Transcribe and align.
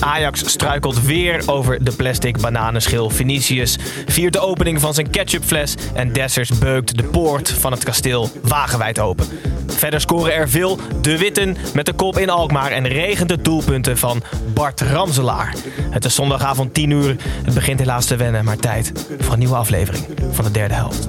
Ajax 0.00 0.48
struikelt 0.50 1.02
weer 1.02 1.42
over 1.46 1.84
de 1.84 1.92
plastic 1.92 2.40
bananenschil. 2.40 3.10
Vinicius 3.10 3.78
viert 4.06 4.32
de 4.32 4.40
opening 4.40 4.80
van 4.80 4.94
zijn 4.94 5.10
ketchupfles. 5.10 5.74
En 5.94 6.12
Dessers 6.12 6.58
beukt 6.58 6.96
de 6.96 7.02
poort 7.02 7.50
van 7.50 7.72
het 7.72 7.84
kasteel 7.84 8.30
wagenwijd 8.42 8.98
open. 8.98 9.26
Verder 9.66 10.00
scoren 10.00 10.34
er 10.34 10.48
veel 10.48 10.78
de 11.00 11.18
Witten 11.18 11.56
met 11.74 11.86
de 11.86 11.92
kop 11.92 12.18
in 12.18 12.30
Alkmaar. 12.30 12.70
En 12.70 12.88
regent 12.88 13.28
de 13.28 13.42
doelpunten 13.42 13.98
van 13.98 14.22
Bart 14.54 14.80
Ramselaar. 14.80 15.54
Het 15.90 16.04
is 16.04 16.14
zondagavond 16.14 16.74
10 16.74 16.90
uur. 16.90 17.16
Het 17.44 17.54
begint 17.54 17.78
helaas 17.78 18.06
te 18.06 18.16
wennen, 18.16 18.44
maar 18.44 18.56
tijd 18.56 18.92
voor 19.18 19.32
een 19.32 19.38
nieuwe 19.38 19.56
aflevering 19.56 20.04
van 20.32 20.44
de 20.44 20.50
derde 20.50 20.74
helft. 20.74 21.08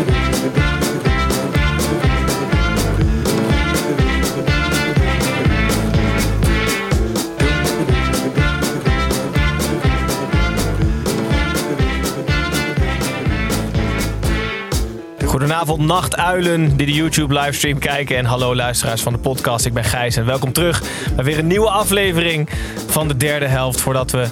Goedenavond, 15.31 15.85
nachtuilen 15.85 16.77
die 16.77 16.85
de 16.85 16.93
YouTube-livestream 16.93 17.79
kijken. 17.79 18.17
En 18.17 18.25
hallo 18.25 18.55
luisteraars 18.55 19.01
van 19.01 19.13
de 19.13 19.19
podcast. 19.19 19.65
Ik 19.65 19.73
ben 19.73 19.83
Gijs 19.83 20.15
en 20.15 20.25
welkom 20.25 20.51
terug 20.51 20.83
bij 21.15 21.23
weer 21.23 21.39
een 21.39 21.47
nieuwe 21.47 21.69
aflevering 21.69 22.49
van 22.87 23.07
de 23.07 23.17
derde 23.17 23.47
helft. 23.47 23.81
Voordat 23.81 24.11
we, 24.11 24.27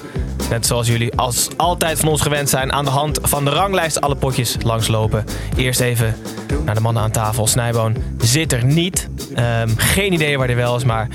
net 0.49 0.65
zoals 0.65 0.87
jullie 0.87 1.15
als 1.15 1.47
altijd 1.57 1.99
van 1.99 2.09
ons 2.09 2.21
gewend 2.21 2.49
zijn, 2.49 2.73
aan 2.73 2.85
de 2.85 2.91
hand 2.91 3.19
van 3.21 3.45
de 3.45 3.49
ranglijst 3.49 4.01
alle 4.01 4.15
potjes 4.15 4.55
langslopen. 4.63 5.25
Eerst 5.55 5.79
even 5.79 6.15
naar 6.65 6.75
de 6.75 6.81
mannen 6.81 7.03
aan 7.03 7.11
tafel. 7.11 7.47
Snijboon 7.47 7.95
zit 8.17 8.53
er 8.53 8.65
niet. 8.65 9.09
Ehm, 9.35 9.69
geen 9.75 10.13
idee 10.13 10.37
waar 10.37 10.47
hij 10.47 10.55
wel 10.55 10.75
is, 10.75 10.83
maar 10.83 11.07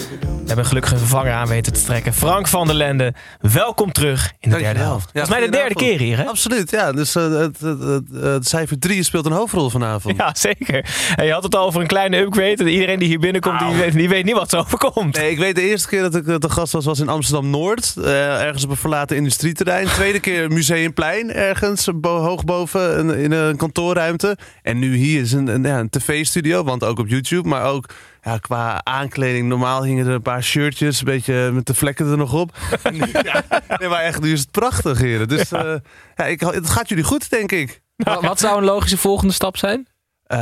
we 0.45 0.50
hebben 0.50 0.67
gelukkig 0.67 0.92
een 0.92 0.98
vervanger 0.98 1.33
aan 1.33 1.48
weten 1.48 1.73
te 1.73 1.83
trekken. 1.83 2.14
Frank 2.14 2.48
van 2.48 2.67
der 2.67 2.77
Lende, 2.77 3.14
welkom 3.41 3.92
terug 3.92 4.33
in 4.41 4.51
de 4.51 4.56
derde 4.56 4.78
helft. 4.78 5.11
Dat 5.12 5.23
is 5.23 5.28
mij 5.28 5.41
de 5.41 5.48
derde 5.48 5.75
keer 5.75 5.98
hier, 5.98 6.17
hè? 6.17 6.25
Absoluut, 6.25 6.70
ja. 6.70 6.92
Dus 6.92 7.14
eh, 7.14 7.23
het, 7.23 7.61
het, 7.61 7.81
het, 7.81 8.03
het 8.20 8.48
cijfer 8.48 8.78
3 8.78 9.03
speelt 9.03 9.27
een 9.27 9.33
hoofdrol 9.33 9.70
vanavond. 9.70 10.17
Ja, 10.17 10.34
zeker. 10.34 10.86
En 11.17 11.27
je 11.27 11.33
had 11.33 11.42
het 11.42 11.55
al 11.55 11.67
over 11.67 11.81
een 11.81 11.86
kleine 11.86 12.17
upgrade. 12.19 12.56
En 12.56 12.69
iedereen 12.69 12.98
die 12.98 13.09
hier 13.09 13.19
binnenkomt, 13.19 13.59
die, 13.59 13.75
weet, 13.77 13.92
die 13.92 14.09
weet 14.09 14.25
niet 14.25 14.34
wat 14.34 14.51
ze 14.51 14.56
overkomt. 14.56 15.17
Nee, 15.17 15.31
ik 15.31 15.39
weet 15.39 15.55
de 15.55 15.69
eerste 15.69 15.89
keer 15.89 16.03
dat 16.03 16.14
ik 16.14 16.27
eh, 16.27 16.34
te 16.34 16.51
gast 16.51 16.73
was, 16.73 16.84
was 16.84 17.01
in 17.01 17.08
Amsterdam-Noord. 17.08 17.95
eh, 17.97 18.42
ergens 18.42 18.64
op 18.64 18.70
een 18.70 18.77
verlaten 18.77 19.17
industrieterrein. 19.17 19.86
Tweede 19.86 20.20
keer 20.20 20.51
Museumplein, 20.51 21.33
ergens 21.33 21.89
hoog 22.02 22.45
boven 22.45 22.98
in, 22.98 23.18
in 23.18 23.33
een 23.33 23.57
kantoorruimte. 23.57 24.36
En 24.63 24.79
nu 24.79 24.97
hier 24.97 25.20
is 25.20 25.33
een, 25.33 25.47
een, 25.47 25.63
ja, 25.63 25.79
een 25.79 25.91
tv-studio, 25.91 26.64
want 26.64 26.85
ook 26.85 26.98
op 26.98 27.08
YouTube. 27.08 27.48
Maar 27.48 27.64
ook 27.64 27.86
ja, 28.24 28.39
qua 28.39 28.80
aankleding. 28.85 29.48
Normaal 29.48 29.85
hingen 29.85 30.07
er 30.07 30.12
een 30.12 30.23
paar 30.23 30.42
shirtjes, 30.42 30.98
een 30.98 31.05
beetje 31.05 31.51
met 31.52 31.67
de 31.67 31.74
vlekken 31.74 32.11
er 32.11 32.17
nog 32.17 32.33
op. 32.33 32.57
Ja, 33.23 33.45
nee, 33.79 33.89
maar 33.89 34.01
echt, 34.02 34.20
nu 34.20 34.33
is 34.33 34.40
het 34.40 34.51
prachtig, 34.51 34.98
heren. 34.98 35.29
Dus 35.29 35.52
eh, 35.52 35.74
ja, 36.14 36.24
ik, 36.24 36.40
het 36.40 36.70
gaat 36.70 36.89
jullie 36.89 37.05
goed, 37.05 37.30
denk 37.30 37.52
ik. 37.52 37.80
Wa- 37.96 38.20
Wat 38.20 38.40
zou 38.40 38.58
een 38.58 38.64
logische 38.64 38.96
volgende 38.98 39.33
stap 39.35 39.57
zijn? 39.57 39.86
Eh, 40.24 40.39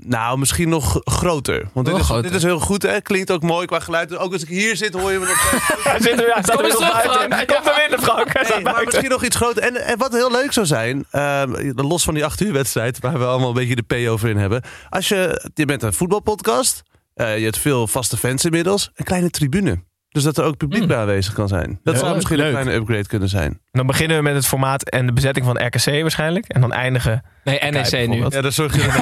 nou, 0.00 0.38
misschien 0.38 0.68
nog 0.68 1.00
groter. 1.04 1.68
Want 1.72 1.86
dit 1.86 1.94
Nog 1.94 2.02
is, 2.02 2.08
groter. 2.08 2.30
dit 2.30 2.34
is 2.34 2.42
heel 2.42 2.58
goed, 2.58 2.82
hè? 2.82 3.00
Klinkt 3.00 3.30
ook 3.30 3.42
mooi 3.42 3.66
qua 3.66 3.80
geluid. 3.80 4.16
Ook 4.16 4.32
als 4.32 4.42
ik 4.42 4.48
hier 4.48 4.76
zit, 4.76 4.94
hoor 4.94 5.12
je 5.12 5.18
me 5.18 5.26
nog. 5.26 5.50
Hij 5.92 6.00
zit 6.00 6.20
er, 6.20 6.32
hij 6.32 6.42
staat 6.42 6.56
Kom 6.56 6.64
er 6.64 6.78
weer 6.78 6.90
buiten. 6.90 7.10
Frank. 7.10 7.32
Hij 7.32 7.44
komt 7.46 7.66
er 7.66 7.88
weer, 7.88 7.98
Frank. 7.98 8.48
Nee, 8.48 8.62
maar 8.62 8.84
misschien 8.84 9.08
nog 9.10 9.24
iets 9.24 9.36
groter. 9.36 9.62
En, 9.62 9.76
en 9.84 9.98
wat 9.98 10.12
heel 10.12 10.30
leuk 10.30 10.52
zou 10.52 10.66
zijn, 10.66 11.04
ehm, 11.10 11.70
los 11.74 12.04
van 12.04 12.14
die 12.14 12.24
8 12.24 12.40
uur 12.40 12.52
wedstrijd, 12.52 12.98
waar 12.98 13.18
we 13.18 13.24
allemaal 13.24 13.48
een 13.48 13.54
beetje 13.54 13.76
de 13.86 14.04
P 14.06 14.08
over 14.08 14.28
in 14.28 14.36
hebben. 14.36 14.62
Als 14.88 15.08
je, 15.08 15.50
je 15.54 15.64
bent 15.64 15.82
een 15.82 15.92
voetbalpodcast, 15.92 16.82
eh, 17.14 17.38
je 17.38 17.44
hebt 17.44 17.58
veel 17.58 17.86
vaste 17.86 18.16
fans 18.16 18.44
inmiddels, 18.44 18.90
een 18.94 19.04
kleine 19.04 19.30
tribune. 19.30 19.82
Dus 20.10 20.22
dat 20.22 20.38
er 20.38 20.44
ook 20.44 20.56
publiek 20.56 20.86
bij 20.86 20.96
aanwezig 20.96 21.32
kan 21.34 21.48
zijn. 21.48 21.80
Dat 21.84 21.98
zou 21.98 22.14
misschien 22.14 22.36
leuk. 22.36 22.46
een 22.46 22.52
kleine 22.52 22.74
upgrade 22.74 23.06
kunnen 23.06 23.28
zijn. 23.28 23.60
Dan 23.72 23.86
beginnen 23.86 24.16
we 24.16 24.22
met 24.22 24.34
het 24.34 24.46
formaat 24.46 24.82
en 24.88 25.06
de 25.06 25.12
bezetting 25.12 25.46
van 25.46 25.66
RKC 25.66 25.84
waarschijnlijk. 26.00 26.46
En 26.48 26.60
dan 26.60 26.72
eindigen... 26.72 27.22
Nee, 27.44 27.70
NEC 27.70 28.08
nu. 28.08 28.24
Ja, 28.28 28.40
dan 28.40 28.52
zorg 28.52 28.74
je 28.74 28.82
dat 28.82 28.94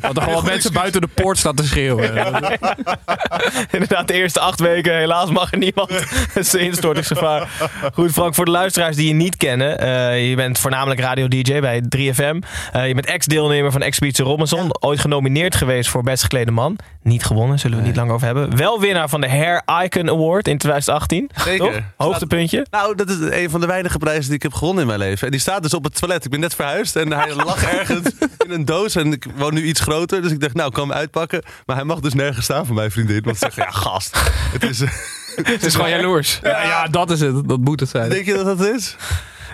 Want 0.00 0.16
er 0.18 0.22
gewoon 0.22 0.44
mensen 0.44 0.72
buiten 0.72 1.00
de 1.00 1.06
poort 1.06 1.38
staan 1.38 1.54
te 1.54 1.66
schreeuwen. 1.66 2.14
Inderdaad, 3.70 4.08
de 4.08 4.12
eerste 4.14 4.40
acht 4.40 4.60
weken. 4.60 4.96
Helaas 4.96 5.30
mag 5.30 5.52
er 5.52 5.58
niemand. 5.58 5.90
Het 6.32 6.36
is 6.46 6.54
instortingsgevaar. 6.54 7.48
Goed, 7.94 8.12
Frank, 8.12 8.34
voor 8.34 8.44
de 8.44 8.50
luisteraars 8.50 8.96
die 8.96 9.08
je 9.08 9.14
niet 9.14 9.36
kennen. 9.36 9.78
eh, 9.78 10.28
je 10.28 10.36
bent 10.36 10.58
voornamelijk 10.58 11.00
radio-dj 11.00 11.60
bij 11.60 11.82
3FM. 11.96 12.38
Eh, 12.72 12.88
je 12.88 12.94
bent 12.94 13.06
ex-deelnemer 13.06 13.72
van 13.72 13.82
Expeditie 13.82 14.24
Robinson. 14.24 14.82
Ooit 14.82 15.00
genomineerd 15.00 15.54
geweest 15.56 15.90
voor 15.90 16.02
Best 16.02 16.22
Geklede 16.22 16.50
Man. 16.50 16.76
Niet 17.02 17.24
gewonnen, 17.24 17.58
zullen 17.58 17.76
we 17.76 17.82
het 17.82 17.92
niet 17.92 18.00
lang 18.00 18.10
over 18.10 18.26
hebben. 18.26 18.56
Wel 18.56 18.80
winnaar 18.80 19.08
van 19.08 19.20
de 19.20 19.28
Hair 19.40 19.62
Icon 19.84 20.08
Award 20.08 20.48
in 20.48 20.58
2018. 20.58 21.30
Zeker. 21.34 21.72
Toch? 21.72 21.80
Hoogtepuntje. 21.96 22.66
Nou, 22.70 22.94
dat 22.94 23.08
is 23.08 23.16
een 23.20 23.50
van 23.50 23.60
de 23.60 23.66
weinige 23.66 23.98
prijzen 23.98 24.24
die 24.24 24.34
ik 24.34 24.42
heb 24.42 24.52
gewonnen 24.52 24.82
in 24.82 24.86
mijn 24.88 24.98
leven. 24.98 25.26
En 25.26 25.30
die 25.30 25.40
staat 25.40 25.62
dus 25.62 25.74
op 25.74 25.84
het 25.84 25.94
toilet. 25.94 26.24
Ik 26.24 26.30
ben 26.30 26.40
net 26.40 26.54
verhuisd 26.54 26.96
en 26.96 27.12
hij 27.12 27.34
lag 27.44 27.62
ergens 27.62 28.10
in 28.38 28.50
een 28.50 28.64
doos. 28.64 28.94
En 28.94 29.12
ik 29.12 29.26
woon 29.36 29.54
nu 29.54 29.62
iets 29.62 29.80
groter, 29.80 30.22
dus 30.22 30.32
ik 30.32 30.40
dacht, 30.40 30.54
nou, 30.54 30.68
ik 30.68 30.74
kan 30.74 30.88
hem 30.88 30.98
uitpakken. 30.98 31.42
Maar 31.66 31.76
hij 31.76 31.84
mag 31.84 32.00
dus 32.00 32.14
nergens 32.14 32.44
staan 32.44 32.66
voor 32.66 32.74
mijn 32.74 32.90
vriendin. 32.90 33.22
Want 33.22 33.38
ze 33.38 33.44
zegt, 33.52 33.56
ja, 33.56 33.70
gast. 33.70 34.20
Het 34.52 34.62
is, 34.62 34.80
eh, 34.80 34.90
Het 35.52 35.64
is 35.64 35.74
gewoon 35.74 35.90
jaloers. 35.90 36.38
Ja, 36.42 36.62
ja, 36.62 36.86
dat 36.86 37.10
is 37.10 37.20
het. 37.20 37.48
Dat 37.48 37.60
moet 37.60 37.80
het 37.80 37.88
zijn. 37.88 38.10
denk 38.10 38.24
je 38.26 38.34
dat 38.34 38.58
dat 38.58 38.66
is? 38.66 38.96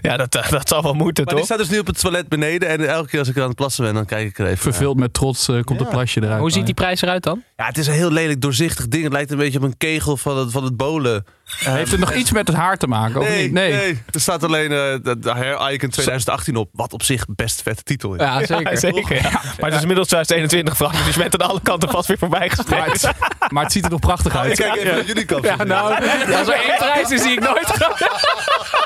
Ja, 0.01 0.17
dat, 0.17 0.35
eh, 0.35 0.51
dat 0.51 0.69
zal 0.69 0.83
wel 0.83 0.95
moeten, 0.95 1.25
Maar 1.25 1.35
die 1.35 1.43
toch? 1.45 1.53
staat 1.55 1.59
dus 1.67 1.69
nu 1.77 1.79
op 1.79 1.87
het 1.87 2.01
toilet 2.01 2.29
beneden. 2.29 2.69
En 2.69 2.89
elke 2.89 3.09
keer 3.09 3.19
als 3.19 3.29
ik 3.29 3.37
aan 3.39 3.47
het 3.47 3.55
plassen 3.57 3.85
ben, 3.85 3.95
dan 3.95 4.05
kijk 4.07 4.29
ik 4.29 4.39
er 4.39 4.45
even 4.47 4.65
naar. 4.65 4.73
Vervuld 4.73 4.97
met 4.99 5.13
trots 5.15 5.49
eh, 5.49 5.55
komt 5.63 5.79
Ja. 5.79 5.85
het 5.87 5.95
plasje 5.95 6.23
eruit. 6.23 6.41
Hoe 6.41 6.51
ziet 6.51 6.65
die 6.67 6.75
prijs 6.75 7.03
eruit 7.03 7.23
dan? 7.23 7.43
Ja, 7.57 7.65
het 7.67 7.79
is 7.79 7.87
een 7.87 7.93
heel 7.95 8.11
lelijk 8.11 8.41
doorzichtig 8.41 8.89
ding. 8.89 9.05
Het 9.05 9.13
lijkt 9.13 9.31
een 9.31 9.37
beetje 9.39 9.59
op 9.59 9.65
een 9.65 9.77
kegel 9.77 10.17
van 10.17 10.37
het, 10.39 10.51
van 10.53 10.65
het 10.65 10.77
bolen. 10.77 11.25
Heeft 11.47 11.91
het 11.91 12.01
nog 12.01 12.13
iets 12.15 12.33
met 12.33 12.47
het 12.47 12.57
haar 12.57 12.77
te 12.77 12.87
maken? 12.87 13.21
Of 13.21 13.29
Nee, 13.29 13.43
niet? 13.43 13.53
nee. 13.53 14.03
Er 14.11 14.21
staat 14.21 14.45
alleen 14.45 14.71
eh, 14.73 14.77
de, 15.03 15.17
Hair 15.31 15.73
Icon 15.73 15.91
2018 15.91 16.57
op. 16.57 16.69
Wat 16.73 16.93
op 16.93 17.03
zich 17.03 17.25
best 17.35 17.63
vette 17.63 17.83
titel 17.83 18.15
is. 18.15 18.21
Ja, 18.21 18.39
zeker. 18.47 18.73
Ja, 18.73 18.77
zeker. 18.79 19.15
ja. 19.15 19.31
Maar 19.31 19.65
het 19.71 19.75
is 19.75 19.81
inmiddels 19.81 20.09
2021, 20.09 20.77
Frank. 20.77 21.05
Dus 21.05 21.15
je 21.15 21.21
bent 21.21 21.43
aan 21.43 21.49
alle 21.49 21.61
kanten 21.63 21.89
vast 21.91 22.09
weer 22.09 22.19
voorbij 22.19 22.51
Maar 22.71 22.87
het, 22.87 23.11
maar 23.53 23.63
het 23.63 23.73
ziet 23.73 23.85
er 23.85 23.91
nog 23.91 24.01
prachtig 24.01 24.33
Ik 24.33 24.39
uit. 24.39 24.57
kijk 24.57 24.75
even 24.77 24.95
naar 24.95 25.05
jullie 25.05 25.25
kant. 25.25 25.45
Ja, 25.45 25.65
nou, 25.65 25.95
als 26.35 26.49
er 26.53 26.55
één 26.55 26.77
prijs 26.79 27.11
is 27.11 27.23
die 27.23 27.33
ik 27.33 27.41
nooit 27.41 27.69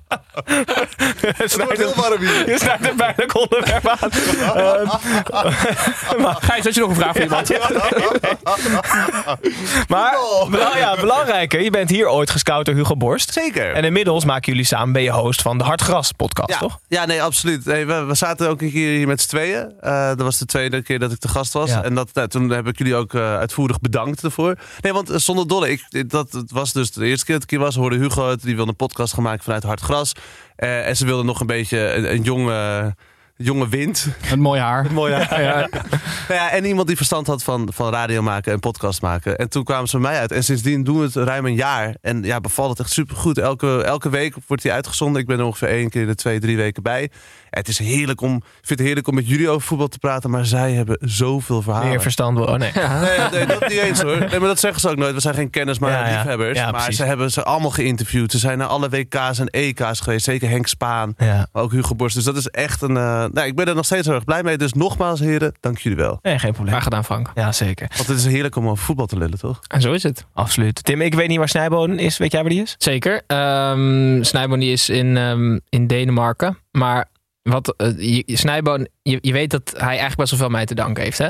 Het 1.37 1.55
wordt 1.55 1.77
heel 1.77 1.93
warm 1.95 2.19
hier. 2.19 2.49
Je 2.49 2.57
snijdt 2.59 2.87
een 2.89 2.95
pijnlijk 2.95 3.35
onderwerp 3.37 3.87
aan. 3.87 4.09
Ehm, 4.11 4.87
Gijs, 6.39 6.63
had 6.63 6.73
je 6.73 6.79
nog 6.79 6.89
een 6.89 6.95
vraag 6.95 7.11
voor 7.11 7.21
iemand? 7.21 7.49
maar 9.87 10.15
bela- 10.49 10.77
ja, 10.77 10.95
belangrijk, 10.95 11.51
hè? 11.51 11.57
je 11.57 11.69
bent 11.69 11.89
hier 11.89 12.07
ooit 12.09 12.29
gescout 12.29 12.65
door 12.65 12.75
Hugo 12.75 12.95
Borst. 12.95 13.33
Zeker. 13.33 13.73
En 13.73 13.83
inmiddels 13.83 14.25
maken 14.25 14.51
jullie 14.51 14.67
samen, 14.67 14.93
ben 14.93 15.01
je 15.01 15.11
host 15.11 15.41
van 15.41 15.57
de 15.57 15.63
Hartgras 15.63 16.11
podcast, 16.11 16.49
ja, 16.49 16.57
toch? 16.57 16.79
ja, 16.87 17.05
nee, 17.05 17.23
absoluut. 17.23 17.65
Nee, 17.65 17.85
we, 17.85 18.03
we 18.03 18.15
zaten 18.15 18.49
ook 18.49 18.61
een 18.61 18.71
keer 18.71 18.95
hier 18.97 19.07
met 19.07 19.21
z'n 19.21 19.27
tweeën. 19.27 19.71
Eh, 19.81 20.07
dat 20.07 20.21
was 20.21 20.37
de 20.37 20.45
tweede 20.45 20.81
keer 20.81 20.99
dat 20.99 21.11
ik 21.11 21.19
te 21.19 21.27
gast 21.27 21.53
was. 21.53 21.69
Ja. 21.69 21.83
En 21.83 21.95
dat, 21.95 22.09
nou, 22.13 22.27
toen 22.27 22.49
heb 22.49 22.67
ik 22.67 22.77
jullie 22.77 22.95
ook 22.95 23.13
eh, 23.13 23.37
uitvoerig 23.37 23.79
bedankt 23.79 24.23
ervoor. 24.23 24.55
Nee, 24.81 24.93
want 24.93 25.09
eh, 25.09 25.17
zonder 25.17 25.47
dolle, 25.47 25.69
ik, 25.71 26.09
dat, 26.09 26.31
het 26.31 26.51
was 26.51 26.73
dus 26.73 26.91
de 26.91 27.05
eerste 27.05 27.25
keer 27.25 27.35
dat 27.35 27.43
ik 27.43 27.49
hier 27.49 27.59
was. 27.59 27.75
Hoorde 27.75 27.97
Hugo 27.97 28.29
het, 28.29 28.41
die 28.41 28.55
wilde 28.55 28.69
een 28.69 28.75
podcast 28.75 29.17
maken 29.17 29.43
vanuit 29.43 29.63
Hartgras. 29.63 30.00
Eh, 30.55 30.87
en 30.87 30.97
ze 30.97 31.05
wilden 31.05 31.25
nog 31.25 31.39
een 31.39 31.47
beetje 31.47 31.93
een, 31.93 32.11
een 32.11 32.21
jonge, 32.21 32.95
jonge 33.43 33.69
wind. 33.69 34.07
Een 34.31 34.39
mooi 34.39 34.59
haar. 34.61 34.87
Mooi, 34.93 35.11
ja. 35.15 35.27
Ja, 35.39 35.67
Nou 36.27 36.39
ja, 36.39 36.51
en 36.51 36.65
iemand 36.65 36.87
die 36.87 36.95
verstand 36.95 37.27
had 37.27 37.43
van, 37.43 37.69
van 37.73 37.91
radio 37.91 38.21
maken 38.21 38.53
en 38.53 38.59
podcast 38.59 39.01
maken. 39.01 39.37
En 39.37 39.49
toen 39.49 39.63
kwamen 39.63 39.87
ze 39.89 39.97
bij 39.99 40.09
mij 40.11 40.19
uit. 40.19 40.31
En 40.31 40.43
sindsdien 40.43 40.83
doen 40.83 40.97
we 40.97 41.03
het 41.03 41.15
ruim 41.15 41.45
een 41.45 41.55
jaar. 41.55 41.95
En 42.01 42.23
ja, 42.23 42.39
bevalt 42.39 42.69
het 42.69 42.79
echt 42.79 42.91
supergoed. 42.91 43.37
Elke, 43.37 43.83
elke 43.83 44.09
week 44.09 44.35
wordt 44.47 44.63
die 44.63 44.71
uitgezonden. 44.71 45.21
Ik 45.21 45.27
ben 45.27 45.39
er 45.39 45.45
ongeveer 45.45 45.67
één 45.69 45.89
keer 45.89 46.05
de 46.07 46.15
twee, 46.15 46.39
drie 46.39 46.57
weken 46.57 46.83
bij. 46.83 47.09
Het 47.49 47.67
is 47.67 47.79
heerlijk 47.79 48.21
om, 48.21 48.35
ik 48.35 48.43
vind 48.61 48.69
het 48.79 48.79
heerlijk 48.87 49.07
om 49.07 49.15
met 49.15 49.27
jullie 49.27 49.49
over 49.49 49.67
voetbal 49.67 49.87
te 49.87 49.97
praten, 49.99 50.29
maar 50.29 50.45
zij 50.45 50.71
hebben 50.73 50.97
zoveel 51.01 51.61
verhalen. 51.61 51.89
Meer 51.89 52.01
verstand. 52.01 52.39
Oh 52.39 52.55
nee. 52.55 52.71
Nee, 53.01 53.29
nee, 53.31 53.45
dat 53.45 53.61
niet 53.61 53.77
eens 53.77 54.01
hoor. 54.01 54.17
Nee, 54.17 54.39
maar 54.39 54.47
dat 54.47 54.59
zeggen 54.59 54.81
ze 54.81 54.89
ook 54.89 54.95
nooit. 54.97 55.13
We 55.13 55.19
zijn 55.19 55.35
geen 55.35 55.49
kennis, 55.49 55.79
maar 55.79 56.11
liefhebbers. 56.11 56.57
Ja, 56.57 56.63
maar 56.63 56.73
precies. 56.73 56.95
ze 56.97 57.03
hebben 57.03 57.31
ze 57.31 57.43
allemaal 57.43 57.69
geïnterviewd. 57.71 58.31
Ze 58.31 58.37
zijn 58.37 58.57
naar 58.57 58.67
alle 58.67 58.89
WK's 58.89 59.39
en 59.39 59.47
EK's 59.47 59.99
geweest. 59.99 60.25
Zeker 60.25 60.49
Henk 60.49 60.67
Spaan, 60.67 61.13
Ja. 61.17 61.47
maar 61.51 61.63
ook 61.63 61.71
Hugo 61.71 61.95
Borst. 61.95 62.15
Dus 62.15 62.23
dat 62.23 62.35
is 62.37 62.47
echt 62.47 62.81
een... 62.81 62.97
eh, 62.97 63.25
nou, 63.33 63.47
ik 63.47 63.55
ben 63.55 63.65
er 63.65 63.75
nog 63.75 63.85
steeds 63.85 64.05
heel 64.05 64.15
erg 64.15 64.23
blij 64.23 64.43
mee. 64.43 64.57
Dus 64.57 64.73
nogmaals 64.73 65.19
heren, 65.19 65.53
dank 65.59 65.77
jullie 65.77 65.97
wel. 65.97 66.19
Nee, 66.21 66.39
geen 66.39 66.51
probleem. 66.51 66.71
Graag 66.71 66.83
gedaan, 66.83 67.05
Frank. 67.05 67.31
Ja, 67.35 67.51
zeker. 67.51 67.91
Want 67.95 68.07
het 68.07 68.17
is 68.17 68.25
heerlijk 68.25 68.55
om 68.55 68.67
over 68.67 68.83
voetbal 68.83 69.05
te 69.05 69.17
lullen, 69.17 69.39
toch? 69.39 69.59
En 69.67 69.81
zo 69.81 69.91
is 69.91 70.03
het. 70.03 70.25
Absoluut. 70.33 70.83
Tim, 70.83 71.01
ik 71.01 71.13
weet 71.13 71.27
niet 71.27 71.37
waar 71.37 71.49
Snijboon 71.49 71.99
is. 71.99 72.17
Weet 72.17 72.31
jij 72.31 72.41
waar 72.41 72.49
die 72.49 72.61
is? 72.61 72.75
Zeker. 72.77 73.21
Ehm 73.27 74.23
Snijboon 74.23 74.59
die 74.59 74.71
is 74.71 74.89
in, 74.89 75.17
ehm, 75.17 75.59
in 75.69 75.87
Denemarken. 75.87 76.57
Maar 76.71 77.09
wat, 77.41 77.73
eh, 77.77 77.99
je, 77.99 78.37
Snijboon, 78.37 78.87
je, 79.01 79.17
je 79.21 79.31
weet 79.31 79.51
dat 79.51 79.73
hij 79.77 79.87
eigenlijk 79.87 80.17
best 80.17 80.29
wel 80.29 80.39
veel 80.39 80.49
mij 80.49 80.65
te 80.65 80.75
danken 80.75 81.03
heeft, 81.03 81.17
hè? 81.17 81.29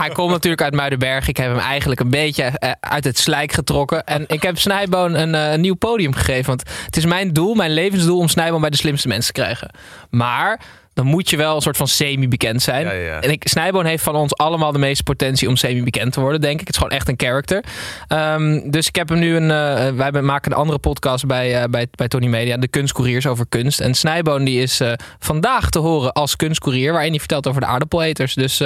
hij 0.00 0.08
komt 0.08 0.30
natuurlijk 0.30 0.62
uit 0.62 0.74
Muidenberg. 0.74 1.28
Ik 1.28 1.36
heb 1.36 1.50
hem 1.50 1.58
eigenlijk 1.58 2.00
een 2.00 2.10
beetje 2.10 2.42
eh, 2.42 2.70
uit 2.80 3.04
het 3.04 3.18
slijk 3.18 3.52
getrokken. 3.52 4.04
En 4.04 4.24
ik 4.26 4.42
heb 4.42 4.58
Snijboon 4.58 5.14
een, 5.14 5.34
eh, 5.34 5.52
een 5.52 5.60
nieuw 5.60 5.74
podium 5.74 6.12
gegeven. 6.12 6.46
Want 6.46 6.62
het 6.84 6.96
is 6.96 7.04
mijn 7.04 7.32
doel, 7.32 7.54
mijn 7.54 7.70
levensdoel, 7.70 8.18
om 8.18 8.28
Snijboon 8.28 8.60
bij 8.60 8.70
de 8.70 8.76
slimste 8.76 9.08
mensen 9.08 9.34
te 9.34 9.40
krijgen. 9.40 9.70
Maar 10.10 10.60
dan 10.94 11.06
moet 11.06 11.30
je 11.30 11.36
wel 11.36 11.54
een 11.56 11.62
soort 11.62 11.76
van 11.76 11.88
semi-bekend 11.88 12.62
zijn. 12.62 12.86
Ja, 12.86 12.92
ja, 12.92 13.04
ja. 13.04 13.20
En 13.20 13.30
ik, 13.30 13.48
Snijboon 13.48 13.84
heeft 13.84 14.02
van 14.02 14.14
ons 14.14 14.36
allemaal 14.36 14.72
de 14.72 14.78
meeste 14.78 15.02
potentie 15.02 15.48
om 15.48 15.56
semi-bekend 15.56 16.12
te 16.12 16.20
worden, 16.20 16.40
denk 16.40 16.54
ik. 16.60 16.66
Het 16.66 16.76
is 16.76 16.76
gewoon 16.76 16.92
echt 16.92 17.08
een 17.08 17.14
character. 17.16 17.64
Ehm, 18.08 18.70
dus 18.70 18.88
ik 18.88 18.96
heb 18.96 19.08
hem 19.08 19.18
nu 19.18 19.36
een. 19.36 19.50
eh, 19.50 20.10
wij 20.10 20.22
maken 20.22 20.52
een 20.52 20.58
andere 20.58 20.78
podcast 20.78 21.26
bij, 21.26 21.62
eh, 21.62 21.68
bij, 21.68 21.86
bij 21.90 22.08
Tony 22.08 22.26
Media, 22.26 22.56
de 22.56 22.68
Kunstcouriers 22.68 23.26
over 23.26 23.46
kunst. 23.48 23.80
En 23.80 23.94
Snijboon 23.94 24.44
die 24.44 24.62
is 24.62 24.80
eh, 24.80 24.92
vandaag 25.18 25.70
te 25.70 25.78
horen 25.78 26.12
als 26.12 26.36
kunstcourier, 26.36 26.92
waarin 26.92 27.10
hij 27.10 27.18
vertelt 27.18 27.46
over 27.46 27.60
de 27.60 27.66
aardappeleters. 27.66 28.34
Dus 28.34 28.62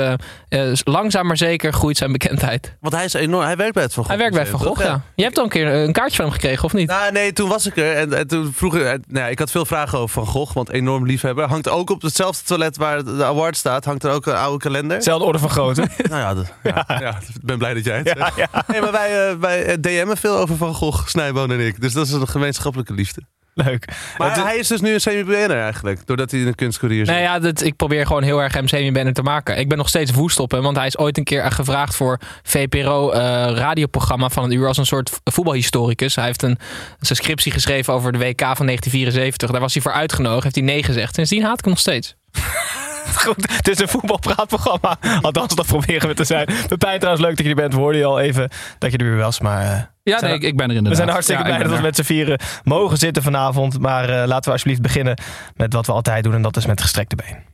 langzaam 0.84 1.26
maar 1.26 1.36
zeker 1.36 1.72
groeit 1.72 1.96
zijn 1.96 2.12
bekendheid. 2.12 2.76
Want 2.80 2.94
hij 2.94 3.04
is 3.04 3.14
enorm... 3.14 3.44
Hij 3.44 3.56
werkt 3.56 3.74
bij 3.74 3.82
het 3.82 3.92
Van 3.92 4.04
Gogh 4.04 4.16
Hij 4.16 4.30
werkt 4.30 4.42
bij 4.42 4.58
Van 4.58 4.60
Gogh, 4.68 4.82
ja. 4.84 5.02
Je 5.14 5.22
hebt 5.22 5.38
al 5.38 5.44
een 5.44 5.50
keer 5.50 5.66
een 5.66 5.92
kaartje 5.92 6.16
van 6.16 6.24
hem 6.24 6.34
gekregen, 6.34 6.64
of 6.64 6.72
niet? 6.72 6.88
Nou, 6.88 7.12
nee, 7.12 7.32
toen 7.32 7.48
was 7.48 7.66
ik 7.66 7.76
er. 7.76 7.96
En, 7.96 8.12
en 8.12 8.26
toen 8.26 8.52
vroeg 8.54 8.76
ik... 8.76 8.98
Nou, 9.08 9.30
ik 9.30 9.38
had 9.38 9.50
veel 9.50 9.64
vragen 9.64 9.98
over 9.98 10.14
Van 10.14 10.26
Gogh, 10.26 10.52
want 10.54 10.70
enorm 10.70 11.06
liefhebber. 11.06 11.48
Hangt 11.48 11.68
ook 11.68 11.90
op 11.90 12.02
hetzelfde 12.16 12.44
toilet 12.44 12.76
waar 12.76 13.04
de 13.04 13.24
award 13.24 13.56
staat, 13.56 13.84
hangt 13.84 14.04
er 14.04 14.10
ook 14.10 14.26
een 14.26 14.34
oude 14.36 14.58
kalender. 14.58 15.02
Zelfde 15.02 15.24
orde 15.26 15.38
van 15.38 15.50
grootte. 15.50 15.88
Nou 16.10 16.20
ja, 16.20 16.34
dat- 16.34 16.52
ja, 16.62 16.84
ja, 17.00 17.18
ik 17.34 17.42
ben 17.44 17.58
blij 17.58 17.74
dat 17.74 17.84
jij 17.84 17.96
het 17.98 18.08
zegt. 18.18 18.68
Nee, 18.68 18.80
maar 18.80 18.92
wij, 18.92 19.28
eh, 19.30 19.36
wij 19.36 19.64
eh, 19.64 19.76
DM'en 19.80 20.16
veel 20.16 20.36
over 20.36 20.56
Van 20.56 20.74
Gogh, 20.74 21.06
Snijboon 21.06 21.50
en 21.50 21.60
ik. 21.60 21.80
Dus 21.80 21.92
dat 21.92 22.06
is 22.06 22.12
een 22.12 22.28
gemeenschappelijke 22.28 22.92
liefde. 22.94 23.22
Leuk. 23.64 23.88
Maar 24.18 24.44
hij 24.44 24.56
is 24.56 24.68
dus 24.68 24.80
nu 24.80 24.92
een 24.92 25.00
semi-BN'er 25.00 25.60
eigenlijk, 25.60 26.06
doordat 26.06 26.30
hij 26.30 26.40
in 26.40 26.46
een 26.46 26.54
kunstcourier 26.54 27.06
zit. 27.06 27.14
Nee, 27.14 27.24
ja, 27.24 27.38
dat, 27.38 27.62
ik 27.62 27.76
probeer 27.76 28.06
gewoon 28.06 28.22
heel 28.22 28.42
erg 28.42 28.54
hem 28.54 28.68
semi-banner 28.68 29.12
te 29.12 29.22
maken. 29.22 29.58
Ik 29.58 29.68
ben 29.68 29.78
nog 29.78 29.88
steeds 29.88 30.12
woest 30.12 30.38
op 30.38 30.50
hem, 30.50 30.62
want 30.62 30.76
hij 30.76 30.86
is 30.86 30.98
ooit 30.98 31.18
een 31.18 31.24
keer 31.24 31.52
gevraagd 31.52 31.94
voor 31.94 32.18
VPRO 32.42 33.10
eh, 33.10 33.20
radioprogramma 33.54 34.28
van 34.28 34.44
een 34.44 34.52
uur 34.52 34.66
als 34.66 34.76
een 34.76 34.86
soort 34.86 35.20
voetbalhistoricus. 35.24 36.14
Hij 36.14 36.24
heeft 36.24 36.42
een, 36.42 36.58
zijn 37.00 37.18
scriptie 37.18 37.52
geschreven 37.52 37.92
over 37.92 38.12
de 38.12 38.18
WK 38.18 38.40
van 38.40 38.66
1974. 38.66 39.50
Daar 39.50 39.60
was 39.60 39.74
hij 39.74 39.82
voor 39.82 39.92
uitgenodigd, 39.92 40.42
heeft 40.42 40.54
hij 40.54 40.64
nee 40.64 40.82
gezegd. 40.82 41.14
Sindsdien 41.14 41.42
haat 41.42 41.58
ik 41.58 41.64
hem 41.64 41.72
nog 41.72 41.82
steeds. 41.82 42.14
Goed, 43.24 43.52
het 43.56 43.68
is 43.68 43.78
een 43.80 43.88
voetbalpraatprogramma. 43.88 44.96
Althans, 45.22 45.54
dat 45.54 45.66
proberen 45.66 46.08
we 46.08 46.14
te 46.14 46.24
zijn. 46.24 46.48
Pepijn, 46.68 46.98
trouwens, 46.98 47.24
leuk 47.26 47.36
dat 47.36 47.44
je 47.44 47.50
er 47.50 47.56
bent. 47.58 47.74
We 47.74 47.80
hoorden 47.80 48.00
je 48.00 48.06
al 48.06 48.20
even 48.20 48.48
dat 48.78 48.92
je 48.92 48.98
er 48.98 49.04
weer 49.04 49.16
was. 49.16 49.40
Maar 49.40 49.62
eh, 49.62 49.80
Ja, 50.02 50.20
nee, 50.20 50.32
er- 50.32 50.42
ik, 50.42 50.56
ben 50.56 50.70
er 50.70 50.76
inderdaad. 50.76 50.88
we 50.90 50.96
zijn 50.96 51.08
hartstikke 51.08 51.42
Ja, 51.42 51.48
blij 51.48 51.62
dat 51.68 51.76
we 51.76 51.82
met 51.82 51.96
z'n 51.96 52.02
vieren 52.02 52.38
mogen 52.64 52.96
zitten 52.98 53.22
vanavond. 53.22 53.78
Maar 53.80 54.08
eh, 54.08 54.26
laten 54.26 54.44
we 54.44 54.50
alsjeblieft 54.50 54.82
beginnen 54.82 55.18
met 55.56 55.72
wat 55.72 55.86
we 55.86 55.92
altijd 55.92 56.24
doen. 56.24 56.34
En 56.34 56.42
dat 56.42 56.56
is 56.56 56.66
met 56.66 56.80
gestrekte 56.80 57.16
been. 57.16 57.52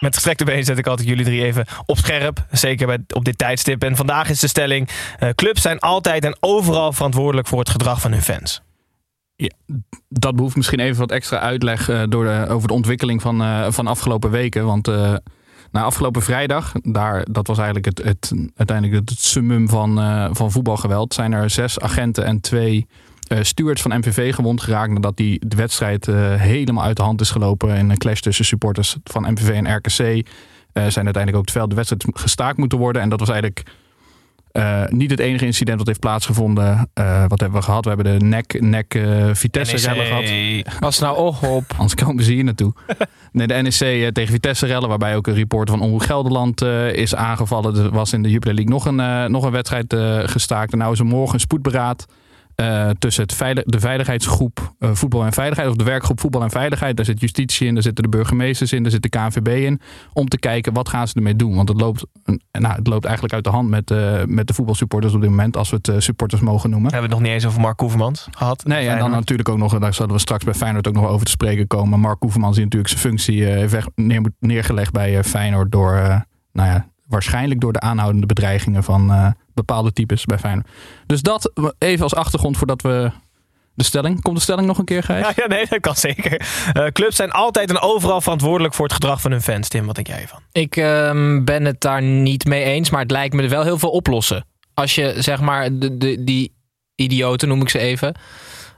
Met 0.00 0.14
gestrekte 0.14 0.44
been 0.44 0.64
zet 0.64 0.78
ik 0.78 0.86
altijd 0.86 1.08
jullie 1.08 1.24
drie 1.24 1.44
even 1.44 1.66
op 1.86 1.98
scherp. 1.98 2.44
Zeker 2.50 2.86
bij, 2.86 2.98
op 3.14 3.24
dit 3.24 3.38
tijdstip. 3.38 3.82
En 3.84 3.96
vandaag 3.96 4.28
is 4.28 4.40
de 4.40 4.48
stelling... 4.48 4.88
eh, 5.18 5.28
clubs 5.34 5.62
zijn 5.62 5.78
altijd 5.78 6.24
en 6.24 6.36
overal 6.40 6.92
verantwoordelijk 6.92 7.48
voor 7.48 7.58
het 7.58 7.70
gedrag 7.70 8.00
van 8.00 8.12
hun 8.12 8.22
fans. 8.22 8.62
Dat 10.08 10.36
behoeft 10.36 10.56
misschien 10.56 10.80
even 10.80 10.98
wat 10.98 11.10
extra 11.10 11.38
uitleg 11.38 11.88
eh, 11.88 12.02
door 12.08 12.46
over 12.48 12.68
de 12.68 12.74
ontwikkeling 12.74 13.22
van, 13.22 13.42
eh, 13.42 13.66
van 13.70 13.86
afgelopen 13.86 14.30
weken. 14.30 14.66
Want 14.66 14.88
eh 14.88 15.14
na 15.70 15.82
afgelopen 15.82 16.22
vrijdag, 16.22 16.72
daar, 16.82 17.26
dat 17.30 17.46
was 17.46 17.58
eigenlijk 17.58 17.86
het, 17.86 18.02
het, 18.02 18.32
uiteindelijk 18.56 19.10
het, 19.10 19.18
summum 19.18 19.68
van, 19.68 19.94
van 20.34 20.50
voetbalgeweld, 20.50 21.14
zijn 21.14 21.32
er 21.32 21.50
zes 21.50 21.80
agenten 21.80 22.24
en 22.24 22.40
twee 22.40 22.86
stewards 23.40 23.82
van 23.82 23.98
MVV 23.98 24.34
gewond 24.34 24.60
geraakt. 24.60 24.92
Nadat 24.92 25.16
die 25.16 25.48
de 25.48 25.56
wedstrijd 25.56 26.06
helemaal 26.36 26.84
uit 26.84 26.96
de 26.96 27.02
hand 27.02 27.20
is 27.20 27.30
gelopen. 27.30 27.76
In 27.76 27.90
een 27.90 27.98
clash 27.98 28.20
tussen 28.20 28.44
supporters 28.44 28.96
van 29.04 29.32
MVV 29.32 29.48
en 29.48 29.76
RKC. 29.76 30.26
zijn 30.72 31.04
uiteindelijk 31.04 31.36
ook 31.36 31.44
het 31.44 31.50
veld 31.50 31.70
de 31.70 31.76
wedstrijd 31.76 32.04
gestaakt 32.10 32.58
moeten 32.58 32.78
worden. 32.78 33.02
En 33.02 33.08
dat 33.08 33.20
was 33.20 33.28
eigenlijk 33.28 33.62
eh, 34.52 34.82
niet 34.88 35.10
het 35.10 35.20
enige 35.20 35.46
incident 35.46 35.78
dat 35.78 35.86
heeft 35.86 36.00
plaatsgevonden. 36.00 36.90
Eh, 36.94 37.24
wat 37.28 37.40
hebben 37.40 37.58
we 37.58 37.64
gehad? 37.64 37.84
We 37.84 37.90
hebben 37.90 38.18
de 38.18 38.24
nek, 38.24 38.60
nek 38.60 38.94
eh, 38.94 39.28
Vitesse 39.32 39.76
rellen 39.76 40.06
gehad. 40.06 40.80
Was 40.80 40.98
nou 40.98 41.16
oh 41.16 41.42
op. 41.42 41.64
Anders 41.76 41.94
komen 41.94 42.24
ze 42.24 42.32
hier 42.32 42.44
naartoe. 42.44 42.72
Nee, 43.32 43.46
de 43.46 43.54
NEC 43.54 44.12
tegen 44.14 44.32
Vitesse 44.32 44.66
rellen, 44.66 44.88
waarbij 44.88 45.16
ook 45.16 45.26
een 45.26 45.34
reporter 45.34 45.74
van 45.74 45.84
Omroep 45.84 46.00
Gelderland 46.00 46.62
eh, 46.62 46.92
is 46.92 47.14
aangevallen. 47.14 47.76
Er 47.76 47.90
was 47.90 48.12
in 48.12 48.22
de 48.22 48.30
Jupiler 48.30 48.54
League 48.54 48.72
nog 48.72 48.86
een, 48.86 49.30
nog 49.30 49.44
een 49.44 49.50
wedstrijd 49.50 49.92
eh, 49.92 50.18
gestaakt. 50.24 50.72
En 50.72 50.78
nou 50.78 50.92
is 50.92 50.98
er 50.98 51.06
morgen 51.06 51.34
een 51.34 51.40
spoedberaad 51.40 52.06
eh, 52.54 52.90
tussen 52.98 53.22
het 53.22 53.32
veilig, 53.32 53.64
de 53.64 53.80
veiligheidsgroep 53.80 54.74
eh, 54.78 54.90
Voetbal 54.92 55.24
en 55.24 55.32
Veiligheid, 55.32 55.68
of 55.68 55.76
de 55.76 55.84
werkgroep 55.84 56.20
Voetbal 56.20 56.42
en 56.42 56.50
Veiligheid. 56.50 56.96
Daar 56.96 57.04
zit 57.04 57.20
justitie 57.20 57.66
in, 57.66 57.74
daar 57.74 57.82
zitten 57.82 58.04
de 58.04 58.10
burgemeesters 58.10 58.72
in, 58.72 58.82
daar 58.82 58.92
zit 58.92 59.02
de 59.02 59.08
KNVB 59.08 59.48
in. 59.48 59.80
Om 60.12 60.28
te 60.28 60.38
kijken 60.38 60.72
wat 60.72 60.88
gaan 60.88 61.08
ze 61.08 61.14
ermee 61.14 61.36
doen. 61.36 61.54
Want 61.54 61.68
het 61.68 61.80
loopt, 61.80 62.06
nou, 62.52 62.74
het 62.74 62.86
loopt 62.86 63.04
eigenlijk 63.04 63.34
uit 63.34 63.44
de 63.44 63.50
hand 63.50 63.68
met, 63.68 63.90
eh, 63.90 64.22
met 64.26 64.46
de 64.46 64.54
voetbalsupporters 64.54 65.14
op 65.14 65.20
dit 65.20 65.30
moment, 65.30 65.56
als 65.56 65.70
we 65.70 65.78
het 65.82 66.02
supporters 66.02 66.40
mogen 66.40 66.70
noemen. 66.70 66.90
We 66.90 66.96
hebben 66.96 67.10
het 67.10 67.20
nog 67.20 67.28
niet 67.28 67.38
eens 67.38 67.46
over 67.50 67.60
Mark 67.60 67.76
Koevermans 67.76 68.28
gehad. 68.30 68.64
Nee, 68.64 68.88
en 68.88 68.98
dan 68.98 69.10
natuurlijk 69.10 69.48
ook 69.48 69.58
nog, 69.58 69.78
daar 69.78 69.94
zullen 69.94 70.12
we 70.12 70.20
straks 70.20 70.44
bij 70.44 70.54
Feyenoord 70.54 70.88
ook 70.88 70.94
nog 70.94 71.06
over 71.06 71.24
te 71.24 71.30
spreken 71.30 71.66
komen. 71.66 72.00
Mark 72.00 72.24
Oevermans 72.24 72.54
die 72.54 72.64
natuurlijk 72.64 72.90
zijn 72.90 73.02
functie 73.02 73.44
heeft 73.44 73.88
neer, 73.94 74.22
neergelegd 74.38 74.92
bij 74.92 75.24
Feyenoord 75.24 75.72
door, 75.72 75.92
nou 76.52 76.68
ja, 76.68 76.86
waarschijnlijk 77.06 77.60
door 77.60 77.72
de 77.72 77.80
aanhoudende 77.80 78.26
bedreigingen 78.26 78.84
van 78.84 79.34
bepaalde 79.54 79.92
types 79.92 80.24
bij 80.24 80.38
Feyenoord. 80.38 80.68
Dus 81.06 81.22
dat 81.22 81.52
even 81.78 82.02
als 82.02 82.14
achtergrond 82.14 82.56
voordat 82.56 82.82
we 82.82 83.10
de 83.74 83.84
stelling. 83.84 84.22
Komt 84.22 84.36
de 84.36 84.42
stelling 84.42 84.66
nog 84.66 84.78
een 84.78 84.84
keer, 84.84 85.02
Gijs? 85.02 85.26
Ja, 85.26 85.32
ja, 85.36 85.46
nee, 85.46 85.66
dat 85.68 85.80
kan 85.80 85.96
zeker. 85.96 86.46
Eh, 86.72 86.86
clubs 86.86 87.16
zijn 87.16 87.30
altijd 87.30 87.70
en 87.70 87.80
overal 87.80 88.20
verantwoordelijk 88.20 88.74
voor 88.74 88.84
het 88.84 88.94
gedrag 88.94 89.20
van 89.20 89.30
hun 89.30 89.42
fans. 89.42 89.68
Tim, 89.68 89.86
wat 89.86 89.94
denk 89.94 90.06
jij 90.06 90.20
ervan? 90.20 90.40
Ik 90.52 90.76
ehm, 90.76 91.44
ben 91.44 91.64
het 91.64 91.80
daar 91.80 92.02
niet 92.02 92.44
mee 92.44 92.64
eens, 92.64 92.90
maar 92.90 93.00
het 93.00 93.10
lijkt 93.10 93.34
me 93.34 93.42
er 93.42 93.48
wel 93.48 93.62
heel 93.62 93.78
veel 93.78 93.90
oplossen. 93.90 94.46
Als 94.74 94.94
je 94.94 95.14
zeg 95.18 95.40
maar 95.40 95.78
de, 95.78 95.96
de, 95.96 96.24
die 96.24 96.54
idioten, 96.94 97.48
noem 97.48 97.60
ik 97.60 97.68
ze 97.68 97.78
even, 97.78 98.14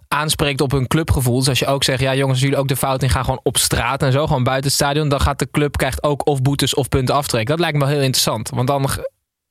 aanspreekt 0.09 0.61
op 0.61 0.71
hun 0.71 0.87
clubgevoel. 0.87 1.39
Dus 1.39 1.49
als 1.49 1.59
je 1.59 1.67
ook 1.67 1.85
zegt, 1.85 2.01
ja 2.01 2.15
jongens, 2.15 2.41
jullie 2.41 2.57
ook 2.57 2.69
de 2.69 2.77
fout 2.77 3.03
in 3.03 3.11
gaan, 3.11 3.25
gewoon 3.25 3.41
op 3.43 3.57
straat 3.57 4.03
en 4.03 4.13
zo, 4.13 4.27
gewoon 4.27 4.45
buiten 4.45 4.67
het 4.67 4.75
stadion, 4.75 5.09
dan 5.09 5.21
gaat 5.21 5.39
de 5.39 5.51
club 5.51 5.77
krijgt 5.77 6.03
ook 6.03 6.27
of 6.27 6.43
boetes 6.43 6.75
of 6.75 6.89
punten 6.89 7.15
aftrekken. 7.15 7.51
Dat 7.51 7.61
lijkt 7.61 7.79
me 7.79 7.85
wel 7.85 7.95
heel 7.95 8.05
interessant. 8.05 8.51
Want 8.51 8.67
dan 8.67 8.89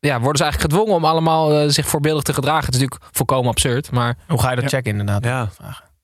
ja, 0.09 0.19
worden 0.19 0.37
ze 0.37 0.43
eigenlijk 0.43 0.73
gedwongen 0.73 0.95
om 0.95 1.05
allemaal 1.05 1.59
eh, 1.59 1.69
zich 1.69 1.87
voorbeeldig 1.87 2.23
te 2.23 2.33
gedragen. 2.33 2.65
Het 2.65 2.73
is 2.75 2.79
natuurlijk 2.81 3.15
volkomen 3.15 3.49
absurd, 3.49 3.91
maar 3.91 4.17
Hoe 4.27 4.39
ga 4.41 4.49
je 4.49 4.55
dat 4.55 4.63
Ja. 4.63 4.69
checken 4.77 4.91
inderdaad? 4.91 5.23
Ja. 5.25 5.49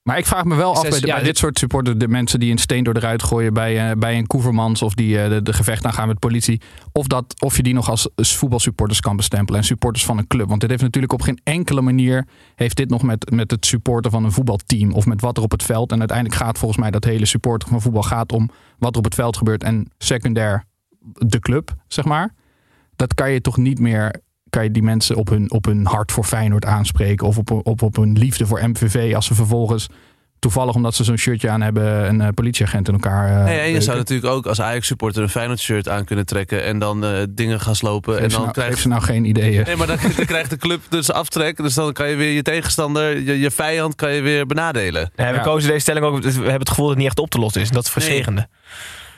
Maar 0.02 0.18
ik 0.18 0.26
vraag 0.26 0.44
me 0.44 0.54
wel 0.54 0.74
af 0.74 0.82
bij, 0.88 1.00
de- 1.00 1.06
ja, 1.06 1.14
bij 1.14 1.24
dit- 1.24 1.38
soort 1.38 1.58
supporters, 1.58 1.98
de 1.98 2.08
mensen 2.08 2.40
die 2.40 2.50
een 2.52 2.58
steen 2.58 2.84
door 2.84 2.94
de 2.94 3.00
ruit 3.00 3.22
gooien 3.22 3.52
bij, 3.54 3.90
eh, 3.90 3.96
bij 3.96 4.16
een 4.18 4.26
Koevermans 4.26 4.82
of 4.82 4.94
die 4.94 5.22
eh, 5.22 5.28
de, 5.28 5.42
de 5.42 5.52
gevecht 5.52 5.84
aangaan 5.86 6.08
met 6.08 6.18
politie, 6.18 6.60
of, 6.92 7.06
dat, 7.06 7.34
of 7.38 7.56
je 7.56 7.62
die 7.62 7.74
nog 7.74 7.88
als 7.90 8.08
voetbalsupporters 8.16 9.00
kan 9.00 9.16
bestempelen 9.16 9.60
en 9.60 9.66
supporters 9.66 10.04
van 10.04 10.18
een 10.18 10.26
club. 10.26 10.48
Want 10.48 10.60
dit 10.60 10.70
heeft 10.70 10.82
natuurlijk 10.82 11.12
op 11.12 11.22
geen 11.22 11.40
enkele 11.44 11.80
manier 11.80 12.26
heeft 12.54 12.76
dit 12.76 12.90
nog 12.90 13.02
met, 13.02 13.30
met 13.30 13.50
het 13.50 13.66
supporten 13.66 14.10
van 14.10 14.24
een 14.24 14.32
voetbalteam 14.32 14.92
of 14.92 15.06
met 15.06 15.20
wat 15.20 15.36
er 15.36 15.42
op 15.42 15.50
het 15.50 15.62
veld. 15.62 15.92
En 15.92 15.98
uiteindelijk 15.98 16.38
gaat 16.38 16.58
volgens 16.58 16.80
mij 16.80 16.90
dat 16.90 17.04
hele 17.04 17.26
supporter 17.26 17.68
van 17.68 17.80
voetbal 17.80 18.02
gaat 18.02 18.32
om 18.32 18.50
wat 18.78 18.92
er 18.92 18.98
op 18.98 19.04
het 19.04 19.14
veld 19.14 19.36
gebeurt 19.36 19.62
en 19.64 19.90
secundair 19.98 20.64
de 21.12 21.38
club, 21.38 21.70
zeg 21.88 22.04
maar. 22.04 22.34
Dat 23.00 23.14
kan 23.14 23.30
je 23.30 23.40
toch 23.40 23.56
niet 23.56 23.78
meer 23.78 24.20
kan 24.50 24.64
je 24.64 24.70
die 24.70 24.82
mensen 24.82 25.16
op 25.16 25.28
hun, 25.28 25.50
op 25.50 25.64
hun 25.64 25.86
hart 25.86 26.12
voor 26.12 26.24
Feyenoord 26.24 26.64
aanspreken. 26.64 27.26
Of 27.26 27.38
op, 27.38 27.50
op, 27.50 27.82
op 27.82 27.96
hun 27.96 28.18
liefde 28.18 28.46
voor 28.46 28.68
MVV. 28.68 29.14
Als 29.14 29.26
ze 29.26 29.34
vervolgens 29.34 29.88
toevallig 30.38 30.74
omdat 30.74 30.94
ze 30.94 31.04
zo'n 31.04 31.16
shirtje 31.16 31.50
aan 31.50 31.60
hebben... 31.60 32.08
een 32.08 32.20
eh, 32.20 32.28
politieagent 32.34 32.88
in 32.88 32.94
elkaar 32.94 33.38
uh, 33.38 33.44
Nee, 33.44 33.58
en 33.58 33.70
je 33.70 33.80
zou 33.80 33.96
natuurlijk 33.96 34.32
ook 34.32 34.46
als 34.46 34.60
Ajax-supporter 34.60 35.22
een 35.22 35.28
Feyenoord-shirt 35.28 35.88
aan 35.88 36.04
kunnen 36.04 36.26
trekken... 36.26 36.64
en 36.64 36.78
dan 36.78 37.04
eh, 37.04 37.22
dingen 37.30 37.60
gaan 37.60 37.76
slopen. 37.76 38.14
Geef, 38.14 38.22
en 38.22 38.30
ze 38.30 38.36
dan 38.36 38.44
nou, 38.44 38.54
krijg 38.54 38.70
geef 38.70 38.80
ze 38.80 38.88
nou 38.88 39.02
geen 39.02 39.24
ideeën. 39.24 39.64
Nee, 39.64 39.76
maar 39.76 39.86
dan, 39.86 39.96
dan 40.16 40.26
krijgt 40.34 40.50
de 40.50 40.56
club 40.56 40.80
dus 40.88 41.12
aftrek. 41.12 41.56
Dus 41.56 41.74
dan 41.74 41.92
kan 41.92 42.08
je 42.08 42.16
weer 42.16 42.32
je 42.32 42.42
tegenstander, 42.42 43.20
je, 43.20 43.38
je 43.38 43.50
vijand, 43.50 43.94
kan 43.94 44.12
je 44.12 44.20
weer 44.20 44.46
benadelen. 44.46 45.10
Nee, 45.16 45.30
we 45.30 45.36
Ja. 45.36 45.42
kozen 45.42 45.68
deze 45.68 45.80
stelling 45.80 46.04
ook. 46.04 46.22
We 46.22 46.30
hebben 46.30 46.52
het 46.58 46.68
gevoel 46.68 46.84
dat 46.84 46.94
het 46.94 47.02
niet 47.02 47.08
echt 47.08 47.18
op 47.20 47.30
te 47.30 47.38
lossen 47.38 47.60
is. 47.60 47.68
En 47.68 47.74
dat 47.74 47.84
is 47.84 47.90
frustrerende. 47.90 48.48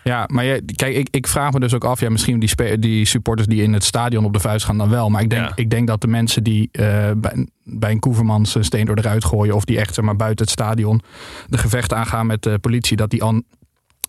Ja, 0.05 0.25
maar 0.33 0.45
je, 0.45 0.63
kijk, 0.77 0.95
ik, 0.97 1.09
ik 1.11 1.27
vraag 1.27 1.53
me 1.53 1.61
dus 1.61 1.75
ook 1.75 1.85
af, 1.85 2.01
ja, 2.01 2.11
misschien 2.11 2.39
die, 2.39 2.79
die 2.79 3.05
supporters 3.05 3.49
die 3.49 3.63
in 3.63 3.73
het 3.73 3.85
stadion 3.85 4.25
op 4.25 4.33
de 4.33 4.41
vuist 4.41 4.65
gaan 4.65 4.79
dan 4.79 4.89
wel. 4.89 5.11
Maar 5.11 5.23
ik 5.23 5.31
denk, 5.31 5.43
Ja. 5.47 5.53
ik 5.55 5.71
denk 5.71 5.87
dat 5.87 6.01
de 6.01 6.07
mensen 6.07 6.45
die 6.45 6.69
eh, 6.73 7.11
bij, 7.17 7.47
bij 7.65 7.91
een 7.91 8.01
Koevermans 8.01 8.55
een 8.55 8.65
steen 8.65 8.85
door 8.87 8.97
de 8.97 9.03
ruit 9.03 9.25
gooien, 9.25 9.55
of 9.55 9.65
die 9.65 9.79
echt 9.79 9.95
zeg 9.95 10.05
maar, 10.05 10.17
buiten 10.17 10.45
het 10.45 10.55
stadion 10.55 11.01
de 11.47 11.59
gevechten 11.59 11.97
aangaan 11.97 12.27
met 12.27 12.43
de 12.43 12.59
politie, 12.59 12.97
dat 12.97 13.11
die 13.11 13.23
al 13.23 13.43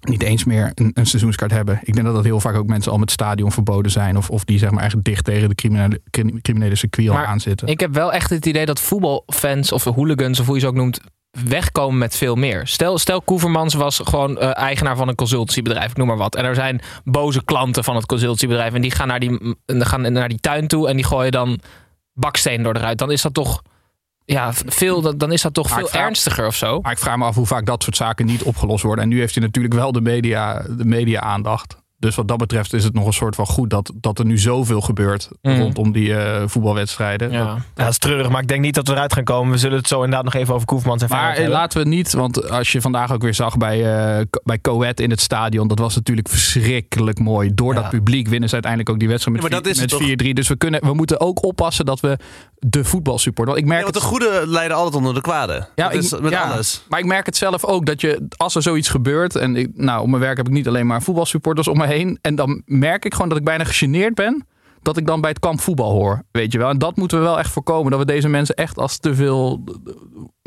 niet 0.01 0.23
eens 0.23 0.43
meer 0.43 0.71
een, 0.75 0.91
een 0.93 1.05
seizoenskaart 1.05 1.51
hebben. 1.51 1.79
Ik 1.83 1.93
denk 1.93 2.05
dat 2.05 2.15
dat 2.15 2.23
heel 2.23 2.39
vaak 2.39 2.55
ook 2.55 2.67
mensen 2.67 2.91
al 2.91 2.97
met 2.97 3.09
het 3.11 3.19
stadion 3.21 3.51
verboden 3.51 3.91
zijn. 3.91 4.17
Of, 4.17 4.29
of 4.29 4.43
die 4.43 4.57
zeg 4.57 4.69
maar 4.69 4.79
eigenlijk 4.79 5.07
dicht 5.09 5.25
tegen 5.25 5.49
de 5.49 5.55
criminele, 5.55 6.01
crim- 6.09 6.41
criminele 6.41 6.75
circuit 6.75 7.09
al 7.09 7.13
Maar 7.15 7.25
aanzitten. 7.25 7.67
Ik 7.67 7.79
heb 7.79 7.93
wel 7.93 8.13
echt 8.13 8.29
het 8.29 8.45
idee 8.45 8.65
dat 8.65 8.79
voetbalfans 8.79 9.71
of 9.71 9.83
hooligans, 9.83 10.39
of 10.39 10.45
hoe 10.45 10.55
je 10.55 10.61
ze 10.61 10.67
ook 10.67 10.75
noemt, 10.75 10.99
wegkomen 11.41 11.97
met 11.97 12.15
veel 12.15 12.35
meer. 12.35 12.67
Stel, 12.67 12.97
stel 12.97 13.21
Koevermans 13.21 13.73
was 13.73 14.01
gewoon 14.03 14.37
eh, 14.39 14.57
eigenaar 14.57 14.95
van 14.95 15.07
een 15.07 15.15
consultiebedrijf, 15.15 15.91
ik 15.91 15.97
noem 15.97 16.07
maar 16.07 16.17
wat. 16.17 16.35
En 16.35 16.45
er 16.45 16.55
zijn 16.55 16.81
boze 17.03 17.43
klanten 17.43 17.83
van 17.83 17.95
het 17.95 18.05
consultiebedrijf 18.05 18.73
en 18.73 18.81
die 18.81 18.91
gaan 18.91 19.07
naar 19.07 19.19
die, 19.19 19.55
gaan 19.65 20.11
naar 20.13 20.29
die 20.29 20.39
tuin 20.39 20.67
toe 20.67 20.87
en 20.87 20.95
die 20.95 21.05
gooien 21.05 21.31
dan 21.31 21.59
baksteen 22.13 22.63
door 22.63 22.73
de 22.73 22.79
ruit. 22.79 22.97
Dan 22.97 23.11
is 23.11 23.21
dat 23.21 23.33
toch, 23.33 23.61
ja, 24.25 24.53
veel, 24.53 25.17
dan 25.17 25.31
is 25.31 25.41
dat 25.41 25.53
toch 25.53 25.69
Maar 25.69 25.77
veel 25.79 25.87
vraag- 25.87 26.01
ernstiger 26.05 26.47
of 26.47 26.55
zo. 26.55 26.79
Maar 26.81 26.91
ik 26.91 26.97
vraag 26.97 27.17
me 27.17 27.25
af 27.25 27.35
hoe 27.35 27.45
vaak 27.45 27.65
dat 27.65 27.83
soort 27.83 27.95
zaken 27.95 28.25
niet 28.25 28.43
opgelost 28.43 28.83
worden. 28.83 29.03
En 29.03 29.09
nu 29.09 29.19
heeft 29.19 29.35
hij 29.35 29.43
natuurlijk 29.43 29.73
wel 29.73 29.91
de 29.91 30.01
media, 30.01 30.65
de 30.69 30.85
media 30.85 31.19
aandacht. 31.19 31.75
Dus 32.03 32.15
wat 32.15 32.27
dat 32.27 32.37
betreft 32.37 32.73
is 32.73 32.83
het 32.83 32.93
nog 32.93 33.05
een 33.05 33.13
soort 33.13 33.35
van 33.35 33.45
goed 33.45 33.69
dat, 33.69 33.91
dat 33.95 34.19
er 34.19 34.25
nu 34.25 34.37
zoveel 34.37 34.81
gebeurt 34.81 35.29
Mhm. 35.41 35.59
rondom 35.59 35.91
die 35.91 36.15
eh, 36.15 36.43
voetbalwedstrijden. 36.47 37.31
Ja. 37.31 37.39
Ja, 37.39 37.57
dat 37.73 37.87
is 37.89 37.97
treurig, 37.97 38.29
maar 38.29 38.41
ik 38.41 38.47
denk 38.47 38.61
niet 38.61 38.75
dat 38.75 38.87
we 38.87 38.93
eruit 38.93 39.13
gaan 39.13 39.23
komen. 39.23 39.51
We 39.51 39.57
zullen 39.57 39.77
het 39.77 39.87
zo 39.87 39.95
inderdaad 39.95 40.23
nog 40.23 40.33
even 40.33 40.53
over 40.53 40.67
Koefmans 40.67 41.01
en 41.01 41.07
Maar 41.09 41.29
eh, 41.29 41.33
hebben. 41.35 41.51
laten 41.53 41.83
we 41.83 41.87
niet, 41.89 42.13
want 42.13 42.49
als 42.49 42.71
je 42.71 42.81
vandaag 42.81 43.11
ook 43.13 43.21
weer 43.21 43.33
zag 43.33 43.57
bij, 43.57 43.95
eh 44.17 44.25
Co- 44.29 44.39
bij 44.43 44.59
Coët 44.61 44.99
in 44.99 45.09
het 45.09 45.21
stadion, 45.21 45.67
dat 45.67 45.79
was 45.79 45.95
natuurlijk 45.95 46.29
verschrikkelijk 46.29 47.19
mooi. 47.19 47.53
Door 47.53 47.73
Ja. 47.73 47.81
dat 47.81 47.89
publiek 47.89 48.27
winnen 48.27 48.47
ze 48.49 48.53
uiteindelijk 48.53 48.91
ook 48.91 48.99
die 48.99 49.07
wedstrijd 49.09 49.37
met, 49.37 49.45
Ja, 49.45 49.51
maar 49.55 49.63
dat 49.63 49.73
vier- 49.75 49.85
is 49.85 49.91
het 49.91 50.01
met 50.01 50.09
4-3. 50.29 50.33
Dus 50.33 50.47
we, 50.47 50.55
kunnen, 50.55 50.81
we 50.85 50.93
moeten 50.93 51.19
ook 51.19 51.45
oppassen 51.45 51.85
dat 51.85 51.99
we 51.99 52.17
de 52.67 52.83
voetbalsupport. 52.83 53.47
Want 53.47 53.59
ik 53.59 53.65
merk 53.65 53.77
Ja, 53.85 53.91
want 53.91 53.95
de 54.03 54.09
goede 54.09 54.43
leiden 54.45 54.77
altijd 54.77 54.95
onder 54.95 55.13
de 55.13 55.21
kwade. 55.21 55.67
Ja, 55.75 55.89
ik- 55.91 56.19
met 56.21 56.31
ja. 56.31 56.51
alles. 56.51 56.85
Maar 56.89 56.99
ik 56.99 57.05
merk 57.05 57.25
het 57.25 57.37
zelf 57.37 57.65
ook 57.65 57.85
dat 57.85 58.01
je, 58.01 58.27
als 58.37 58.55
er 58.55 58.61
zoiets 58.61 58.89
gebeurt. 58.89 59.35
En 59.35 59.55
ik, 59.55 59.69
nou, 59.73 60.01
op 60.01 60.07
mijn 60.07 60.21
werk 60.21 60.37
heb 60.37 60.47
ik 60.47 60.53
niet 60.53 60.67
alleen 60.67 60.87
maar 60.87 61.01
voetbalsupporters 61.01 61.67
om 61.67 61.77
me 61.77 61.85
heen. 61.85 62.17
En 62.21 62.35
dan 62.35 62.61
merk 62.65 63.05
ik 63.05 63.13
gewoon 63.13 63.29
dat 63.29 63.37
ik 63.37 63.43
bijna 63.43 63.63
gegeneerd 63.63 64.15
ben. 64.15 64.45
Dat 64.81 64.97
ik 64.97 65.05
dan 65.07 65.21
bij 65.21 65.29
het 65.29 65.39
kamp 65.39 65.61
voetbal 65.61 65.91
hoor. 65.91 66.23
Weet 66.31 66.51
je 66.51 66.57
wel. 66.57 66.69
En 66.69 66.77
dat 66.77 66.95
moeten 66.95 67.17
we 67.17 67.23
wel 67.23 67.39
echt 67.39 67.51
voorkomen. 67.51 67.91
Dat 67.91 67.99
we 67.99 68.05
deze 68.05 68.27
mensen 68.29 68.55
echt 68.55 68.77
als 68.77 68.97
te 68.97 69.15
veel 69.15 69.63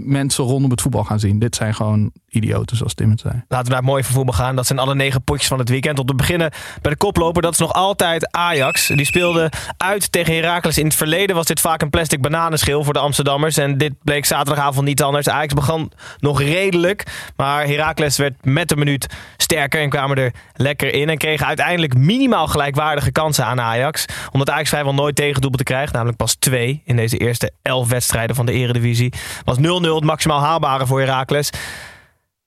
mensen 0.03 0.45
rondom 0.45 0.71
het 0.71 0.81
voetbal 0.81 1.05
gaan 1.05 1.21
zien. 1.21 1.39
Dit 1.39 1.57
zijn 1.57 1.75
gewoon 1.75 2.13
idioten, 2.29 2.77
zoals 2.77 2.95
Tim 2.95 3.11
het 3.11 3.21
zei. 3.21 3.35
Laten 3.35 3.67
we 3.67 3.73
naar 3.73 3.81
het 3.81 3.91
mooie 3.91 4.05
voetbal 4.05 4.35
gaan. 4.35 4.57
Dat 4.57 4.67
zijn 4.67 4.79
alle 4.79 4.95
negen 4.95 5.23
potjes 5.23 5.49
van 5.49 5.59
het 5.59 5.69
weekend. 5.69 5.99
Om 5.99 6.07
te 6.07 6.15
beginnen 6.15 6.51
bij 6.83 6.91
de 6.91 6.97
koploper. 6.97 7.43
Dat 7.43 7.53
is 7.53 7.59
nog 7.59 7.73
altijd 7.73 8.33
Ajax. 8.33 8.87
Die 8.87 9.05
speelde 9.05 9.51
uit 9.77 10.13
tegen 10.13 10.35
Heracles. 10.35 10.79
In 10.79 10.85
het 10.85 10.95
verleden 10.95 11.37
was 11.37 11.47
dit 11.47 11.61
vaak 11.61 11.83
een 11.83 11.91
plastic 11.91 12.21
bananenschil 12.21 12.85
voor 12.85 12.93
de 12.93 12.99
Amsterdammers. 12.99 13.57
En 13.57 13.79
dit 13.79 13.93
bleek 14.03 14.25
zaterdagavond 14.25 14.87
niet 14.87 15.03
anders. 15.03 15.29
Ajax 15.29 15.55
begon 15.55 15.93
nog 16.19 16.41
redelijk. 16.41 17.31
Maar 17.37 17.67
Heracles 17.67 18.17
werd 18.17 18.45
met 18.45 18.69
de 18.69 18.77
minuut 18.77 19.07
sterker. 19.37 19.81
En 19.81 19.91
kwamen 19.91 20.17
er 20.17 20.33
lekker 20.55 20.95
in. 20.95 21.09
En 21.09 21.19
kregen 21.19 21.47
uiteindelijk 21.47 21.95
minimaal 21.95 22.47
gelijkwaardige 22.47 23.13
kansen 23.13 23.45
aan 23.45 23.61
Ajax. 23.61 24.05
Omdat 24.33 24.51
Ajax 24.51 24.69
vrijwel 24.69 24.95
nooit 24.95 25.17
tegendoelpunten 25.17 25.67
krijgt. 25.67 25.93
Namelijk 25.93 26.17
pas 26.17 26.35
twee 26.35 26.83
in 26.85 26.97
deze 26.97 27.17
eerste 27.17 27.51
elf 27.63 27.89
wedstrijden 27.89 28.37
van 28.37 28.47
de 28.47 28.53
eredivisie. 28.53 29.13
Was 29.45 29.57
0-0 29.59 29.61
het 29.95 30.05
maximaal 30.05 30.41
haalbare 30.41 30.87
voor 30.87 31.01
Heracles. 31.01 31.51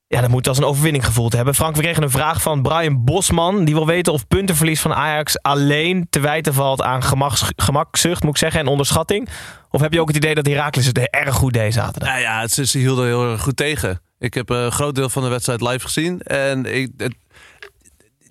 Ja, 0.08 0.22
dat 0.22 0.29
moet 0.29 0.48
als 0.48 0.58
een 0.58 0.63
overwinning 0.63 1.05
gevoeld 1.05 1.34
hebben. 1.34 1.55
Frank, 1.55 1.75
we 1.75 1.81
kregen 1.81 2.03
een 2.03 2.10
vraag 2.10 2.41
van 2.41 2.62
Brian 2.62 3.03
Bosman. 3.03 3.65
Die 3.65 3.74
wil 3.75 3.86
weten 3.86 4.13
of 4.13 4.27
puntenverlies 4.27 4.81
van 4.81 4.93
Ajax 4.93 5.41
alleen 5.41 6.08
te 6.10 6.19
wijten 6.19 6.53
valt 6.53 6.81
aan 6.81 7.03
gemaks, 7.03 7.43
gemakzucht, 7.55 8.24
moet 8.24 8.31
ik 8.31 8.38
zeggen, 8.38 8.60
en 8.60 8.67
onderschatting. 8.67 9.29
Of 9.69 9.81
heb 9.81 9.93
je 9.93 10.01
ook 10.01 10.08
het 10.08 10.17
idee 10.17 10.36
dat 10.36 10.46
Heracles 10.46 10.86
het 10.86 10.98
erg 10.98 11.36
goed 11.36 11.53
deed 11.53 11.74
zaterdag? 11.74 12.10
Nou 12.10 12.22
ja, 12.22 12.48
ze, 12.48 12.65
ze 12.65 12.77
hielden 12.77 13.05
heel 13.05 13.31
erg 13.31 13.41
goed 13.41 13.55
tegen. 13.55 14.01
Ik 14.19 14.34
heb 14.34 14.50
een 14.50 14.72
groot 14.72 14.96
deel 14.96 15.10
van 15.10 15.24
de 15.24 15.29
wedstrijd 15.29 15.62
live 15.62 15.86
gezien. 15.86 16.19
En 16.22 16.65
ik, 16.65 16.91
het- 16.98 17.15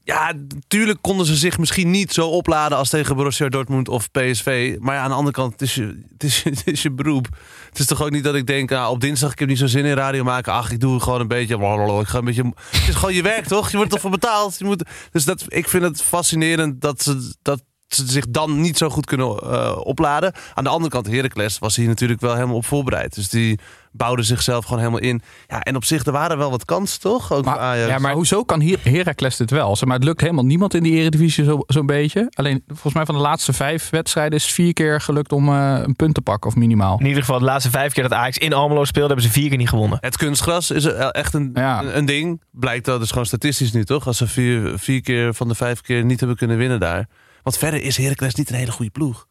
ja, 0.08 0.32
natuurlijk 0.54 0.98
konden 1.00 1.26
ze 1.26 1.36
zich 1.36 1.58
misschien 1.58 1.90
niet 1.90 2.12
zo 2.12 2.28
opladen 2.28 2.78
als 2.78 2.88
tegen 2.88 3.16
Borussia 3.16 3.48
Dortmund 3.48 3.88
of 3.88 4.10
PSV. 4.10 4.76
Maar 4.80 4.94
ja, 4.94 5.00
aan 5.00 5.08
de 5.08 5.14
andere 5.14 5.34
kant, 5.34 5.52
het 5.52 5.62
is 5.62 5.74
je, 5.74 6.02
het 6.12 6.24
is, 6.24 6.42
het 6.54 6.62
is 6.64 6.82
je 6.82 6.90
beroep. 6.90 7.28
Het 7.68 7.78
is 7.78 7.86
toch 7.86 8.02
ook 8.02 8.10
niet 8.10 8.24
dat 8.24 8.34
ik 8.34 8.46
denk, 8.46 8.70
nou, 8.70 8.90
op 8.90 9.00
dinsdag 9.00 9.32
ik 9.32 9.38
heb 9.38 9.48
niet 9.48 9.58
zo 9.58 9.66
zin 9.66 9.84
in 9.84 9.94
radio 9.94 10.24
maken. 10.24 10.52
Ach, 10.52 10.70
ik 10.70 10.80
doe 10.80 11.00
gewoon 11.00 11.20
een 11.20 11.28
beetje. 11.28 11.54
Ik 12.00 12.06
ga 12.08 12.18
een 12.18 12.24
beetje. 12.24 12.42
Het 12.70 12.88
is 12.88 12.94
gewoon 12.94 13.14
je 13.14 13.22
werk, 13.22 13.46
toch? 13.46 13.70
Je 13.70 13.76
wordt 13.76 13.94
ervoor 13.94 14.10
betaald. 14.10 14.58
Je 14.58 14.64
moet, 14.64 14.84
dus 15.10 15.24
dat, 15.24 15.44
ik 15.48 15.68
vind 15.68 15.82
het 15.82 16.02
fascinerend 16.02 16.80
dat 16.80 17.02
ze 17.02 17.32
dat 17.42 17.62
ze 17.88 18.06
zich 18.06 18.28
dan 18.28 18.60
niet 18.60 18.78
zo 18.78 18.88
goed 18.88 19.06
kunnen 19.06 19.38
eh, 19.38 19.78
opladen. 19.82 20.34
Aan 20.54 20.64
de 20.64 20.70
andere 20.70 20.90
kant, 20.90 21.06
Heracles 21.06 21.58
was 21.58 21.76
hier 21.76 21.88
natuurlijk 21.88 22.20
wel 22.20 22.34
helemaal 22.34 22.56
op 22.56 22.66
voorbereid. 22.66 23.14
Dus 23.14 23.28
die 23.28 23.58
bouwden 23.92 24.24
zichzelf 24.24 24.64
gewoon 24.64 24.78
helemaal 24.78 25.00
in. 25.00 25.22
Ja, 25.46 25.60
en 25.62 25.76
op 25.76 25.84
zich, 25.84 26.04
er 26.04 26.12
waren 26.12 26.38
wel 26.38 26.50
wat 26.50 26.64
kansen, 26.64 27.00
toch? 27.00 27.32
Ook 27.32 27.44
Maar, 27.44 27.58
Ajax. 27.58 27.90
ja, 27.90 27.98
maar 27.98 28.12
hoezo 28.12 28.44
kan 28.44 28.60
hier 28.60 28.78
Heracles 28.82 29.36
dit 29.36 29.50
wel? 29.50 29.76
Zeg 29.76 29.88
Maar 29.88 29.96
het 29.96 30.06
lukt 30.06 30.20
helemaal 30.20 30.44
niemand 30.44 30.74
in 30.74 30.82
die 30.82 30.92
Eredivisie 30.92 31.44
zo- 31.44 31.62
zo'n 31.66 31.86
beetje. 31.86 32.26
Alleen 32.34 32.62
volgens 32.66 32.94
mij 32.94 33.04
van 33.04 33.14
de 33.14 33.20
laatste 33.20 33.52
vijf 33.52 33.90
wedstrijden 33.90 34.38
is 34.38 34.44
het 34.44 34.52
vier 34.52 34.72
keer 34.72 35.00
gelukt 35.00 35.32
om 35.32 35.48
eh, 35.48 35.78
een 35.82 35.96
punt 35.96 36.14
te 36.14 36.20
pakken 36.20 36.50
of 36.50 36.56
minimaal. 36.56 36.98
In 36.98 37.06
ieder 37.06 37.20
geval, 37.22 37.38
de 37.38 37.44
laatste 37.44 37.70
vijf 37.70 37.92
keer 37.92 38.02
dat 38.02 38.12
Ajax 38.12 38.38
in 38.38 38.52
Almelo 38.52 38.84
speelde, 38.84 39.08
hebben 39.08 39.26
ze 39.26 39.32
vier 39.32 39.48
keer 39.48 39.58
niet 39.58 39.68
gewonnen. 39.68 39.98
Het 40.00 40.16
kunstgras 40.16 40.70
is 40.70 40.84
er 40.84 40.94
echt 40.94 41.34
een, 41.34 41.50
Ja. 41.54 41.80
een, 41.82 41.96
een 41.96 42.04
ding. 42.06 42.40
Blijkt 42.50 42.84
dat 42.84 43.00
dus 43.00 43.10
gewoon 43.10 43.26
statistisch 43.26 43.72
nu, 43.72 43.84
toch? 43.84 44.06
Als 44.06 44.16
ze 44.16 44.26
vier, 44.26 44.78
vier 44.78 45.00
keer 45.02 45.34
van 45.34 45.48
de 45.48 45.54
vijf 45.54 45.80
keer 45.80 46.04
niet 46.04 46.18
hebben 46.18 46.36
kunnen 46.38 46.56
winnen 46.56 46.80
daar. 46.80 47.08
Want 47.42 47.58
verder 47.58 47.82
is 47.82 47.96
Heracles 47.96 48.34
niet 48.34 48.50
een 48.50 48.56
hele 48.56 48.70
goede 48.72 48.90
ploeg. 48.90 49.26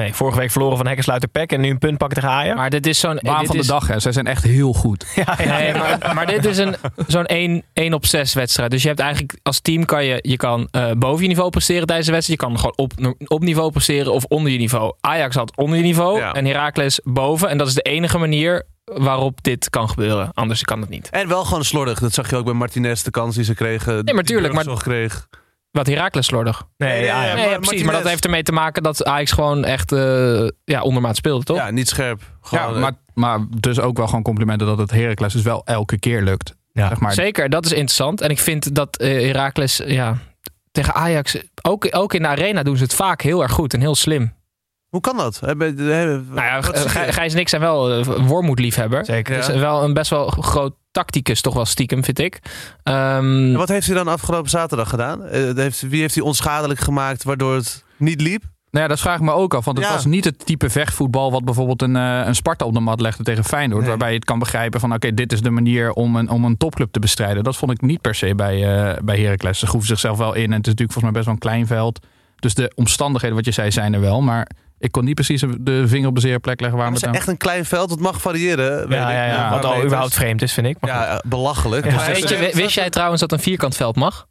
Nee, 0.00 0.14
vorige 0.14 0.38
week 0.38 0.50
verloren 0.50 0.76
van 0.76 0.86
Hekkensluiter 0.86 1.28
Peck 1.28 1.52
en 1.52 1.60
nu 1.60 1.70
een 1.70 1.78
punt 1.78 1.98
pakken 1.98 2.20
tegen 2.20 2.34
Ajax. 2.34 2.56
Maar 2.56 2.70
dit 2.70 2.86
is 2.86 2.98
zo'n... 3.00 3.18
Baan 3.22 3.46
van 3.46 3.56
de 3.56 3.66
dag, 3.66 3.86
hè. 3.86 4.00
Zij 4.00 4.12
zijn 4.12 4.26
echt 4.26 4.42
heel 4.42 4.72
goed. 4.72 5.06
Ja, 5.14 5.36
Nee, 5.58 5.72
maar, 5.74 6.10
maar 6.14 6.26
dit 6.26 6.44
is 6.44 6.58
een, 6.58 6.74
zo'n 7.06 7.26
1, 7.26 7.62
1 7.72 7.92
op 7.94 8.06
6 8.06 8.34
wedstrijd. 8.34 8.70
Dus 8.70 8.82
je 8.82 8.88
hebt 8.88 9.00
eigenlijk 9.00 9.38
als 9.42 9.60
team 9.60 9.84
kan 9.84 10.04
je, 10.04 10.18
je 10.22 10.36
kan 10.36 10.68
eh, 10.70 10.90
boven 10.98 11.22
je 11.22 11.28
niveau 11.28 11.50
presteren 11.50 11.86
tijdens 11.86 12.06
de 12.06 12.12
wedstrijd. 12.12 12.40
Je 12.40 12.46
kan 12.46 12.58
gewoon 12.58 12.76
op, 12.76 13.14
op 13.26 13.42
niveau 13.42 13.70
presteren 13.70 14.12
of 14.12 14.24
onder 14.24 14.52
je 14.52 14.58
niveau. 14.58 14.94
Ajax 15.00 15.34
had 15.34 15.56
onder 15.56 15.76
je 15.76 15.82
niveau 15.82 16.18
Ja. 16.18 16.32
en 16.34 16.44
Heracles 16.44 17.00
boven. 17.04 17.48
En 17.48 17.58
dat 17.58 17.66
is 17.66 17.74
de 17.74 17.82
enige 17.82 18.18
manier 18.18 18.66
waarop 18.84 19.42
dit 19.42 19.70
kan 19.70 19.88
gebeuren. 19.88 20.30
Anders 20.34 20.62
kan 20.62 20.80
het 20.80 20.88
niet. 20.88 21.10
En 21.10 21.28
wel 21.28 21.44
gewoon 21.44 21.64
slordig. 21.64 21.98
Dat 21.98 22.12
zag 22.14 22.30
je 22.30 22.36
ook 22.36 22.44
bij 22.44 22.54
Martinez, 22.54 23.02
de 23.02 23.10
kans 23.10 23.34
die 23.34 23.44
ze 23.44 23.54
kregen. 23.54 24.04
maar 24.14 24.24
tuurlijk, 24.24 24.54
maar- 24.54 24.66
Maar... 24.66 24.76
kreeg. 24.76 25.26
Wat 25.76 25.86
Heracles 25.86 26.26
slordig. 26.26 26.66
Nee, 26.76 27.04
ja, 27.04 27.22
ja. 27.22 27.28
Ja, 27.28 27.34
Nee, 27.34 27.44
maar 27.44 27.52
ja, 27.52 27.58
precies. 27.58 27.82
Maar 27.82 27.94
dat 27.94 28.08
heeft 28.08 28.24
ermee 28.24 28.42
te 28.42 28.52
maken 28.52 28.82
dat 28.82 29.04
Ajax 29.04 29.32
gewoon 29.32 29.64
echt 29.64 29.92
eh, 29.92 30.48
ja, 30.64 30.82
ondermaat 30.82 31.16
speelde, 31.16 31.44
toch? 31.44 31.56
Ja, 31.56 31.70
niet 31.70 31.88
scherp. 31.88 32.20
Ja, 32.50 32.62
Gewoon, 32.62 32.80
maar, 32.80 32.92
maar 33.14 33.46
dus 33.60 33.80
ook 33.80 33.96
wel 33.96 34.06
gewoon 34.06 34.22
complimenten 34.22 34.66
dat 34.66 34.78
het 34.78 34.90
Heracles 34.90 35.32
dus 35.32 35.42
wel 35.42 35.62
elke 35.64 35.98
keer 35.98 36.22
lukt. 36.22 36.54
Ja. 36.72 36.88
Zeg 36.88 37.00
maar. 37.00 37.12
Zeker, 37.12 37.50
dat 37.50 37.64
is 37.64 37.72
interessant. 37.72 38.20
En 38.20 38.30
ik 38.30 38.38
vind 38.38 38.74
dat 38.74 38.96
eh 38.96 39.08
Heracles 39.26 39.82
ja, 39.86 40.18
tegen 40.72 40.94
Ajax, 40.94 41.36
ook, 41.62 41.86
ook 41.90 42.14
in 42.14 42.22
de 42.22 42.28
arena 42.28 42.62
doen 42.62 42.76
ze 42.76 42.82
het 42.82 42.94
vaak 42.94 43.22
heel 43.22 43.42
erg 43.42 43.52
goed 43.52 43.74
en 43.74 43.80
heel 43.80 43.94
slim. 43.94 44.34
Hoe 44.88 45.00
kan 45.00 45.16
dat? 45.16 45.40
Nou 45.40 45.74
ja, 46.34 46.62
Gijs 46.62 47.32
en 47.34 47.40
ik 47.40 47.48
zijn 47.48 47.62
wel 47.62 47.98
uh, 47.98 48.04
wormoedliefhebber. 48.06 49.04
Zeker. 49.04 49.36
Dus 49.36 49.46
Ja. 49.46 49.58
wel 49.58 49.82
een 49.84 49.94
best 49.94 50.10
wel 50.10 50.26
groot 50.26 50.74
tacticus, 50.96 51.40
toch 51.40 51.54
wel 51.54 51.64
stiekem, 51.64 52.04
vind 52.04 52.18
ik. 52.18 52.38
Ehm, 52.82 53.52
wat 53.52 53.68
heeft 53.68 53.86
hij 53.86 53.96
dan 53.96 54.08
afgelopen 54.08 54.50
zaterdag 54.50 54.88
gedaan? 54.88 55.24
Eh, 55.24 55.54
heeft, 55.54 55.80
wie 55.80 56.00
heeft 56.00 56.14
hij 56.14 56.24
onschadelijk 56.24 56.80
gemaakt 56.80 57.24
waardoor 57.24 57.54
het 57.54 57.84
niet 57.96 58.20
liep? 58.20 58.42
Nou 58.70 58.84
ja, 58.84 58.94
dat 58.94 59.00
vraag 59.00 59.16
ik 59.16 59.22
me 59.22 59.32
ook 59.32 59.54
af. 59.54 59.64
Want 59.64 59.78
het 59.78 59.86
Ja. 59.86 59.92
was 59.92 60.04
niet 60.04 60.24
het 60.24 60.46
type 60.46 60.70
vechtvoetbal 60.70 61.30
wat 61.30 61.44
bijvoorbeeld 61.44 61.82
een, 61.82 61.96
eh, 61.96 62.22
een 62.26 62.34
Sparta 62.34 62.64
op 62.64 62.72
de 62.74 62.80
mat 62.80 63.00
legde 63.00 63.22
tegen 63.22 63.44
Feyenoord. 63.44 63.80
Nee. 63.80 63.88
Waarbij 63.88 64.08
je 64.08 64.14
het 64.14 64.24
kan 64.24 64.38
begrijpen 64.38 64.80
van 64.80 64.92
oké, 64.94 65.14
dit 65.14 65.32
is 65.32 65.40
de 65.42 65.50
manier 65.50 65.92
om 65.92 66.16
een, 66.16 66.30
om 66.30 66.44
een 66.44 66.56
topclub 66.56 66.92
te 66.92 67.00
bestrijden. 67.00 67.44
Dat 67.44 67.56
vond 67.56 67.72
ik 67.72 67.80
niet 67.80 68.00
per 68.00 68.14
se 68.14 68.34
bij, 68.34 68.54
eh 68.94 68.98
bij 69.04 69.20
Heracles. 69.20 69.58
Ze 69.58 69.66
groeven 69.66 69.88
zichzelf 69.88 70.18
wel 70.18 70.34
in. 70.34 70.44
En 70.44 70.56
het 70.56 70.66
is 70.66 70.72
natuurlijk 70.72 70.92
volgens 70.92 71.04
mij 71.04 71.12
best 71.12 71.24
wel 71.24 71.34
een 71.34 71.40
klein 71.40 71.66
veld. 71.66 72.06
Dus 72.36 72.54
de 72.54 72.72
omstandigheden 72.74 73.36
wat 73.36 73.44
je 73.44 73.50
zei 73.52 73.70
zijn 73.70 73.94
er 73.94 74.00
wel. 74.00 74.20
Maar 74.22 74.48
ik 74.78 74.92
kon 74.92 75.04
niet 75.04 75.14
precies 75.14 75.44
de 75.58 75.88
vinger 75.88 76.08
op 76.08 76.14
de 76.14 76.20
zere 76.20 76.38
plek 76.38 76.60
leggen 76.60 76.78
waarom 76.78 76.94
Het 76.94 77.04
het 77.04 77.12
is 77.14 77.18
echt 77.20 77.28
een 77.28 77.36
klein 77.36 77.64
veld. 77.64 77.90
Het 77.90 78.00
mag 78.00 78.20
variëren. 78.20 78.88
weet 78.88 78.98
Ja, 78.98 79.08
ik. 79.08 79.14
ja, 79.16 79.24
ja. 79.26 79.32
Ja, 79.34 79.50
Wat 79.50 79.64
al 79.64 79.84
überhaupt 79.84 80.14
vreemd 80.14 80.42
is, 80.42 80.52
vind 80.52 80.66
ik. 80.66 80.76
Maar. 80.80 80.90
Ja, 80.90 81.22
belachelijk. 81.26 81.84
Dus 81.84 82.18
je, 82.28 82.50
wist 82.54 82.74
jij 82.74 82.90
trouwens 82.90 83.20
dat 83.20 83.32
een 83.32 83.38
vierkant 83.40 83.76
veld 83.76 83.96
mag? 83.96 84.26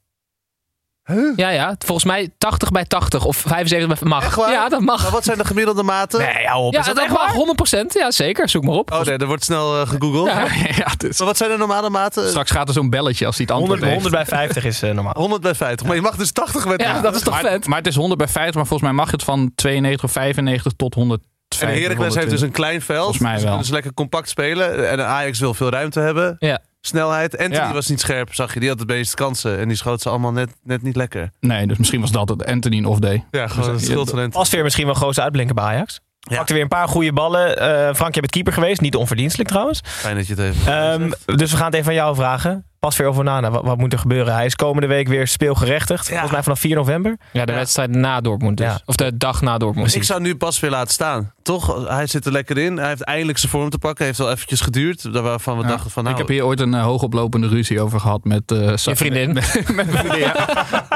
Ja, 1.35 1.49
ja. 1.49 1.75
Volgens 1.85 2.05
mij 2.07 2.29
80 2.37 2.71
bij 2.71 2.85
80 2.85 3.25
of 3.25 3.37
75 3.37 3.99
bij... 3.99 4.09
Mag. 4.09 4.23
Echt 4.23 4.35
waar? 4.35 4.51
Ja, 4.51 4.69
dat 4.69 4.79
mag. 4.81 5.01
Maar 5.01 5.11
wat 5.11 5.23
zijn 5.23 5.37
de 5.37 5.45
gemiddelde 5.45 5.83
maten? 5.83 6.19
Nee, 6.19 6.55
op. 6.55 6.73
Ja, 6.73 6.79
is 6.79 6.85
dat 6.85 6.95
dat 6.95 7.03
echt 7.03 7.13
mag. 7.13 7.33
waar? 7.33 7.83
100%. 7.83 7.87
Ja, 7.87 8.11
zeker. 8.11 8.49
Zoek 8.49 8.63
maar 8.63 8.75
op. 8.75 8.91
Oh 8.91 9.01
nee, 9.01 9.17
er 9.17 9.27
wordt 9.27 9.43
snel 9.43 9.81
eh, 9.81 9.87
gegoogeld. 9.87 10.27
Ja. 10.27 10.47
Maar 11.17 11.27
wat 11.27 11.37
zijn 11.37 11.49
de 11.49 11.57
normale 11.57 11.89
maten? 11.89 12.29
Straks 12.29 12.51
gaat 12.51 12.67
er 12.67 12.73
zo'n 12.73 12.89
belletje 12.89 13.25
als 13.25 13.37
hij 13.37 13.45
het 13.49 13.55
antwoord 13.55 13.79
100, 13.79 14.01
heeft. 14.01 14.11
100 14.11 14.29
bij 14.29 14.37
50 14.39 14.65
is 14.65 14.81
eh, 14.81 14.91
normaal. 14.95 15.13
100 15.25 15.41
bij 15.41 15.55
50. 15.55 15.87
Maar 15.87 15.95
je 15.95 16.01
mag 16.01 16.15
dus 16.15 16.31
80 16.31 16.65
met 16.67 16.81
Ja, 16.81 17.01
dat 17.01 17.15
is 17.15 17.21
toch 17.21 17.33
maar, 17.41 17.51
vet? 17.51 17.67
maar 17.67 17.77
het 17.77 17.87
is 17.87 17.95
100 17.95 18.17
bij 18.17 18.27
50, 18.27 18.55
maar 18.55 18.65
volgens 18.65 18.89
mij 18.89 18.97
mag 18.99 19.11
het 19.11 19.23
van 19.23 19.51
92 19.55 20.03
of 20.05 20.11
95 20.11 20.73
tot 20.75 20.93
105. 20.93 21.29
En 21.59 21.81
Heracles 21.81 22.15
heeft 22.15 22.29
dus 22.29 22.41
een 22.41 22.51
klein 22.51 22.81
veld. 22.81 22.99
Volgens 23.01 23.21
mij 23.23 23.31
Ze 23.31 23.35
wel. 23.37 23.43
kunnen 23.45 23.61
dus 23.61 23.73
lekker 23.73 23.93
compact 23.93 24.29
spelen. 24.29 24.89
En 24.89 25.05
Ajax 25.05 25.39
wil 25.39 25.53
veel 25.53 25.69
ruimte 25.69 25.99
hebben. 25.99 26.35
Ja. 26.39 26.59
Snelheid. 26.85 27.37
Anthony 27.37 27.67
Ja. 27.67 27.73
was 27.73 27.87
niet 27.87 27.99
scherp, 27.99 28.33
zag 28.33 28.53
je. 28.53 28.59
Die 28.59 28.69
had 28.69 28.79
de 28.79 28.85
meeste 28.85 29.15
kansen. 29.15 29.59
En 29.59 29.67
die 29.67 29.77
schoot 29.77 30.01
ze 30.01 30.09
allemaal 30.09 30.31
net, 30.31 30.49
net 30.63 30.81
niet 30.81 30.95
lekker. 30.95 31.31
Nee, 31.39 31.67
dus 31.67 31.77
misschien 31.77 32.01
was 32.01 32.11
dat 32.11 32.29
het 32.29 32.45
Anthony 32.45 32.77
een 32.77 32.85
off-day. 32.85 33.25
Ja, 33.31 33.47
gewoon 33.47 33.69
het 33.69 33.79
Dus, 33.79 33.87
schuld 33.87 34.09
van 34.09 34.19
Anthony. 34.19 34.37
Was 34.43 34.49
weer 34.49 34.63
misschien 34.63 34.85
wel 34.85 34.93
grootste 34.93 35.21
uitblinker 35.21 35.55
bij 35.55 35.63
Ajax. 35.63 35.99
Ja. 36.19 36.35
Pakte 36.37 36.53
weer 36.53 36.61
een 36.61 36.67
paar 36.67 36.87
goede 36.87 37.13
ballen. 37.13 37.57
Eh 37.59 37.93
Frank, 37.95 38.13
je 38.15 38.19
bent 38.21 38.31
keeper 38.31 38.53
geweest. 38.53 38.81
Niet 38.81 38.95
onverdienstelijk 38.95 39.49
trouwens. 39.49 39.81
Fijn 39.83 40.15
dat 40.15 40.27
je 40.27 40.33
het 40.33 40.41
even... 40.55 40.77
Ehm, 40.91 41.11
dus 41.37 41.51
we 41.51 41.57
gaan 41.57 41.65
het 41.65 41.75
even 41.75 41.87
aan 41.87 41.93
jou 41.95 42.15
vragen. 42.15 42.65
Pas 42.85 42.97
weer 42.97 43.07
over 43.07 43.23
Nana. 43.23 43.51
Wat, 43.51 43.63
wat 43.63 43.77
moet 43.77 43.93
er 43.93 43.99
gebeuren? 43.99 44.33
Hij 44.33 44.45
is 44.45 44.55
komende 44.55 44.87
week 44.87 45.07
weer 45.07 45.27
speelgerechtigd. 45.27 46.07
Volgens 46.09 46.31
mij 46.31 46.43
vanaf 46.43 46.59
4 46.59 46.75
november. 46.75 47.17
Ja, 47.31 47.45
de 47.45 47.51
Ja. 47.51 47.57
wedstrijd 47.57 47.89
na 47.95 48.21
Dortmund 48.21 48.57
dus. 48.57 48.65
Ja. 48.67 48.79
Of 48.85 48.95
de 48.95 49.17
dag 49.17 49.41
na 49.41 49.57
Dortmund. 49.57 49.95
ik 49.95 50.03
zou 50.03 50.21
nu 50.21 50.35
pas 50.35 50.59
weer 50.59 50.69
laten 50.71 50.93
staan. 50.93 51.31
Toch? 51.41 51.87
Hij 51.87 52.07
zit 52.07 52.25
er 52.25 52.31
lekker 52.31 52.57
in. 52.57 52.77
Hij 52.77 52.87
heeft 52.87 53.01
eindelijk 53.03 53.37
zijn 53.37 53.51
vorm 53.51 53.69
te 53.69 53.77
pakken. 53.77 54.05
Heeft 54.05 54.17
wel 54.17 54.31
eventjes 54.31 54.61
geduurd. 54.61 55.13
Daar 55.13 55.23
Waarvan 55.23 55.57
we 55.57 55.63
Ja. 55.63 55.69
dachten 55.69 55.91
van 55.91 56.03
nou... 56.03 56.15
ik 56.15 56.21
heb 56.21 56.31
hier 56.31 56.45
ooit 56.45 56.59
een 56.59 56.73
eh, 56.73 56.83
hoogoplopende 56.83 57.47
ruzie 57.47 57.81
over 57.81 57.99
gehad 57.99 58.23
met... 58.23 58.51
eh, 58.51 58.71
Sa- 58.75 58.89
Je 58.89 58.95
vriendin? 58.97 59.33
Met, 59.33 59.53
met 59.75 59.75
mijn 59.75 59.97
vriendin, 59.97 60.19
ja. 60.19 60.33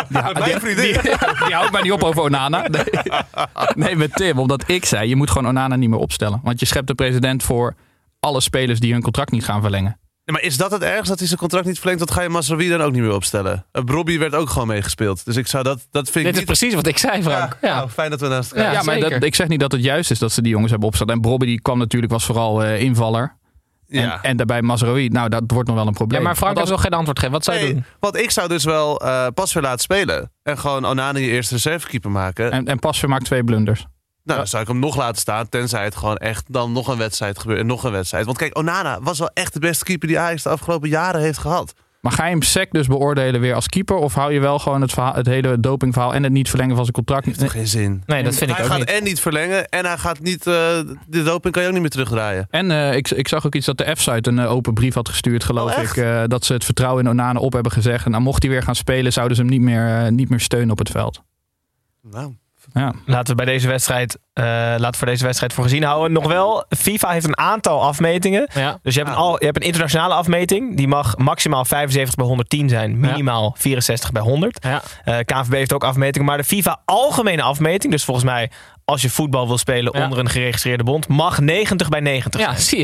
Ja, 0.10 0.22
Met 0.34 0.39
mijn 0.39 0.60
vriendin? 0.60 0.93
Die, 0.93 1.01
die 1.46 1.55
houdt 1.55 1.72
mij 1.72 1.81
niet 1.81 1.91
op 1.91 2.03
over 2.03 2.22
Onana. 2.22 2.67
Nee. 2.67 2.84
nee, 3.75 3.96
met 3.96 4.15
Tim. 4.15 4.39
Omdat 4.39 4.63
ik 4.67 4.86
zei, 4.86 5.10
je 5.10 5.15
moet 5.15 5.31
gewoon 5.31 5.48
Onana 5.48 5.75
niet 5.75 5.89
meer 5.89 6.00
opstellen. 6.00 6.39
Want 6.43 6.60
je 6.60 6.65
schept 6.65 6.88
de 6.88 6.96
president 6.96 7.43
voor 7.43 7.75
alle 8.19 8.41
spelers 8.41 8.79
die 8.79 8.91
hun 8.93 9.01
contract 9.01 9.31
niet 9.31 9.46
gaan 9.46 9.62
verlengen. 9.62 10.00
Maar 10.31 10.41
is 10.41 10.57
dat 10.57 10.71
het 10.71 10.81
ergst 10.81 11.07
dat 11.07 11.17
hij 11.19 11.27
zijn 11.27 11.39
contract 11.39 11.65
niet 11.65 11.77
verlengt? 11.77 12.00
Dat 12.00 12.12
ga 12.12 12.21
je 12.21 12.29
Masraoui 12.29 12.69
dan 12.69 12.81
ook 12.81 12.91
niet 12.91 13.01
meer 13.01 13.13
opstellen. 13.13 13.65
Uh, 13.74 13.83
Robbie 13.86 14.19
werd 14.19 14.36
ook 14.36 14.50
gewoon 14.50 14.67
meegespeeld. 14.67 15.25
Dus 15.25 15.36
ik 15.36 15.48
zou 15.48 15.63
dat... 15.63 15.88
Dat 15.91 16.09
vind 16.09 16.15
ik 16.15 16.24
Dit 16.24 16.31
is 16.33 16.38
niet... 16.38 16.45
precies 16.45 16.74
wat 16.74 16.88
ik 16.88 16.98
zei, 16.98 17.24
Frank. 17.24 17.57
Ja, 17.62 17.75
Nou, 17.75 17.89
fijn 17.89 18.09
dat 18.09 18.21
we 18.21 18.27
naast 18.27 18.51
elkaar 18.51 18.71
Ja, 18.74 18.79
Ja, 18.79 18.83
maar 18.83 19.00
dat, 19.00 19.24
ik 19.24 19.36
zeg 19.36 19.48
niet 19.48 19.59
dat 19.59 19.71
het 19.71 19.83
juist 19.83 20.12
is 20.12 20.19
dat 20.19 20.31
ze 20.31 20.41
die 20.41 20.51
jongens 20.51 20.69
hebben 20.69 20.88
opgesteld. 20.88 21.17
En 21.17 21.21
Bobby 21.21 21.45
die 21.45 21.62
kwam 21.62 21.77
natuurlijk, 21.77 22.12
was 22.12 22.25
vooral 22.25 22.63
eh, 22.63 22.81
invaller. 22.81 23.38
En, 23.88 24.01
Ja. 24.01 24.21
en 24.21 24.38
daarbij 24.38 24.62
Mazraoui, 24.62 25.07
nou 25.07 25.29
dat 25.29 25.43
wordt 25.48 25.67
nog 25.67 25.77
wel 25.77 25.88
een 25.88 25.93
probleem. 25.93 26.19
Ja, 26.21 26.25
maar 26.27 26.36
Frank 26.36 26.57
heeft 26.57 26.69
nog 26.69 26.81
geen 26.81 26.91
antwoord 26.91 27.19
gegeven. 27.19 27.38
Wat 27.39 27.45
zou 27.45 27.57
je 27.57 27.63
Nee, 27.63 27.74
doen? 27.74 27.86
want 28.00 28.17
ik 28.17 28.31
zou 28.31 28.48
dus 28.48 28.63
wel 28.63 29.00
eh, 29.01 29.27
pas 29.33 29.53
weer 29.53 29.63
laten 29.63 29.79
spelen. 29.79 30.31
En 30.43 30.57
gewoon 30.57 30.86
Onana 30.86 31.19
je 31.19 31.27
eerste 31.27 31.53
reservekeeper 31.53 32.12
maken. 32.12 32.51
En, 32.51 32.65
en 32.67 32.79
Pasveer 32.79 33.09
maakt 33.09 33.25
twee 33.25 33.43
blunders. 33.43 33.86
Nou, 34.29 34.39
dan 34.39 34.50
zou 34.50 34.62
ik 34.62 34.67
hem 34.67 34.79
nog 34.79 34.95
laten 34.95 35.21
staan. 35.21 35.50
Tenzij 35.50 35.83
het 35.83 35.95
gewoon 35.95 36.17
echt 36.17 36.45
dan 36.53 36.71
nog 36.71 36.88
een 36.88 36.98
wedstrijd 36.98 37.39
gebeurt. 37.39 37.59
En 37.59 37.65
nog 37.65 37.83
een 37.83 37.91
wedstrijd. 37.91 38.25
Want 38.25 38.38
kijk, 38.38 38.57
Onana 38.57 39.00
was 39.01 39.19
wel 39.19 39.31
echt 39.33 39.53
de 39.53 39.59
beste 39.59 39.83
keeper 39.83 40.07
die 40.07 40.19
Ajax 40.19 40.43
de 40.43 40.50
afgelopen 40.50 40.89
jaren 40.89 41.21
heeft 41.21 41.38
gehad. 41.38 41.74
Maar 42.01 42.12
ga 42.12 42.24
je 42.25 42.31
hem 42.31 42.41
sec 42.41 42.71
dus 42.71 42.88
beoordelen 42.88 43.41
weer 43.41 43.53
als 43.55 43.67
keeper? 43.67 43.95
Of 43.95 44.13
hou 44.13 44.33
je 44.33 44.39
wel 44.39 44.59
gewoon 44.59 44.81
het, 44.81 44.91
verhaal, 44.91 45.13
het 45.13 45.25
hele 45.25 45.59
dopingverhaal 45.59 46.13
en 46.13 46.24
het 46.24 46.31
niet 46.31 46.50
verlengen 46.50 46.75
van 46.75 46.83
zijn 46.83 46.95
contract? 46.95 47.25
Heeft 47.25 47.39
toch 47.39 47.51
geen 47.51 47.67
zin? 47.67 48.03
Nee, 48.05 48.24
dat 48.24 48.36
vind 48.36 48.50
ik 48.50 48.55
hij 48.55 48.65
ook 48.65 48.71
gaat 48.71 48.79
niet. 48.79 48.89
en 48.91 49.03
niet 49.03 49.19
verlengen. 49.19 49.69
En 49.69 49.86
hij 49.86 49.98
gaat 49.98 50.19
niet... 50.19 50.48
eh, 50.48 50.53
de 51.07 51.24
doping 51.24 51.53
kan 51.53 51.62
je 51.62 51.67
ook 51.67 51.74
niet 51.74 51.81
meer 51.83 51.91
terugdraaien. 51.91 52.48
En 52.50 52.71
eh, 52.71 52.95
ik, 52.95 53.09
ik 53.09 53.27
zag 53.27 53.45
ook 53.45 53.55
iets 53.55 53.65
dat 53.65 53.77
de 53.77 53.95
F-site 53.95 54.29
een 54.29 54.39
eh, 54.39 54.51
open 54.51 54.74
brief 54.74 54.93
had 54.93 55.09
gestuurd, 55.09 55.43
geloof 55.43 55.77
Oh, 55.77 55.83
ik. 55.83 55.98
eh, 55.98 56.24
dat 56.27 56.45
ze 56.45 56.53
het 56.53 56.65
vertrouwen 56.65 57.03
in 57.03 57.09
Onana 57.09 57.39
op 57.39 57.53
hebben 57.53 57.71
gezegd. 57.71 58.05
En 58.05 58.12
dan 58.12 58.21
mocht 58.21 58.41
hij 58.43 58.51
weer 58.51 58.63
gaan 58.63 58.75
spelen, 58.75 59.13
zouden 59.13 59.36
ze 59.38 59.41
hem 59.41 59.51
niet 59.51 59.62
meer, 59.62 60.12
niet 60.12 60.29
meer 60.29 60.39
steunen 60.39 60.71
op 60.71 60.77
het 60.77 60.89
veld. 60.89 61.21
Nou, 62.01 62.33
Ja. 62.73 62.93
Laten 63.05 63.35
we 63.35 63.43
bij 63.43 63.53
deze 63.53 63.67
wedstrijd, 63.67 64.17
eh, 64.33 64.43
laten 64.45 64.91
we 64.91 64.97
voor 64.97 65.07
deze 65.07 65.25
wedstrijd 65.25 65.53
voor 65.53 65.63
gezien 65.63 65.83
houden. 65.83 66.11
Nog 66.11 66.27
wel, 66.27 66.65
FIFA 66.77 67.09
heeft 67.09 67.25
een 67.25 67.38
aantal 67.38 67.81
afmetingen. 67.83 68.47
Ja. 68.53 68.79
Dus 68.83 68.93
je 68.93 68.99
hebt, 68.99 69.11
een, 69.11 69.19
al, 69.19 69.39
je 69.39 69.45
hebt 69.45 69.57
een 69.57 69.65
internationale 69.65 70.13
afmeting. 70.13 70.77
Die 70.77 70.88
mag 70.88 71.17
maximaal 71.17 71.65
75 71.65 72.15
bij 72.15 72.25
110 72.25 72.69
zijn. 72.69 72.99
Minimaal 72.99 73.55
64 73.57 74.11
bij 74.11 74.21
100. 74.21 74.63
Ja. 74.63 74.81
Eh, 75.03 75.17
KNVB 75.25 75.53
heeft 75.53 75.73
ook 75.73 75.83
afmetingen. 75.83 76.27
Maar 76.27 76.38
de 76.38 76.43
FIFA 76.43 76.81
algemene 76.85 77.41
afmeting. 77.41 77.91
Dus 77.91 78.03
volgens 78.03 78.25
mij 78.25 78.51
als 78.89 79.01
je 79.01 79.10
voetbal 79.10 79.48
wil 79.48 79.58
spelen 79.58 79.98
Ja. 79.98 80.03
onder 80.03 80.19
een 80.19 80.29
geregistreerde 80.29 80.84
bond. 80.84 81.08
Mag 81.08 81.39
90 81.39 81.89
bij 81.89 82.00
90 82.00 82.41
ja, 82.41 82.55
zie 82.55 82.77
je. 82.77 82.84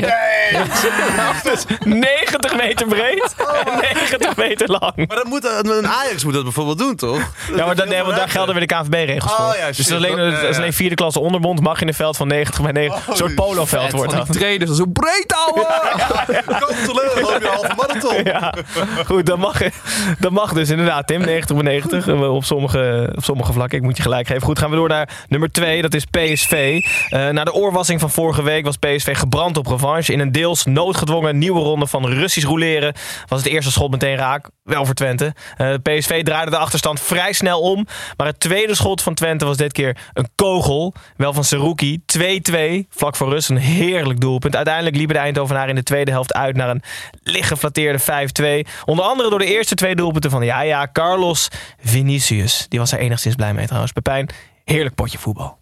Dus 1.42 1.64
90 1.84 2.56
meter 2.56 2.86
breed 2.86 3.34
en 3.66 3.80
90 3.94 4.36
meter 4.36 4.68
lang. 4.70 4.92
maar 4.96 5.06
dat 5.16 5.24
moet, 5.24 5.44
een 5.62 5.86
Ajax 5.88 6.24
moet 6.24 6.32
dat 6.34 6.42
bijvoorbeeld 6.42 6.78
doen, 6.78 6.96
toch? 6.96 7.18
Ja, 7.56 7.66
maar, 7.66 7.74
dat, 7.74 7.88
nee, 7.88 8.02
want 8.02 8.16
daar 8.16 8.28
gelden 8.28 8.54
weer 8.54 8.66
de 8.68 8.74
KNVB-regels 8.74 9.32
Oh, 9.32 9.36
voor. 9.50 9.56
ja, 9.56 9.66
dus 9.66 9.76
dat 9.86 9.96
alleen, 9.96 10.16
Ja, 10.16 10.30
dat 10.30 10.42
is 10.42 10.48
ja. 10.56 10.56
alleen 10.60 10.72
vierde 10.72 10.94
klasse 10.94 11.20
onderbond 11.20 11.60
mag 11.60 11.80
in 11.80 11.88
een 11.88 11.94
veld 11.94 12.16
van 12.16 12.28
90 12.28 12.62
bij 12.62 12.72
90. 12.72 13.08
Een 13.08 13.16
soort 13.16 13.34
poloveld 13.34 13.82
vet. 13.82 13.92
wordt 13.92 14.12
dat. 14.12 14.32
trainers, 14.32 14.70
zo 14.76 14.84
breed 14.92 15.34
houden! 15.36 15.66
Kom 16.66 16.76
teleur, 16.86 17.20
loop 17.22 17.40
je 17.40 17.48
halve 17.48 17.74
marathon. 17.76 18.24
Ja, 18.24 18.54
goed, 19.06 19.26
dat 19.26 19.38
mag, 19.38 19.58
dat 20.18 20.30
mag 20.32 20.52
dus 20.52 20.70
inderdaad, 20.70 21.06
Tim. 21.06 21.20
90 21.20 21.56
bij 21.56 21.64
90 21.64 22.08
eh, 22.08 22.34
op 22.34 22.44
sommige, 22.44 23.12
op 23.16 23.24
sommige 23.24 23.52
vlakken. 23.52 23.78
Ik 23.78 23.84
moet 23.84 23.96
je 23.96 24.02
gelijk 24.02 24.26
geven. 24.26 24.42
Goed, 24.42 24.58
gaan 24.58 24.70
we 24.70 24.76
door 24.76 24.88
naar 24.88 25.08
nummer 25.28 25.52
2. 25.52 25.82
Dat 25.82 25.94
PSV. 26.04 26.80
Eh, 27.08 27.28
na 27.28 27.44
de 27.44 27.52
oorwassing 27.52 28.00
van 28.00 28.10
vorige 28.10 28.42
week 28.42 28.64
was 28.64 28.76
PSV 28.76 29.18
gebrand 29.18 29.56
op 29.56 29.66
revanche. 29.66 30.12
In 30.12 30.20
een 30.20 30.32
deels 30.32 30.64
noodgedwongen 30.64 31.38
nieuwe 31.38 31.60
ronde 31.60 31.86
van 31.86 32.06
Russisch 32.06 32.46
rouleren 32.46 32.94
was 33.26 33.42
het 33.42 33.52
eerste 33.52 33.70
schot 33.70 33.90
meteen 33.90 34.16
raak. 34.16 34.50
Wel 34.62 34.84
voor 34.84 34.94
Twente. 34.94 35.34
Eh, 35.56 35.74
PSV 35.82 36.22
draaide 36.22 36.50
de 36.50 36.56
achterstand 36.56 37.00
vrij 37.00 37.32
snel 37.32 37.60
om. 37.60 37.86
Maar 38.16 38.26
het 38.26 38.40
tweede 38.40 38.74
schot 38.74 39.02
van 39.02 39.14
Twente 39.14 39.44
was 39.44 39.56
dit 39.56 39.72
keer 39.72 39.96
een 40.12 40.28
kogel. 40.34 40.94
Wel 41.16 41.32
van 41.32 41.44
Seruki. 41.44 42.00
2-2. 42.06 42.86
Vlak 42.90 43.16
voor 43.16 43.28
rust 43.28 43.50
een 43.50 43.56
heerlijk 43.56 44.20
doelpunt. 44.20 44.56
Uiteindelijk 44.56 44.96
liepen 44.96 45.14
de 45.14 45.20
Eindhovenaren 45.20 45.68
in 45.68 45.74
de 45.74 45.82
tweede 45.82 46.10
helft 46.10 46.34
uit 46.34 46.56
naar 46.56 46.68
een 46.68 46.82
licht 47.22 47.48
geflatteerde 47.48 47.98
5-2. 47.98 48.66
Onder 48.84 49.04
andere 49.04 49.30
door 49.30 49.38
de 49.38 49.54
eerste 49.54 49.74
twee 49.74 49.94
doelpunten 49.94 50.30
van 50.30 50.44
ja, 50.44 50.60
ja, 50.60 50.88
Carlos 50.92 51.48
Vinicius. 51.80 52.66
Die 52.68 52.78
was 52.78 52.92
er 52.92 52.98
enigszins 52.98 53.34
blij 53.34 53.54
mee 53.54 53.66
trouwens. 53.66 53.92
Pepijn, 53.92 54.28
heerlijk 54.64 54.94
potje 54.94 55.18
voetbal. 55.18 55.58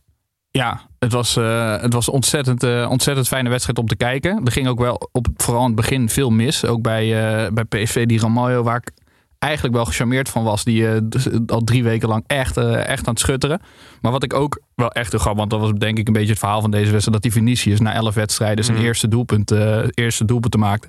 Ja, 0.59 0.81
het 0.99 1.13
was, 1.13 1.37
eh, 1.37 1.81
het 1.81 1.93
was 1.93 2.09
ontzettend, 2.09 2.63
eh, 2.63 2.87
ontzettend 2.91 3.29
fijne 3.29 3.49
wedstrijd 3.49 3.79
om 3.79 3.87
te 3.87 3.97
kijken. 3.97 4.41
Er 4.45 4.53
ging 4.53 4.69
ook 4.69 4.79
wel 4.79 5.09
op, 5.13 5.27
vooral 5.37 5.63
in 5.63 5.67
het 5.67 5.77
begin 5.77 6.09
veel 6.09 6.31
mis. 6.31 6.65
Ook 6.65 6.83
bij, 6.83 7.05
eh, 7.05 7.53
bij 7.53 7.65
PSV, 7.65 8.07
die 8.07 8.21
Ramaljo, 8.21 8.63
waar 8.63 8.77
ik 8.77 8.91
eigenlijk 9.39 9.75
wel 9.75 9.85
gecharmeerd 9.85 10.29
van 10.29 10.45
was. 10.45 10.65
Die 10.65 11.09
dus 11.09 11.29
al 11.47 11.61
drie 11.61 11.83
weken 11.83 12.09
lang 12.09 12.25
echt, 12.27 12.57
echt 12.57 13.07
aan 13.07 13.13
het 13.13 13.19
schutteren. 13.19 13.61
Maar 14.01 14.13
wat 14.13 14.23
ik 14.23 14.35
ook 14.35 14.61
wel 14.75 14.91
echt 14.91 15.11
heel 15.11 15.21
grappig, 15.21 15.41
want 15.41 15.51
dat 15.51 15.61
was 15.61 15.79
denk 15.79 15.99
ik 15.99 16.07
een 16.07 16.13
beetje 16.13 16.31
het 16.31 16.39
verhaal 16.39 16.61
van 16.61 16.71
deze 16.71 16.91
wedstrijd. 16.91 17.23
Dat 17.23 17.33
die 17.33 17.43
Vinicius 17.43 17.81
na 17.81 17.95
elf 17.95 18.15
wedstrijden 18.15 18.65
zijn 18.65 18.79
eerste, 18.79 19.09
doelpunt, 19.09 19.51
eerste 19.95 20.25
doelpunt 20.25 20.57
maakte. 20.57 20.89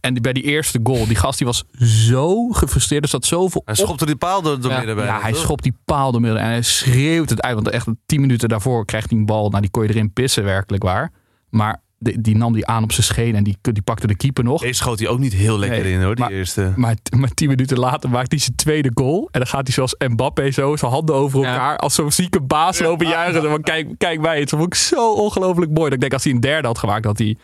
En 0.00 0.12
die, 0.12 0.22
bij 0.22 0.32
die 0.32 0.42
eerste 0.42 0.80
goal, 0.82 1.06
die 1.06 1.16
gast 1.16 1.38
die 1.38 1.46
was 1.46 1.64
zo 1.78 2.48
gefrustreerd. 2.48 3.02
Er 3.02 3.08
zat 3.08 3.24
zoveel 3.24 3.62
Hij 3.64 3.74
op 3.74 3.80
schopte 3.80 4.06
die 4.06 4.16
paal 4.16 4.42
door, 4.42 4.60
door 4.60 4.70
Ja. 4.70 4.76
midden 4.76 4.96
bij. 4.96 5.04
ja, 5.04 5.20
hij 5.20 5.32
toch? 5.32 5.40
schopt 5.40 5.62
die 5.62 5.74
paal 5.84 6.12
door 6.12 6.20
midden 6.20 6.40
en 6.40 6.46
hij 6.46 6.62
schreeuwt 6.62 7.30
het 7.30 7.42
uit. 7.42 7.54
Want 7.54 7.68
echt 7.68 7.86
tien 8.06 8.20
minuten 8.20 8.48
daarvoor 8.48 8.84
krijgt 8.84 9.10
hij 9.10 9.18
een 9.18 9.26
bal. 9.26 9.48
Nou, 9.48 9.60
die 9.60 9.70
kon 9.70 9.82
je 9.82 9.88
erin 9.88 10.12
pissen, 10.12 10.44
werkelijk 10.44 10.82
waar. 10.82 11.12
Maar 11.50 11.82
die, 11.98 12.20
die 12.20 12.36
nam 12.36 12.52
die 12.52 12.66
aan 12.66 12.82
op 12.82 12.92
zijn 12.92 13.06
scheen 13.06 13.34
en 13.34 13.44
die, 13.44 13.56
die 13.60 13.82
pakte 13.82 14.06
de 14.06 14.16
keeper 14.16 14.44
nog. 14.44 14.60
Deze 14.60 14.74
schoot 14.74 14.98
hij 14.98 15.08
ook 15.08 15.18
niet 15.18 15.32
heel 15.32 15.58
lekker 15.58 15.82
Nee, 15.82 15.92
in 15.92 16.02
hoor, 16.02 16.14
die 16.14 16.24
maar- 16.24 16.32
eerste. 16.34 16.72
Maar, 16.76 16.94
maar 17.18 17.30
tien 17.34 17.48
minuten 17.48 17.78
later 17.78 18.10
maakt 18.10 18.30
hij 18.30 18.40
zijn 18.40 18.56
tweede 18.56 18.90
goal. 18.94 19.28
En 19.30 19.40
dan 19.40 19.48
gaat 19.48 19.66
hij 19.66 19.72
zoals 19.74 19.94
Mbappé 19.98 20.50
zo, 20.50 20.76
zijn 20.76 20.90
handen 20.92 21.14
over 21.14 21.40
Ja. 21.40 21.52
elkaar. 21.52 21.76
Als 21.78 21.94
zo'n 21.94 22.12
zieke 22.12 22.40
baas 22.40 22.78
lopen 22.78 23.06
juichen. 23.08 23.42
Van, 23.50 23.62
kijk, 23.62 23.88
kijk 23.98 24.20
mij, 24.20 24.40
het 24.40 24.50
vond 24.50 24.62
ik 24.66 24.74
zo 24.74 25.12
ongelooflijk 25.12 25.70
mooi. 25.70 25.84
Dat 25.84 25.92
ik 25.92 26.00
denk, 26.00 26.12
als 26.12 26.24
hij 26.24 26.32
een 26.32 26.40
derde 26.40 26.66
had 26.68 26.78
gemaakt, 26.78 27.04
had 27.04 27.18
hij... 27.18 27.36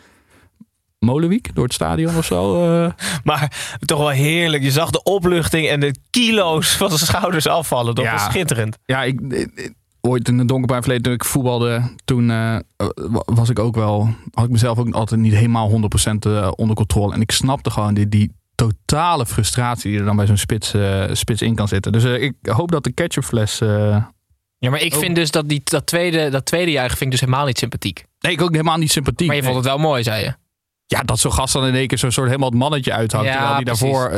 Molenwiek 0.99 1.55
door 1.55 1.63
het 1.63 1.73
stadion 1.73 2.17
of 2.17 2.25
zo. 2.25 2.63
eh. 2.85 2.91
Maar 3.23 3.75
toch 3.85 3.97
wel 3.99 4.09
heerlijk. 4.09 4.63
Je 4.63 4.71
zag 4.71 4.89
de 4.89 5.03
opluchting 5.03 5.67
en 5.67 5.79
de 5.79 5.95
kilo's 6.09 6.75
van 6.75 6.87
zijn 6.89 6.99
schouders 6.99 7.47
afvallen. 7.47 7.95
Dat 7.95 8.03
Ja. 8.05 8.11
was 8.11 8.23
schitterend. 8.23 8.77
Ja, 8.85 9.03
ik, 9.03 9.19
ik- 9.21 9.73
ooit 10.01 10.27
in 10.27 10.37
het 10.37 10.47
donkerbruin 10.47 10.81
verleden 10.81 11.05
toen 11.05 11.13
ik 11.13 11.25
voetbalde, 11.25 11.81
toen 12.05 12.29
eh, 12.31 12.57
wa- 12.95 13.23
was 13.25 13.49
ik 13.49 13.59
ook 13.59 13.75
wel, 13.75 14.09
had 14.33 14.45
ik 14.45 14.51
mezelf 14.51 14.77
ook 14.77 14.93
altijd 14.93 15.19
niet 15.19 15.33
helemaal 15.33 15.69
100% 15.69 16.25
eh, 16.25 16.51
onder 16.55 16.75
controle. 16.75 17.13
En 17.13 17.21
ik 17.21 17.31
snapte 17.31 17.69
gewoon 17.69 17.93
die, 17.93 18.09
die 18.09 18.31
totale 18.55 19.25
frustratie 19.25 19.89
die 19.91 19.99
er 19.99 20.05
dan 20.05 20.15
bij 20.15 20.25
zo'n 20.25 20.37
spits, 20.37 20.73
spits 21.11 21.41
in 21.41 21.55
kan 21.55 21.67
zitten. 21.67 21.91
Dus 21.91 22.03
ik 22.03 22.33
hoop 22.41 22.71
dat 22.71 22.83
de 22.83 22.91
ketchupfles... 22.91 23.61
eh 23.61 24.03
Ja, 24.57 24.69
maar 24.69 24.81
ik 24.81 24.93
vind 24.95 25.15
dus 25.15 25.31
dat 25.31 25.49
die, 25.49 25.61
dat, 25.63 25.85
tweede, 25.85 26.29
dat 26.29 26.45
tweede 26.45 26.71
juichen 26.71 26.97
vind 26.97 27.13
ik 27.13 27.19
dus 27.19 27.27
helemaal 27.27 27.45
niet 27.45 27.57
sympathiek. 27.57 28.05
nee, 28.19 28.31
ik 28.33 28.41
ook 28.41 28.51
helemaal 28.51 28.77
niet 28.77 28.91
sympathiek. 28.91 29.27
Maar 29.27 29.35
je 29.35 29.43
vond 29.43 29.55
het 29.55 29.65
wel 29.65 29.77
mooi, 29.77 30.03
zei 30.03 30.23
je. 30.23 30.33
Ja, 30.89 31.01
dat 31.01 31.19
zo'n 31.19 31.33
gast 31.33 31.53
dan 31.53 31.65
in 31.65 31.75
één 31.75 31.87
keer 31.87 31.97
zo'n 31.97 32.11
soort 32.11 32.27
helemaal 32.27 32.49
het 32.49 32.57
mannetje 32.57 32.93
uithangt. 32.93 33.25
Ja, 33.27 33.31
terwijl 33.33 33.53
hij 33.55 33.63
precies. 33.63 33.81
daarvoor, 33.81 34.09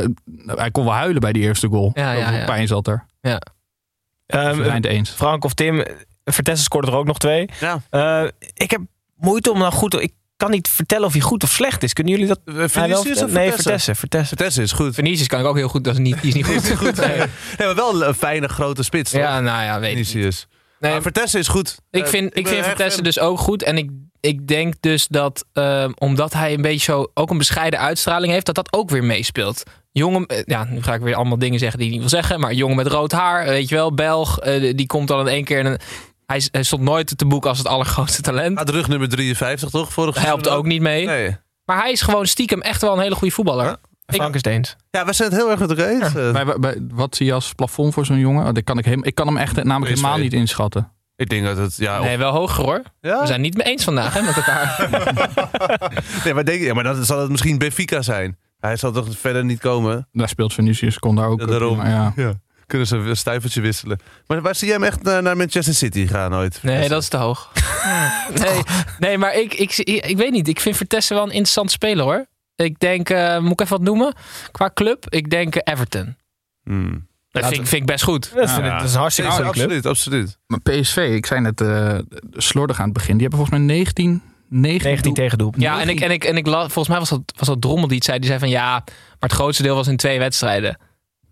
eh, 0.46 0.56
hij 0.58 0.70
kon 0.70 0.84
wel 0.84 0.92
huilen 0.94 1.20
bij 1.20 1.32
die 1.32 1.42
eerste 1.42 1.68
goal. 1.68 1.90
Ja, 1.94 2.12
ja, 2.12 2.24
Zoveel 2.24 2.38
ja. 2.38 2.44
pijn 2.44 2.66
zat 2.66 2.86
er. 2.86 3.04
Ja. 3.20 3.40
Het 4.26 4.86
eens. 4.86 5.10
Frank 5.10 5.44
of 5.44 5.54
Tim, 5.54 5.84
Vertessen 6.24 6.64
scoorde 6.64 6.86
er 6.90 6.96
ook 6.96 7.06
nog 7.06 7.18
twee. 7.18 7.48
Ja. 7.60 7.82
Eh, 7.90 8.28
ik 8.54 8.70
heb 8.70 8.80
moeite 9.16 9.50
om 9.50 9.58
nou 9.58 9.72
goed... 9.72 10.02
Ik 10.02 10.12
kan 10.36 10.50
niet 10.50 10.68
vertellen 10.68 11.06
of 11.06 11.12
hij 11.12 11.20
goed 11.20 11.42
of 11.42 11.50
slecht 11.50 11.82
is. 11.82 11.92
Kunnen 11.92 12.12
jullie 12.12 12.28
dat... 12.28 12.40
Wel 12.44 12.68
Vinicius 12.68 13.00
vertellen? 13.02 13.24
of 13.28 13.32
Nee, 13.34 13.52
Vertessen? 13.52 13.96
Vertessen. 13.96 14.36
Vertessen. 14.36 14.62
Is 14.62 14.72
goed. 14.72 14.94
Vinicius 14.94 15.26
kan 15.26 15.40
ik 15.40 15.46
ook 15.46 15.56
heel 15.56 15.68
goed, 15.68 15.84
dat 15.84 15.92
is 15.92 15.98
niet, 16.00 16.20
die 16.20 16.28
is 16.28 16.34
niet 16.34 16.46
goed. 16.46 16.70
goed. 16.86 16.96
Nee. 16.96 17.16
Nee, 17.58 17.66
maar 17.66 17.74
wel 17.74 18.04
een 18.06 18.14
fijne 18.14 18.48
grote 18.48 18.82
spits. 18.82 19.10
toch? 19.10 19.20
Ja, 19.20 19.40
nou 19.40 19.62
ja, 19.64 19.80
weet 19.80 19.90
ik 19.90 19.96
niet. 19.96 20.08
Vinicius. 20.08 20.46
Nee, 20.80 20.92
maar 20.92 21.02
Vertessen 21.02 21.40
is 21.40 21.48
goed. 21.48 21.78
Ik 21.90 22.02
Eh, 22.04 22.08
vind, 22.08 22.36
ik 22.36 22.44
ben 22.44 22.52
vind 22.52 22.64
Vertessen 22.66 22.94
fan. 22.94 23.02
dus 23.04 23.18
ook 23.20 23.38
goed. 23.38 23.62
En 23.62 23.76
ik, 23.76 23.90
ik 24.20 24.46
denk 24.48 24.74
dus 24.80 25.06
dat, 25.08 25.44
ehm, 25.52 25.90
omdat 25.98 26.32
hij 26.32 26.54
een 26.54 26.62
beetje 26.62 26.92
zo 26.92 27.06
ook 27.14 27.30
een 27.30 27.38
bescheiden 27.38 27.80
uitstraling 27.80 28.32
heeft, 28.32 28.46
dat 28.46 28.54
dat 28.54 28.72
ook 28.72 28.90
weer 28.90 29.04
meespeelt. 29.04 29.62
Jongen, 29.92 30.26
eh, 30.26 30.42
ja, 30.44 30.64
nu 30.64 30.82
ga 30.82 30.94
ik 30.94 31.00
weer 31.00 31.14
allemaal 31.14 31.38
dingen 31.38 31.58
zeggen 31.58 31.78
die 31.78 31.86
ik 31.86 31.92
niet 31.92 32.00
wil 32.00 32.10
zeggen. 32.10 32.40
Maar 32.40 32.52
jongen 32.52 32.76
met 32.76 32.86
rood 32.86 33.12
haar, 33.12 33.44
weet 33.44 33.68
je 33.68 33.74
wel, 33.74 33.94
Belg, 33.94 34.38
eh, 34.38 34.76
die 34.76 34.86
komt 34.86 35.08
dan 35.08 35.20
in 35.20 35.26
één 35.26 35.44
keer 35.44 35.58
in 35.58 35.66
een. 35.66 35.78
Hij, 36.26 36.42
hij 36.50 36.62
stond 36.62 36.82
nooit 36.82 37.18
te 37.18 37.26
boek 37.26 37.46
als 37.46 37.58
het 37.58 37.66
allergrootste 37.66 38.22
talent. 38.22 38.58
Gaat 38.58 38.68
rug 38.70 38.88
nummer 38.88 39.08
53 39.08 39.70
toch? 39.70 39.92
Vorig 39.92 40.22
Helpt 40.22 40.48
ook 40.48 40.66
niet 40.66 40.80
mee. 40.82 41.06
Nee. 41.06 41.36
Maar 41.64 41.80
hij 41.82 41.92
is 41.92 42.00
gewoon 42.02 42.26
stiekem 42.26 42.60
echt 42.60 42.80
wel 42.80 42.92
een 42.92 43.00
hele 43.02 43.14
goede 43.14 43.34
voetballer. 43.34 43.76
Frank 44.06 44.34
is 44.34 44.42
het 44.44 44.52
eens. 44.52 44.76
Ja, 44.90 45.04
we 45.04 45.12
zijn 45.12 45.28
het 45.30 45.38
heel 45.38 45.50
erg 45.50 45.60
met 45.60 45.70
elkaar 45.70 45.88
eens. 45.88 46.12
Bij, 46.12 46.58
bij- 46.60 46.86
wat 46.92 47.16
zie 47.16 47.26
je 47.26 47.32
als 47.32 47.52
plafond 47.54 47.94
voor 47.94 48.06
zo'n 48.06 48.18
jongen? 48.18 48.46
Oh, 48.46 48.52
dat 48.52 48.64
kan 48.64 48.78
ik, 48.78 48.84
hem, 48.84 49.04
ik 49.04 49.14
kan 49.14 49.26
hem 49.26 49.36
echt 49.36 49.64
namelijk 49.64 49.94
helemaal 49.94 50.18
niet 50.18 50.32
inschatten. 50.32 50.92
Ik 51.20 51.28
denk 51.28 51.44
dat 51.44 51.56
het... 51.56 51.76
Ja, 51.76 51.98
of- 51.98 52.04
Nee, 52.04 52.18
wel 52.18 52.32
hoger 52.32 52.64
hoor. 52.64 52.82
ja? 53.00 53.20
We 53.20 53.26
zijn 53.26 53.40
niet 53.40 53.56
mee 53.56 53.66
eens 53.66 53.84
vandaag 53.84 54.14
hè, 54.14 54.22
met 54.22 54.36
elkaar. 54.36 54.88
nee, 56.24 56.34
maar, 56.34 56.44
denk, 56.44 56.62
ja, 56.62 56.74
maar 56.74 56.84
dan 56.84 57.04
zal 57.04 57.20
het 57.20 57.30
misschien 57.30 57.58
Benfica 57.58 58.02
zijn. 58.02 58.38
Hij 58.58 58.76
zal 58.76 58.92
toch 58.92 59.06
verder 59.18 59.44
niet 59.44 59.60
komen? 59.60 60.08
Daar 60.12 60.28
speelt 60.28 60.54
Vinicius, 60.54 60.98
kon 60.98 61.14
daar 61.16 61.28
ook. 61.28 61.40
Ja, 61.40 61.46
daarom. 61.46 61.78
prima, 61.78 62.12
ja. 62.16 62.34
Kunnen 62.66 62.86
ze 62.86 62.96
een 62.96 63.16
stuivertje 63.16 63.60
wisselen. 63.60 63.98
Maar 64.26 64.40
waar 64.42 64.54
zie 64.54 64.66
jij 64.68 64.76
hem 64.76 64.84
echt 64.86 65.02
naar, 65.02 65.22
naar 65.22 65.36
Manchester 65.36 65.74
City 65.74 66.06
gaan 66.06 66.34
ooit? 66.34 66.62
Nee, 66.62 66.88
dat 66.88 67.02
is 67.02 67.08
te 67.08 67.16
hoog. 67.16 67.52
Nee, 68.34 68.62
nee 68.98 69.18
maar 69.18 69.34
ik, 69.34 69.54
ik, 69.54 69.76
ik, 69.76 70.16
weet 70.16 70.30
niet. 70.30 70.48
Ik 70.48 70.60
vind 70.60 70.76
Vertessen 70.76 71.14
wel 71.14 71.24
een 71.24 71.30
interessant 71.30 71.70
speler 71.70 72.04
hoor. 72.04 72.26
Ik 72.56 72.78
denk, 72.78 73.10
eh, 73.10 73.38
moet 73.38 73.52
ik 73.52 73.60
even 73.60 73.76
wat 73.76 73.86
noemen? 73.86 74.14
Qua 74.50 74.70
club, 74.74 75.06
ik 75.08 75.30
denk 75.30 75.54
eh, 75.54 75.72
Everton. 75.74 76.16
Hmm. 76.64 77.08
Dat 77.30 77.42
vind, 77.46 77.60
ik- 77.60 77.66
vind 77.66 77.80
ik 77.80 77.86
best 77.86 78.04
goed. 78.04 78.32
Dat, 78.34 78.50
vind 78.50 78.66
ik- 78.66 78.72
dat 78.72 78.82
is 78.88 78.94
hartstikke 78.94 79.30
club. 79.34 79.46
absoluut, 79.46 79.86
absoluut. 79.86 80.38
Maar 80.46 80.60
PSV, 80.60 80.96
ik 80.96 81.26
zei 81.26 81.40
net 81.40 81.60
eh 81.60 81.98
slordig 82.32 82.78
aan 82.78 82.84
het 82.84 82.92
begin. 82.92 83.12
Die 83.18 83.20
hebben 83.26 83.38
volgens 83.38 83.58
mij 83.58 83.76
19... 83.76 84.22
19, 84.48 84.88
19 84.88 85.14
tegen 85.14 85.38
doel. 85.38 85.52
Ja, 85.56 85.80
en 85.80 85.88
ik, 85.88 86.00
en 86.00 86.10
ik, 86.10 86.24
en 86.24 86.36
ik 86.36 86.46
volgens 86.46 86.88
mij 86.88 86.98
was 86.98 87.08
dat, 87.08 87.20
was 87.38 87.48
dat 87.48 87.60
Drommel 87.60 87.86
die 87.86 87.96
het 87.96 88.04
zei. 88.04 88.18
Die 88.18 88.26
zei 88.26 88.38
van 88.40 88.48
ja, 88.48 88.70
maar 88.70 89.16
het 89.18 89.32
grootste 89.32 89.62
deel 89.62 89.74
was 89.74 89.86
in 89.88 89.96
twee 89.96 90.18
wedstrijden. 90.18 90.78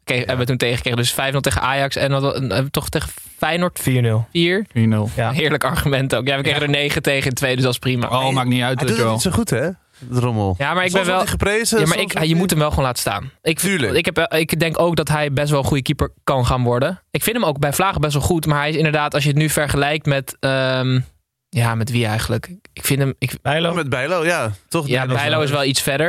Kreeg, 0.05 0.19
Hebben 0.19 0.39
we 0.39 0.45
toen 0.45 0.57
tegengekregen. 0.57 0.99
Dus 0.99 1.13
5-0 1.13 1.41
tegen 1.41 1.61
Ajax 1.63 1.97
en 1.97 2.13
en, 2.13 2.53
en 2.53 2.71
toch 2.71 2.89
tegen 2.89 3.11
Feyenoord 3.37 3.81
4-0. 3.81 3.85
4. 4.33 4.67
4-0. 4.69 5.15
Ja. 5.17 5.31
Heerlijk 5.31 5.65
argument 5.65 6.15
ook. 6.15 6.27
Ja, 6.27 6.37
we 6.37 6.43
kregen 6.43 6.63
er 6.63 6.69
9 6.69 7.03
tegen 7.03 7.29
in 7.29 7.35
twee, 7.35 7.55
dus 7.55 7.65
dat 7.65 7.73
is 7.73 7.79
prima. 7.79 8.09
Oh, 8.09 8.33
maakt 8.33 8.49
niet 8.49 8.63
uit, 8.63 8.79
Hij 8.81 8.89
weet 8.89 8.89
doet 8.89 8.89
het 8.97 8.99
wel. 9.05 9.13
niet 9.13 9.23
zo 9.23 9.31
goed, 9.31 9.51
hè? 9.51 9.69
Rommel. 10.11 10.55
Ja, 10.59 10.75
maar 10.75 10.85
ik 10.85 10.91
Soms 10.91 11.07
ben 11.07 11.15
wel... 11.17 11.27
geprezen. 11.27 11.81
Ja, 11.81 11.87
maar 11.87 11.99
ik, 12.01 12.25
je 12.25 12.35
moet 12.35 12.51
hem 12.51 12.59
wel 12.59 12.69
gewoon 12.71 12.85
laten 12.85 13.01
staan. 13.01 13.31
Ik, 13.43 13.59
Tuurlijk. 13.59 13.95
Ik, 13.97 14.05
heb, 14.05 14.19
ik 14.35 14.61
denk 14.61 14.81
ook 14.81 14.97
dat 14.97 15.09
hij 15.09 15.33
best 15.33 15.51
wel 15.51 15.59
een 15.59 15.65
goede 15.67 15.83
keeper 15.83 16.11
kan 16.25 16.47
gaan 16.47 16.63
worden. 16.63 17.03
Ik 17.11 17.23
vind 17.23 17.37
hem 17.37 17.45
ook 17.45 17.59
bij 17.59 17.73
Vlagen 17.73 18.01
best 18.01 18.13
wel 18.13 18.23
goed. 18.23 18.47
Maar 18.47 18.59
hij 18.59 18.71
is 18.71 18.77
inderdaad, 18.77 19.15
als 19.15 19.23
je 19.23 19.29
het 19.29 19.39
nu 19.39 19.49
vergelijkt 19.49 20.07
met... 20.07 20.37
ehm, 20.41 21.01
ja, 21.49 21.75
met 21.75 21.91
wie 21.91 22.07
eigenlijk? 22.07 22.51
Ik 22.73 22.85
vind 22.85 22.99
hem... 23.01 23.15
Ik, 23.19 23.33
Bijlo. 23.43 23.75
Met 23.75 23.89
Bijlo, 23.89 24.25
ja. 24.25 24.53
Toch? 24.69 24.87
ja, 24.87 25.07
Bijlo 25.07 25.41
is 25.41 25.51
wel 25.51 25.65
iets 25.65 25.83
verder. 25.83 26.09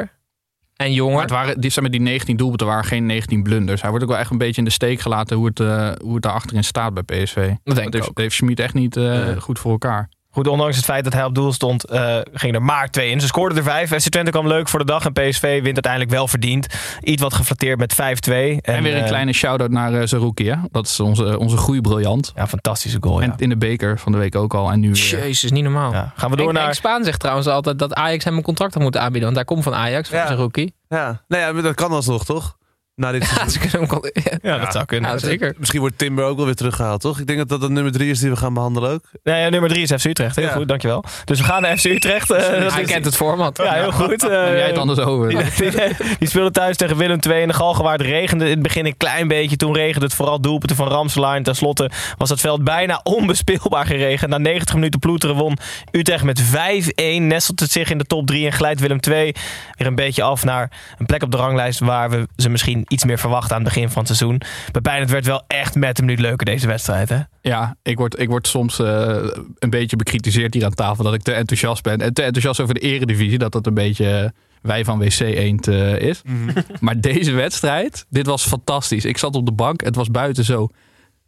En 0.80 0.86
Maar 0.86 0.96
jonger. 0.96 1.22
het 1.22 1.30
waren, 1.30 1.60
maar, 1.82 1.92
die 1.92 2.02
19 2.02 2.38
doelpunten 2.38 2.68
waren 2.68 2.84
geen 2.84 3.06
19 3.06 3.44
blunders. 3.44 3.82
Hij 3.82 3.90
wordt 3.90 4.06
ook 4.06 4.12
wel 4.12 4.20
echt 4.20 4.32
een 4.32 4.38
beetje 4.38 4.58
in 4.62 4.64
de 4.68 4.74
steek 4.74 5.00
gelaten 5.00 5.38
hoe 5.38 5.46
het, 5.46 5.60
eh, 5.60 5.92
hoe 6.02 6.14
het 6.14 6.24
daar 6.24 6.32
achterin 6.32 6.64
staat 6.64 6.94
bij 6.94 7.04
PSV. 7.04 7.36
Dat 7.36 7.46
denk 7.46 7.64
Dat 7.64 7.78
ik 7.78 7.94
heeft, 7.94 7.96
ook. 8.10 8.16
dat 8.16 8.24
heeft 8.24 8.36
Schmid 8.36 8.60
echt 8.60 8.74
niet 8.74 8.98
eh, 8.98 9.38
goed 9.38 9.60
voor 9.60 9.72
elkaar. 9.72 10.10
Goed, 10.40 10.48
ondanks 10.48 10.76
het 10.76 10.86
feit 10.86 11.04
dat 11.04 11.14
hij 11.14 11.24
op 11.24 11.36
doel 11.36 11.54
stond, 11.54 11.84
eh 11.86 12.18
ging 12.34 12.56
er 12.56 12.62
maar 12.62 12.90
twee 12.90 13.10
in. 13.10 13.22
Ze 13.22 13.28
scoorden 13.28 13.58
er 13.58 13.64
vijf. 13.64 13.90
FC 13.90 14.10
Twente 14.10 14.32
kwam 14.32 14.48
leuk 14.48 14.70
voor 14.70 14.80
de 14.80 14.86
dag 14.86 15.06
en 15.06 15.14
PSV 15.14 15.42
wint 15.42 15.74
uiteindelijk 15.74 16.12
wel 16.12 16.28
verdiend. 16.28 16.68
Iets 17.04 17.22
wat 17.22 17.34
geflatteerd 17.34 17.80
met 17.80 17.94
5-2. 17.94 17.98
En, 17.98 18.60
En, 18.62 18.84
weer 18.84 18.96
een 18.96 19.02
eh, 19.02 19.08
kleine 19.08 19.34
shout-out 19.34 19.70
naar 19.70 19.94
uh, 19.94 20.02
Zerouki. 20.04 20.50
Hè? 20.50 20.56
Dat 20.72 20.86
is 20.86 21.00
onze, 21.00 21.40
onze 21.40 21.58
groeibriljant. 21.58 22.32
Ja, 22.36 22.48
fantastische 22.48 22.98
goal. 23.02 23.22
Ja. 23.22 23.26
En 23.26 23.34
in 23.38 23.50
de 23.50 23.58
beker 23.58 24.00
van 24.00 24.12
de 24.12 24.18
week 24.18 24.36
ook 24.36 24.54
al. 24.54 24.72
En 24.72 24.80
nu 24.80 24.92
weer. 24.92 25.20
Jezus, 25.20 25.52
niet 25.52 25.64
normaal. 25.64 25.92
Ja. 25.92 26.14
Gaan 26.16 26.30
we 26.30 26.36
door 26.36 26.46
Henk- 26.46 26.58
naar... 26.58 26.64
Henk 26.64 26.76
Spaan 26.76 27.04
zegt 27.04 27.20
trouwens 27.20 27.48
altijd 27.48 27.80
dat 27.80 27.94
Ajax 27.94 28.24
hem 28.24 28.36
een 28.38 28.44
contract 28.44 28.74
had 28.74 28.84
moeten 28.84 29.02
aanbieden. 29.02 29.24
Want 29.24 29.36
hij 29.36 29.46
komt 29.46 29.64
van 29.64 29.76
Ajax, 29.76 30.10
van 30.10 30.18
Ja. 30.18 30.26
zijn 30.26 30.38
rookie. 30.38 30.74
Ja. 30.90 31.22
Nou 31.28 31.56
ja, 31.56 31.62
dat 31.62 31.76
kan 31.76 31.92
alsnog, 31.92 32.26
toch? 32.26 32.58
Na 33.00 33.12
dit 33.12 33.22
Ja, 33.22 33.28
seizoen. 33.36 33.50
ze 33.52 33.60
kunnen 33.60 33.80
hem 33.80 33.88
con- 33.88 34.10
ja. 34.14 34.38
Ja, 34.52 34.58
dat 34.58 34.74
zou 34.74 34.86
kunnen. 34.86 35.12
Ja, 35.12 35.18
zeker. 35.18 35.56
Misschien 35.58 35.80
wordt 35.80 35.98
Timber 35.98 36.26
ook 36.26 36.36
wel 36.38 36.46
weer 36.46 36.56
teruggehaald, 36.56 37.02
toch? 37.02 37.20
Ik 37.20 37.28
denk 37.28 37.40
dat 37.40 37.50
dat 37.50 37.62
de 37.62 37.70
nummer 37.70 37.92
drie 37.92 38.10
is 38.10 38.20
die 38.20 38.30
we 38.30 38.36
gaan 38.36 38.54
behandelen 38.54 38.92
ook. 38.92 39.02
Nee, 39.24 39.42
ja, 39.42 39.50
nummer 39.50 39.70
drie 39.70 39.82
is 39.84 39.92
FC 40.02 40.06
Utrecht. 40.06 40.36
Heel 40.36 40.46
Ja. 40.46 40.52
goed, 40.52 40.68
dankjewel. 40.68 41.04
Dus 41.26 41.38
we 41.40 41.46
gaan 41.46 41.62
naar 41.62 41.78
FC 41.78 41.86
Utrecht. 41.86 42.32
eh, 42.32 42.48
Hij 42.48 42.82
is- 42.82 42.88
kent 42.92 43.06
het 43.06 43.16
format. 43.16 43.58
Ja, 43.58 43.74
heel 43.74 43.92
goed. 43.92 44.22
Neem 44.22 44.32
jij 44.32 44.62
het 44.66 44.74
eh, 44.74 44.80
anders 44.80 45.00
over? 45.00 45.30
Die, 45.30 45.38
die, 45.72 45.72
die 46.20 46.28
speelde 46.28 46.52
thuis 46.52 46.78
tegen 46.78 46.98
Willem 46.98 47.20
II 47.30 47.42
in 47.42 47.48
de 47.48 47.54
Galgenwaard. 47.54 48.02
regende 48.02 48.44
in 48.46 48.52
het 48.52 48.62
begin 48.62 48.86
een 48.86 48.98
klein 48.98 49.28
beetje. 49.28 49.56
Toen 49.56 49.74
regende 49.76 50.06
het 50.06 50.16
vooral 50.16 50.42
doelpunten 50.42 50.76
van 50.78 50.88
Ramselaar. 50.88 51.36
En 51.36 51.44
tenslotte 51.44 51.90
was 52.18 52.30
het 52.30 52.40
veld 52.40 52.64
bijna 52.64 53.00
onbespeelbaar 53.18 53.86
geregend. 53.86 54.30
Na 54.30 54.38
90 54.38 54.76
minuten 54.76 55.00
ploeteren 55.00 55.36
won 55.36 55.58
Utrecht 55.92 56.24
met 56.24 56.42
5-1. 56.44 57.22
Nestelt 57.28 57.60
het 57.60 57.72
zich 57.72 57.90
in 57.92 57.98
de 57.98 58.04
top 58.06 58.28
3 58.28 58.46
en 58.46 58.52
glijdt 58.54 58.80
Willem 58.80 59.00
II 59.10 59.34
weer 59.78 59.88
een 59.88 59.96
beetje 59.96 60.24
af 60.24 60.44
naar 60.44 60.72
een 60.98 61.06
plek 61.06 61.24
op 61.24 61.32
de 61.32 61.38
ranglijst... 61.38 61.80
waar 61.80 62.10
we 62.10 62.28
ze 62.36 62.50
misschien 62.50 62.84
iets 62.90 63.06
meer 63.06 63.20
verwachten 63.20 63.56
aan 63.56 63.64
het 63.64 63.74
begin 63.74 63.90
van 63.90 64.04
het 64.04 64.16
seizoen. 64.18 64.42
Pepijn, 64.72 65.00
het 65.02 65.10
werd 65.10 65.26
wel 65.26 65.44
echt 65.48 65.76
met 65.76 66.00
een 66.00 66.06
minuut 66.06 66.20
leuker 66.20 66.46
deze 66.46 66.68
wedstrijd, 66.68 67.10
hè? 67.10 67.20
Ja, 67.42 67.76
ik 67.84 67.98
word, 67.98 68.20
ik 68.20 68.30
word 68.30 68.48
soms 68.48 68.80
eh, 68.80 69.18
een 69.60 69.70
beetje 69.70 69.96
bekritiseerd 69.96 70.54
hier 70.54 70.66
aan 70.66 70.74
tafel 70.74 71.04
dat 71.04 71.14
ik 71.14 71.22
te 71.22 71.34
enthousiast 71.34 71.84
ben. 71.84 72.02
En 72.02 72.14
te 72.14 72.22
enthousiast 72.22 72.60
over 72.60 72.74
de 72.74 72.80
eredivisie, 72.80 73.38
dat 73.38 73.52
dat 73.52 73.68
een 73.68 73.74
beetje 73.74 74.18
eh, 74.18 74.30
wij 74.62 74.86
van 74.86 75.00
WC 75.00 75.20
Eend 75.20 75.68
eh, 75.68 76.00
is. 76.00 76.22
Maar 76.80 77.02
deze 77.02 77.32
wedstrijd, 77.32 78.06
dit 78.10 78.26
was 78.26 78.46
fantastisch. 78.46 79.06
Ik 79.06 79.18
zat 79.18 79.36
op 79.36 79.46
de 79.46 79.52
bank, 79.52 79.84
het 79.84 79.96
was 79.96 80.12
buiten 80.12 80.44
zo 80.44 80.68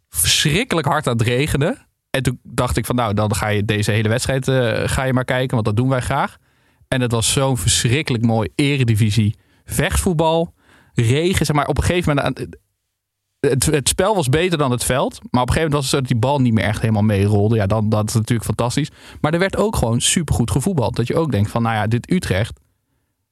verschrikkelijk 0.08 0.86
hard 0.86 1.06
aan 1.06 1.16
het 1.16 1.26
regenen. 1.26 1.86
En 2.10 2.22
toen 2.22 2.38
dacht 2.42 2.76
ik 2.76 2.86
van 2.86 2.94
nou, 2.94 3.14
dan 3.14 3.34
ga 3.34 3.48
je 3.48 3.64
deze 3.64 3.90
hele 3.90 4.08
wedstrijd 4.08 4.48
eh, 4.48 4.82
ga 4.84 5.04
je 5.04 5.12
maar 5.12 5.24
kijken, 5.24 5.54
want 5.54 5.64
dat 5.64 5.76
doen 5.76 5.88
wij 5.88 6.00
graag. 6.00 6.36
En 6.88 7.00
het 7.00 7.12
was 7.12 7.32
zo'n 7.32 7.56
verschrikkelijk 7.56 8.24
mooi 8.24 8.48
eredivisie. 8.54 9.36
Vechtvoetbal, 9.64 10.54
regen, 10.94 11.46
zeg 11.46 11.56
maar 11.56 11.66
op 11.66 11.76
een 11.78 11.84
gegeven 11.84 12.14
moment... 12.14 12.38
het, 13.40 13.66
het 13.66 13.88
spel 13.88 14.14
was 14.14 14.28
beter 14.28 14.58
dan 14.58 14.70
het 14.70 14.84
veld. 14.84 15.18
Maar 15.30 15.42
op 15.42 15.48
een 15.48 15.54
gegeven 15.54 15.70
moment 15.70 15.72
was 15.72 15.82
het 15.82 15.90
zo 15.90 15.98
dat 15.98 16.08
die 16.08 16.16
bal 16.18 16.40
niet 16.40 16.52
meer 16.54 16.64
echt 16.64 16.80
helemaal 16.80 17.02
meerolde. 17.02 17.56
Ja, 17.56 17.66
dan, 17.66 17.88
dat 17.88 18.08
is 18.08 18.14
natuurlijk 18.14 18.44
fantastisch. 18.44 18.90
Maar 19.20 19.32
er 19.32 19.38
werd 19.38 19.56
ook 19.56 19.76
gewoon 19.76 20.00
supergoed 20.00 20.50
gevoetbald. 20.50 20.96
Dat 20.96 21.06
je 21.06 21.16
ook 21.16 21.30
denkt 21.32 21.50
van, 21.50 21.62
nou 21.62 21.74
ja, 21.74 21.86
dit 21.86 22.10
Utrecht... 22.10 22.60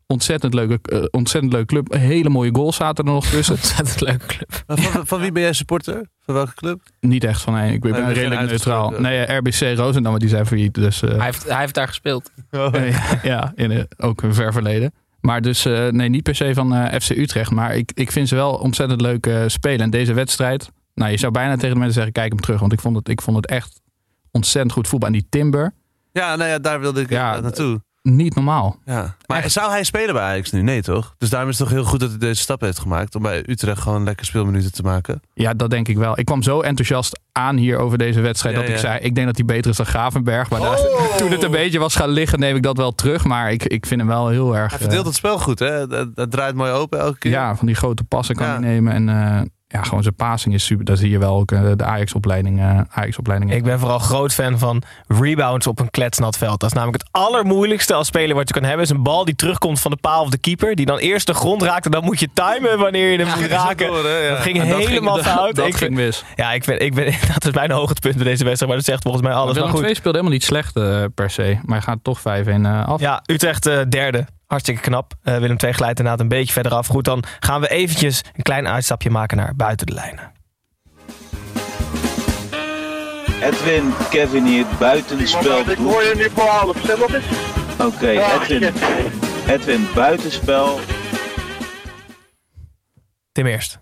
Ontzettend 0.06 0.54
leuke, 0.54 0.78
eh, 0.82 1.04
ontzettend 1.10 1.52
leuke 1.52 1.66
club. 1.66 1.92
Hele 1.94 2.28
mooie 2.28 2.54
goals 2.54 2.76
zaten 2.76 3.04
er 3.04 3.12
nog 3.12 3.26
tussen. 3.26 3.54
Ontzettend 3.56 4.00
leuke 4.00 4.26
club. 4.26 4.62
Van, 4.66 5.06
van 5.06 5.20
wie 5.20 5.32
ben 5.32 5.42
jij 5.42 5.52
supporter? 5.52 6.06
Van 6.20 6.34
welke 6.34 6.54
club? 6.54 6.80
Niet 7.00 7.24
echt 7.24 7.40
van, 7.40 7.54
nee, 7.54 7.72
ik 7.72 7.80
ben 7.80 8.12
redelijk 8.12 8.40
neutraal. 8.40 8.90
Nee, 8.90 9.32
RBC 9.32 9.76
Roosendaal, 9.76 10.10
maar 10.10 10.20
die 10.20 10.28
zijn 10.28 10.46
failliet. 10.46 10.74
Dus 10.74 11.02
eh, 11.02 11.10
Hij 11.16 11.24
heeft, 11.24 11.48
hij 11.48 11.60
heeft 11.60 11.74
daar 11.74 11.88
gespeeld. 11.88 12.30
eh, 12.50 13.22
ja, 13.22 13.52
in, 13.54 13.70
eh, 13.70 13.82
ook 13.98 14.22
een 14.22 14.34
ver 14.34 14.52
verleden. 14.52 14.92
Maar 15.20 15.42
dus, 15.42 15.64
eh, 15.64 15.88
nee, 15.88 16.08
niet 16.08 16.22
per 16.22 16.34
se 16.34 16.54
van 16.54 16.74
eh, 16.74 17.00
FC 17.00 17.10
Utrecht. 17.10 17.50
Maar 17.50 17.76
ik, 17.76 17.92
ik 17.94 18.12
vind 18.12 18.28
ze 18.28 18.34
wel 18.34 18.52
ontzettend 18.54 19.00
leuk 19.00 19.26
eh, 19.26 19.42
spelen. 19.46 19.80
En 19.80 19.90
deze 19.90 20.12
wedstrijd, 20.12 20.70
nou, 20.94 21.10
je 21.10 21.18
zou 21.18 21.32
bijna 21.32 21.54
tegen 21.54 21.68
de 21.68 21.74
mensen 21.76 21.94
zeggen, 21.94 22.12
kijk 22.12 22.32
hem 22.32 22.40
terug. 22.40 22.60
Want 22.60 22.72
ik 22.72 22.80
vond 22.80 22.96
het, 22.96 23.08
ik 23.08 23.22
vond 23.22 23.36
het 23.36 23.46
echt 23.46 23.80
ontzettend 24.30 24.72
goed 24.72 24.88
voetbal. 24.88 25.08
En 25.08 25.14
die 25.14 25.26
Timber, 25.30 25.74
Ja, 26.12 26.36
nou 26.36 26.50
ja, 26.50 26.58
daar 26.58 26.80
wilde 26.80 27.00
ik 27.00 27.10
Ja, 27.10 27.40
naartoe. 27.40 27.80
Niet 28.02 28.34
normaal. 28.34 28.78
Ja. 28.84 29.16
Maar 29.26 29.50
zou 29.50 29.70
hij 29.70 29.84
spelen 29.84 30.14
bij 30.14 30.22
Ajax 30.22 30.50
nu? 30.50 30.62
Nee, 30.62 30.82
toch? 30.82 31.14
Dus 31.18 31.30
daarom 31.30 31.48
is 31.50 31.58
het 31.58 31.68
toch 31.68 31.76
heel 31.76 31.86
goed 31.86 32.00
dat 32.00 32.08
hij 32.10 32.18
deze 32.18 32.40
stap 32.42 32.60
heeft 32.60 32.78
gemaakt. 32.78 33.14
Om 33.14 33.22
bij 33.22 33.42
Utrecht 33.46 33.80
gewoon 33.82 34.04
lekker 34.04 34.26
speelminuten 34.26 34.72
te 34.72 34.82
maken. 34.82 35.20
Ja, 35.34 35.54
dat 35.54 35.70
denk 35.70 35.88
ik 35.88 35.96
wel. 35.96 36.18
Ik 36.18 36.24
kwam 36.24 36.42
zo 36.42 36.60
enthousiast 36.60 37.20
aan 37.32 37.56
hier 37.56 37.78
over 37.78 37.98
deze 37.98 38.20
wedstrijd 38.20 38.54
Ja, 38.56 38.60
dat 38.62 38.70
ik 38.70 38.76
zei, 38.78 38.98
ik 38.98 39.14
denk 39.14 39.26
dat 39.26 39.36
hij 39.36 39.44
beter 39.44 39.70
is 39.70 39.76
dan 39.76 39.86
Gravenberg. 39.86 40.50
Maar 40.50 40.60
daar- 40.60 40.78
toen 41.16 41.30
het 41.30 41.42
een 41.42 41.50
beetje 41.50 41.78
was 41.78 41.96
gaan 41.96 42.08
liggen, 42.10 42.38
neem 42.38 42.56
ik 42.56 42.62
dat 42.62 42.76
wel 42.76 42.92
terug. 42.94 43.24
Maar 43.24 43.52
ik, 43.52 43.64
ik 43.64 43.86
vind 43.86 44.00
hem 44.00 44.08
wel 44.08 44.28
heel 44.28 44.56
erg... 44.56 44.70
Hij 44.70 44.78
verdeelt 44.80 45.00
eh, 45.00 45.06
het 45.06 45.16
spel 45.16 45.38
goed, 45.38 45.58
hè? 45.58 45.86
Dat, 45.86 46.16
dat 46.16 46.30
draait 46.30 46.54
mooi 46.54 46.72
open 46.72 46.98
elke 46.98 47.18
keer. 47.18 47.30
ja, 47.30 47.56
van 47.56 47.66
die 47.66 47.76
grote 47.76 48.04
passen 48.04 48.34
kan 48.36 48.46
Ja. 48.46 48.52
hij 48.52 48.60
nemen. 48.60 48.92
En 48.92 49.08
eh, 49.08 49.40
ja, 49.72 49.82
gewoon 49.82 50.02
zijn 50.02 50.14
passing 50.14 50.54
is 50.54 50.64
super. 50.64 50.84
Daar 50.84 50.96
zie 50.96 51.10
je 51.10 51.18
wel 51.18 51.36
ook 51.36 51.52
eh, 51.52 51.62
de 51.76 51.84
Ajax-opleiding. 51.84 52.60
eh 52.60 52.80
Ajax-opleiding. 52.90 53.52
Ik 53.52 53.62
ben 53.64 53.78
vooral 53.78 53.98
groot 53.98 54.32
fan 54.34 54.58
van 54.58 54.82
rebounds 55.08 55.66
op 55.66 55.78
een 55.80 55.90
kletsnat 55.90 56.36
veld. 56.38 56.60
Dat 56.60 56.70
is 56.70 56.76
namelijk 56.76 57.02
het 57.02 57.12
allermoeilijkste 57.22 57.94
als 57.94 58.06
speler 58.06 58.36
wat 58.36 58.48
je 58.48 58.54
kan 58.54 58.62
hebben. 58.62 58.82
Is 58.84 58.90
een 58.90 59.02
bal 59.02 59.24
die 59.24 59.34
terugkomt 59.34 59.80
van 59.80 59.90
de 59.90 59.96
paal 59.96 60.22
of 60.22 60.28
de 60.30 60.38
keeper. 60.38 60.74
Die 60.74 60.86
dan 60.86 60.98
eerst 60.98 61.26
de 61.26 61.34
grond 61.34 61.62
raakt. 61.62 61.84
En 61.84 61.90
dan 61.90 62.04
moet 62.04 62.20
je 62.20 62.28
timen 62.34 62.78
wanneer 62.78 63.10
je 63.10 63.18
hem 63.24 63.38
moet 63.40 63.50
raken. 63.50 63.86
Door, 63.86 64.04
hè? 64.04 64.16
Ja. 64.18 64.28
Dat 64.30 64.38
ging 64.42 64.60
En 64.60 64.68
dat 64.68 64.78
helemaal 64.78 65.14
ging- 65.14 65.26
fout. 65.26 65.54
Dat 65.54 65.66
ik 65.66 65.74
ging 65.76 65.94
vind, 65.94 66.06
mis. 66.06 66.24
ja, 66.36 66.52
ik 66.52 66.64
ben, 66.64 66.80
ik 66.80 66.94
ben, 66.94 67.04
dat 67.34 67.44
is 67.44 67.52
mijn 67.52 67.70
hoogtepunt 67.70 68.14
bij 68.14 68.24
deze 68.24 68.44
wedstrijd. 68.44 68.72
Maar 68.72 68.76
dat 68.80 68.84
zegt 68.90 69.02
volgens 69.02 69.22
mij 69.24 69.32
alles. 69.34 69.52
Willem 69.54 69.68
Maar 69.68 69.76
goed. 69.76 69.86
II 69.86 69.94
speelde 69.94 70.18
helemaal 70.18 70.38
niet 70.38 70.46
slecht 70.46 70.76
eh, 70.76 71.04
per 71.14 71.30
se. 71.30 71.58
Maar 71.62 71.76
hij 71.76 71.86
gaat 71.86 71.98
toch 72.02 72.18
5-1 72.20 72.22
eh, 72.22 72.86
af. 72.88 73.00
Ja, 73.00 73.22
Utrecht 73.26 73.66
eh, 73.66 73.78
derde. 73.88 74.26
Hartstikke 74.50 74.80
knap. 74.80 75.14
Eh, 75.22 75.36
Willem 75.38 75.56
II 75.64 75.72
glijdt 75.72 75.98
inderdaad 75.98 76.20
een 76.20 76.28
beetje 76.28 76.52
verder 76.52 76.74
af. 76.74 76.86
Goed, 76.86 77.04
dan 77.04 77.24
gaan 77.40 77.60
we 77.60 77.68
eventjes 77.68 78.22
een 78.36 78.42
klein 78.42 78.68
uitstapje 78.68 79.10
maken 79.10 79.36
naar 79.36 79.56
buiten 79.56 79.86
de 79.86 79.92
lijnen. 79.92 80.32
Edwin, 83.42 83.92
Kevin 84.10 84.44
hier, 84.44 84.66
buitenspel. 84.78 85.70
Ik 85.70 85.76
hoor 85.76 86.02
je 86.02 86.14
nu 86.16 86.30
voor 86.30 86.48
half. 86.48 86.76
Stel 86.78 86.98
nog 86.98 87.14
eens. 87.14 87.24
Oké, 87.78 88.08
Edwin. 88.08 88.74
Edwin, 89.46 89.88
buitenspel. 89.94 90.80
Tim 93.32 93.46
eerst. 93.46 93.80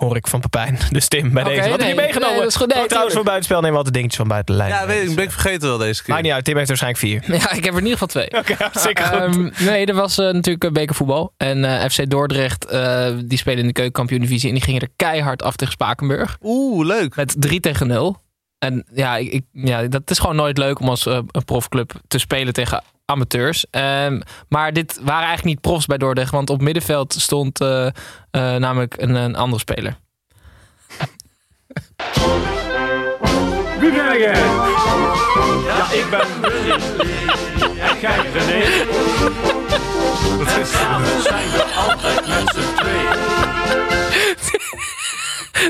Hoor 0.00 0.16
ik 0.16 0.26
van 0.26 0.40
Pepijn. 0.40 0.78
Dus 0.90 1.08
Tim, 1.08 1.32
bij 1.32 1.44
deze. 1.44 1.68
Wat 1.68 1.80
heb 1.80 1.88
je 1.88 1.94
meegenomen? 1.94 2.30
nee, 2.30 2.38
dat 2.38 2.48
is 2.48 2.56
goed. 2.56 2.74
Nee, 2.74 2.86
trouwens, 2.86 3.14
voor 3.14 3.24
buitenspel 3.24 3.56
nemen 3.56 3.72
we 3.72 3.76
altijd 3.76 3.94
dingetjes 3.94 4.18
van 4.20 4.28
buiten 4.28 4.54
de 4.54 4.60
lijn. 4.60 4.74
Ja, 4.74 4.86
weet 4.86 5.08
ik, 5.08 5.14
ben 5.14 5.24
ik 5.24 5.30
vergeten 5.30 5.68
wel 5.68 5.78
deze 5.78 6.02
keer. 6.02 6.12
Maakt 6.12 6.24
niet 6.24 6.32
uit. 6.32 6.44
Tim 6.44 6.56
heeft 6.56 6.70
er 6.70 6.76
waarschijnlijk 6.78 7.26
vier. 7.26 7.38
Ja, 7.40 7.52
ik 7.52 7.64
heb 7.64 7.74
er 7.74 7.80
in 7.80 7.86
ieder 7.86 7.98
geval 7.98 8.06
twee. 8.06 8.26
Oké, 8.40 8.56
goed. 8.72 8.92
Ehm, 8.92 9.50
nee, 9.64 9.86
er 9.86 9.94
was 9.94 10.18
eh, 10.18 10.24
natuurlijk 10.24 10.64
eh, 10.64 10.70
bekervoetbal. 10.70 11.32
En 11.36 11.64
eh, 11.64 11.88
FC 11.88 12.10
Dordrecht, 12.10 12.64
eh, 12.64 13.10
die 13.24 13.38
spelen 13.38 13.58
in 13.58 13.66
de 13.66 13.72
keukenkampioen-divisie. 13.72 14.48
En 14.48 14.54
die 14.54 14.64
gingen 14.64 14.80
er 14.80 14.90
keihard 14.96 15.42
af 15.42 15.56
tegen 15.56 15.72
Spakenburg. 15.72 16.36
Oeh, 16.42 16.86
leuk. 16.86 17.16
Met 17.16 17.34
3 17.38 17.60
tegen 17.60 17.86
0. 17.86 18.16
En 18.58 18.84
ja, 18.92 19.16
ik, 19.16 19.42
ja, 19.52 19.86
dat 19.86 20.10
is 20.10 20.18
gewoon 20.18 20.36
nooit 20.36 20.58
leuk 20.58 20.80
om 20.80 20.88
als 20.88 21.06
een 21.06 21.44
profclub 21.44 21.92
te 22.08 22.18
spelen 22.18 22.52
tegen 22.52 22.82
amateurs. 23.10 23.66
Ehm, 23.70 24.20
maar 24.48 24.72
dit 24.72 24.98
waren 25.02 25.26
eigenlijk 25.26 25.44
niet 25.44 25.60
profs 25.60 25.86
bij 25.86 25.98
Dordrecht. 25.98 26.30
Want 26.30 26.50
op 26.50 26.60
middenveld 26.60 27.12
stond 27.12 27.60
eh, 27.60 27.86
eh, 27.86 27.92
namelijk 28.30 28.94
een, 28.98 29.14
een 29.14 29.36
andere 29.36 29.60
speler. 29.60 29.98
Wie 33.80 33.92
ben 33.92 34.18
jij? 34.18 34.34
Ja, 35.66 35.90
ik 35.92 36.06
ben 36.10 36.40
Willy. 36.40 36.70
En 37.78 38.00
jij 38.00 38.30
René. 38.32 38.62
Samen 40.64 41.22
zijn 41.22 41.50
we 41.50 41.62
altijd 41.88 42.26
met 42.26 42.54
z'n 42.54 42.74
tweeën. 42.76 43.18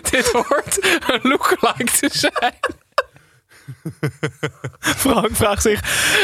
dit 0.10 0.30
hoort 0.32 1.00
een 1.06 1.20
lookalike 1.22 1.84
te 1.84 2.08
zijn. 2.12 2.58
Frank 5.04 5.28
vraagt 5.32 5.62
zich 5.62 5.80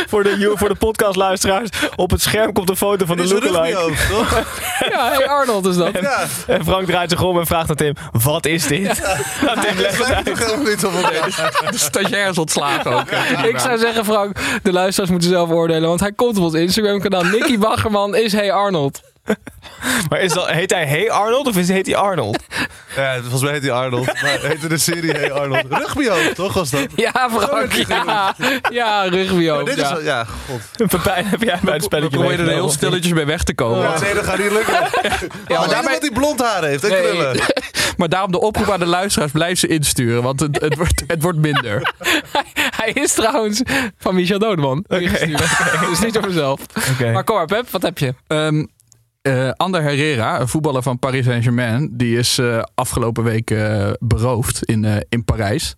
voor 0.08 0.22
de, 0.22 0.52
voor 0.54 0.68
de 0.68 0.74
podcastluisteraars. 0.74 1.68
Op 1.96 2.10
het 2.10 2.22
scherm 2.22 2.52
komt 2.52 2.70
een 2.70 2.76
foto 2.76 3.06
van 3.06 3.16
de 3.16 3.22
Dit 3.22 3.32
is 3.32 3.38
een 3.48 3.52
lookalike. 3.52 3.92
toch? 4.10 4.42
Ja, 4.90 5.08
hey 5.08 5.28
Arnold 5.28 5.66
is 5.66 5.76
dat. 5.76 5.92
Ja. 6.00 6.24
En 6.46 6.64
Frank 6.64 6.86
draait 6.86 7.10
zich 7.10 7.22
om 7.22 7.38
en 7.38 7.46
vraagt 7.46 7.70
aan 7.70 7.76
Tim: 7.76 7.94
Wat 8.12 8.46
is 8.46 8.66
dit? 8.66 8.82
Nou, 9.44 9.60
Tim, 9.60 9.76
leg 9.78 9.98
het 9.98 10.12
uit. 10.12 10.24
toch 10.26 10.38
helemaal 10.38 10.64
niet 10.64 10.84
op 10.84 10.92
elkaar. 10.94 11.52
De 11.70 11.78
stagiair 11.78 12.28
is 12.28 12.38
ontslagen 12.38 12.92
ook. 12.92 13.10
Ik 13.44 13.58
zou 13.58 13.78
zeggen, 13.78 14.04
Frank, 14.04 14.36
de 14.62 14.72
luisteraars 14.72 15.10
moeten 15.10 15.28
zelf 15.28 15.50
oordelen. 15.50 15.88
Want 15.88 16.00
hij 16.00 16.12
komt 16.12 16.36
op 16.36 16.42
ons 16.44 16.54
Instagram 16.54 17.00
kanaal. 17.00 17.22
Nicky 17.24 17.58
Baggerman 17.58 18.16
is 18.16 18.32
Hey 18.32 18.52
Arnold. 18.52 19.00
Maar 20.08 20.20
is 20.20 20.32
dat, 20.32 20.50
heet 20.50 20.70
hij 20.70 20.86
Hey 20.86 21.10
Arnold 21.10 21.46
of 21.46 21.56
is, 21.56 21.68
heet 21.68 21.86
hij 21.86 21.96
Arnold? 21.96 22.38
Ja, 22.96 23.18
volgens 23.20 23.42
mij 23.42 23.52
heet 23.52 23.62
hij 23.62 23.70
Arnold. 23.72 24.06
Maar 24.06 24.38
heette 24.40 24.68
de 24.68 24.78
serie 24.78 25.10
Hey 25.10 25.32
Arnold. 25.32 25.64
Rugbyhoofd, 25.68 26.34
toch 26.34 26.54
was 26.54 26.70
dat? 26.70 26.86
Ja, 26.96 27.28
Frank. 27.32 27.72
Ja, 27.72 28.34
ja 28.70 29.02
rugbyhoofd. 29.02 29.64
Maar 29.64 29.74
dit 29.74 29.84
is 29.84 29.90
Ja. 29.90 29.94
wel- 29.94 30.02
ja, 30.04 30.24
god. 30.48 30.88
Pepijn, 30.90 31.26
heb 31.26 31.42
jij 31.42 31.58
bij 31.62 31.72
het 31.72 31.80
We 31.80 31.86
spelletje 31.86 32.18
proberen 32.18 32.46
er 32.46 32.52
heel 32.52 32.70
stilletjes 32.70 33.12
bij 33.12 33.26
weg 33.26 33.42
te 33.42 33.54
komen. 33.54 33.80
Ja, 33.82 34.00
nee, 34.00 34.14
dat 34.14 34.24
gaat 34.24 34.38
niet 34.38 34.50
lukken. 34.52 34.74
Ja, 35.48 35.58
maar 35.58 35.68
daarmee- 35.68 35.92
dat 35.92 36.00
hij 36.02 36.10
blond 36.12 36.40
haar 36.42 36.64
heeft 36.64 36.84
en 36.84 36.90
Nee. 36.90 37.00
krullen. 37.02 37.36
Maar 37.96 38.08
daarom 38.08 38.32
de 38.32 38.40
oproep 38.40 38.70
aan 38.70 38.78
de 38.80 38.86
luisteraars, 38.86 39.32
blijf 39.32 39.58
ze 39.58 39.66
insturen. 39.66 40.22
Want 40.22 40.40
het, 40.40 40.60
het, 40.60 40.76
wordt, 40.76 41.02
het 41.06 41.22
wordt 41.22 41.38
minder. 41.38 41.92
Hij 42.76 42.90
is 42.92 43.12
trouwens 43.12 43.62
van 43.98 44.14
Michel 44.14 44.38
Dodeman. 44.38 44.84
Dus 44.88 45.98
niet 46.00 46.16
over 46.16 46.28
mezelf. 46.28 46.60
Oké. 46.92 47.12
Maar 47.12 47.24
kom 47.24 47.36
maar, 47.36 47.46
Pep, 47.46 47.70
wat 47.70 47.82
heb 47.82 47.98
je? 47.98 48.14
Ehm 48.26 48.64
eh, 49.26 49.50
Ander 49.50 49.82
Herrera, 49.82 50.40
een 50.40 50.48
voetballer 50.48 50.82
van 50.82 50.98
Paris 50.98 51.24
Saint-Germain, 51.24 51.90
die 51.92 52.18
is 52.18 52.38
eh, 52.38 52.62
afgelopen 52.74 53.24
week 53.24 53.50
eh, 53.50 53.90
beroofd 53.98 54.64
in, 54.64 55.04
in 55.08 55.24
Parijs. 55.24 55.74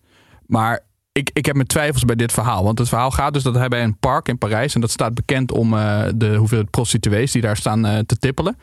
Maar 0.46 0.80
ik, 1.12 1.30
ik 1.32 1.46
heb 1.46 1.54
mijn 1.54 1.66
twijfels 1.66 2.04
bij 2.04 2.16
dit 2.16 2.32
verhaal. 2.32 2.64
Want 2.64 2.78
het 2.78 2.88
verhaal 2.88 3.10
gaat 3.10 3.32
dus 3.32 3.42
dat 3.42 3.54
hij 3.54 3.68
bij 3.68 3.82
een 3.82 3.98
park 3.98 4.28
in 4.28 4.38
Parijs, 4.38 4.74
en 4.74 4.80
dat 4.80 4.90
staat 4.90 5.14
bekend 5.14 5.52
om 5.52 5.70
de 6.14 6.34
hoeveelheid 6.36 6.70
prostituees 6.70 7.32
die 7.32 7.42
daar 7.42 7.56
staan 7.56 8.06
te 8.06 8.18
tippelen. 8.18 8.56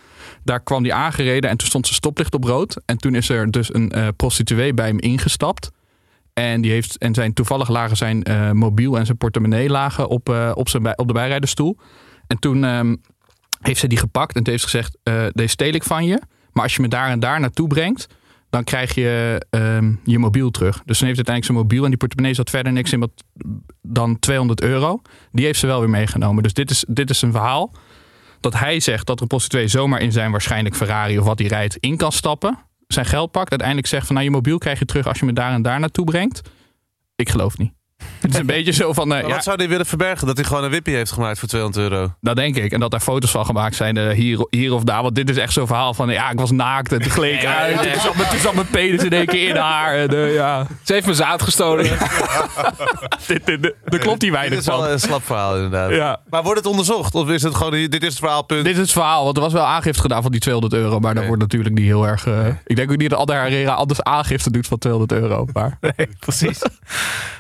Daar 0.43 0.59
kwam 0.59 0.83
hij 0.83 0.93
aangereden 0.93 1.49
en 1.49 1.57
toen 1.57 1.67
stond 1.67 1.85
zijn 1.85 1.97
stoplicht 1.97 2.33
op 2.33 2.43
rood. 2.43 2.81
En 2.85 2.97
toen 2.97 3.15
is 3.15 3.29
er 3.29 3.51
dus 3.51 3.73
een 3.73 4.13
prostituee 4.15 4.73
bij 4.73 4.87
hem 4.87 4.99
ingestapt. 4.99 5.71
En, 6.33 6.61
die 6.61 6.71
heeft, 6.71 6.97
en 6.97 7.13
zijn, 7.13 7.33
toevallig 7.33 7.69
lagen 7.69 7.97
zijn 7.97 8.23
mobiel 8.57 8.97
en 8.97 9.05
zijn 9.05 9.17
portemonnee 9.17 9.69
lagen 9.69 10.07
op, 10.07 10.29
op, 10.53 10.69
zijn, 10.69 10.97
op 10.97 11.07
de 11.07 11.13
bijrijdersstoel. 11.13 11.77
En 12.27 12.39
toen 12.39 12.63
ehm, 12.63 12.95
heeft 13.67 13.80
ze 13.80 13.88
die 13.88 13.97
gepakt 13.97 14.36
en 14.36 14.47
heeft 14.47 14.62
ze 14.62 14.69
gezegd: 14.69 14.97
eh, 15.04 15.25
Deze 15.32 15.49
steel 15.49 15.73
ik 15.73 15.84
van 15.84 16.06
je. 16.06 16.21
Maar 16.51 16.63
als 16.63 16.75
je 16.75 16.82
me 16.82 16.88
daar 16.88 17.10
en 17.10 17.19
daar 17.19 17.39
naartoe 17.39 17.67
brengt, 17.67 18.08
dan 18.49 18.63
krijg 18.63 18.95
je 18.95 19.45
ehm, 19.49 19.93
je 20.04 20.19
mobiel 20.19 20.51
terug. 20.51 20.82
Dus 20.86 20.97
toen 20.97 21.08
heeft 21.08 21.28
uiteindelijk 21.28 21.45
zijn 21.45 21.58
mobiel 21.58 21.84
en 21.84 21.89
die 21.89 21.97
portemonnee 21.97 22.34
zat 22.34 22.49
verder 22.49 22.71
niks 22.71 22.93
in 22.93 23.12
dan 23.82 24.19
200 24.19 24.62
euro. 24.62 25.01
Die 25.32 25.45
heeft 25.45 25.60
ze 25.60 25.67
wel 25.67 25.80
weer 25.80 25.89
meegenomen. 25.89 26.43
Dus 26.43 26.54
dit 26.54 26.69
is, 26.69 26.86
dit 26.88 27.10
is 27.10 27.21
een 27.21 27.32
verhaal 27.32 27.75
dat 28.39 28.54
hij 28.54 28.80
zegt 28.80 29.06
dat 29.06 29.15
er 29.15 29.21
een 29.21 29.28
prostituee 29.28 29.67
zomaar 29.67 30.01
in 30.01 30.12
zijn 30.12 30.32
waarschijnlijk 30.32 30.75
Ferrari 30.75 31.19
of 31.19 31.25
wat 31.25 31.39
hij 31.39 31.47
rijdt 31.47 31.78
in 31.78 31.97
kan 31.97 32.12
stappen. 32.12 32.58
Zijn 32.88 33.06
geld 33.06 33.32
pakt, 33.32 33.49
uiteindelijk 33.49 33.88
zegt 33.88 34.06
van 34.06 34.15
nou 34.15 34.28
je 34.28 34.34
mobiel 34.34 34.58
krijg 34.58 34.80
je 34.80 34.86
terug 34.86 35.08
als 35.08 35.19
je 35.19 35.25
me 35.25 35.34
daar 35.34 35.51
en 35.51 35.62
daar 35.62 35.80
naartoe 35.80 36.06
brengt. 36.06 36.41
Ik 37.15 37.30
geloof 37.30 37.58
niet. 37.58 37.73
Het 38.21 38.33
is 38.33 38.39
een 38.39 38.45
beetje 38.45 38.71
zo 38.71 38.93
van, 38.93 39.13
eh, 39.13 39.21
ja, 39.21 39.27
wat 39.27 39.43
zou 39.43 39.57
hij 39.57 39.67
willen 39.69 39.85
verbergen? 39.85 40.27
Dat 40.27 40.35
hij 40.37 40.45
gewoon 40.45 40.63
een 40.63 40.69
wippie 40.69 40.95
heeft 40.95 41.11
gemaakt 41.11 41.39
voor 41.39 41.47
200 41.47 41.83
euro. 41.91 42.13
dat 42.21 42.35
denk 42.35 42.55
ik. 42.55 42.71
En 42.71 42.79
dat 42.79 42.91
daar 42.91 42.99
foto's 42.99 43.31
van 43.31 43.45
gemaakt 43.45 43.75
zijn 43.75 43.97
eh, 43.97 44.09
hier, 44.09 44.47
hier 44.49 44.73
of 44.73 44.83
daar. 44.83 45.01
Want 45.01 45.15
dit 45.15 45.29
is 45.29 45.37
echt 45.37 45.53
zo'n 45.53 45.67
verhaal 45.67 45.93
van, 45.93 46.09
ja, 46.09 46.29
ik 46.29 46.39
was 46.39 46.51
naakt 46.51 46.91
en 46.91 47.01
het 47.01 47.11
gleed 47.11 47.35
Nee, 47.35 47.47
uit. 47.47 47.91
Toen 47.91 48.01
zat 48.01 48.15
mijn- 48.15 48.29
Toen 48.29 48.39
zat 48.39 48.53
mijn 48.53 48.67
penis 48.67 49.03
in 49.03 49.11
één 49.11 49.25
keer 49.25 49.49
in 49.49 49.55
haar. 49.55 49.95
En, 49.95 50.09
eh, 50.09 50.33
ja. 50.33 50.67
Ze 50.83 50.93
heeft 50.93 51.05
mijn 51.05 51.17
zaad 51.17 51.41
gestolen. 51.41 51.83
dit, 53.27 53.45
dit, 53.45 53.61
dit- 53.63 53.75
daar 53.85 53.99
klopt 53.99 54.21
hij 54.21 54.29
Dit 54.29 54.39
weinig 54.39 54.59
is 54.59 54.65
wel 54.65 54.79
van. 54.81 54.89
een 54.89 54.99
slap 54.99 55.23
verhaal 55.25 55.55
inderdaad. 55.55 55.91
Ja. 55.91 56.19
Maar 56.29 56.43
wordt 56.43 56.57
het 56.59 56.67
onderzocht? 56.67 57.15
Of 57.15 57.29
is 57.29 57.43
het 57.43 57.55
gewoon, 57.55 57.71
dit 57.71 58.01
is 58.03 58.09
het 58.09 58.17
verhaalpunt? 58.19 58.63
Dit 58.65 58.73
is 58.73 58.79
het 58.81 58.91
verhaal, 58.91 59.23
want 59.23 59.35
er 59.37 59.43
was 59.43 59.53
wel 59.53 59.65
aangifte 59.65 60.01
gedaan 60.01 60.21
van 60.21 60.31
die 60.31 60.39
200 60.39 60.73
euro. 60.73 60.99
Maar 60.99 61.09
dat 61.13 61.17
Nee. 61.17 61.27
wordt 61.27 61.41
natuurlijk 61.41 61.75
niet 61.75 61.85
heel 61.85 62.07
erg... 62.07 62.27
Ik 62.65 62.75
denk 62.75 62.91
ook 62.91 62.97
niet 62.97 63.09
dat 63.09 63.19
Alder 63.19 63.35
Herrera 63.35 63.73
anders 63.73 64.03
aangifte 64.03 64.51
doet 64.51 64.67
van 64.67 64.77
200 64.77 65.21
euro. 65.21 65.47
Maar 65.53 65.77
Nee, 65.97 66.07
precies. 66.19 66.61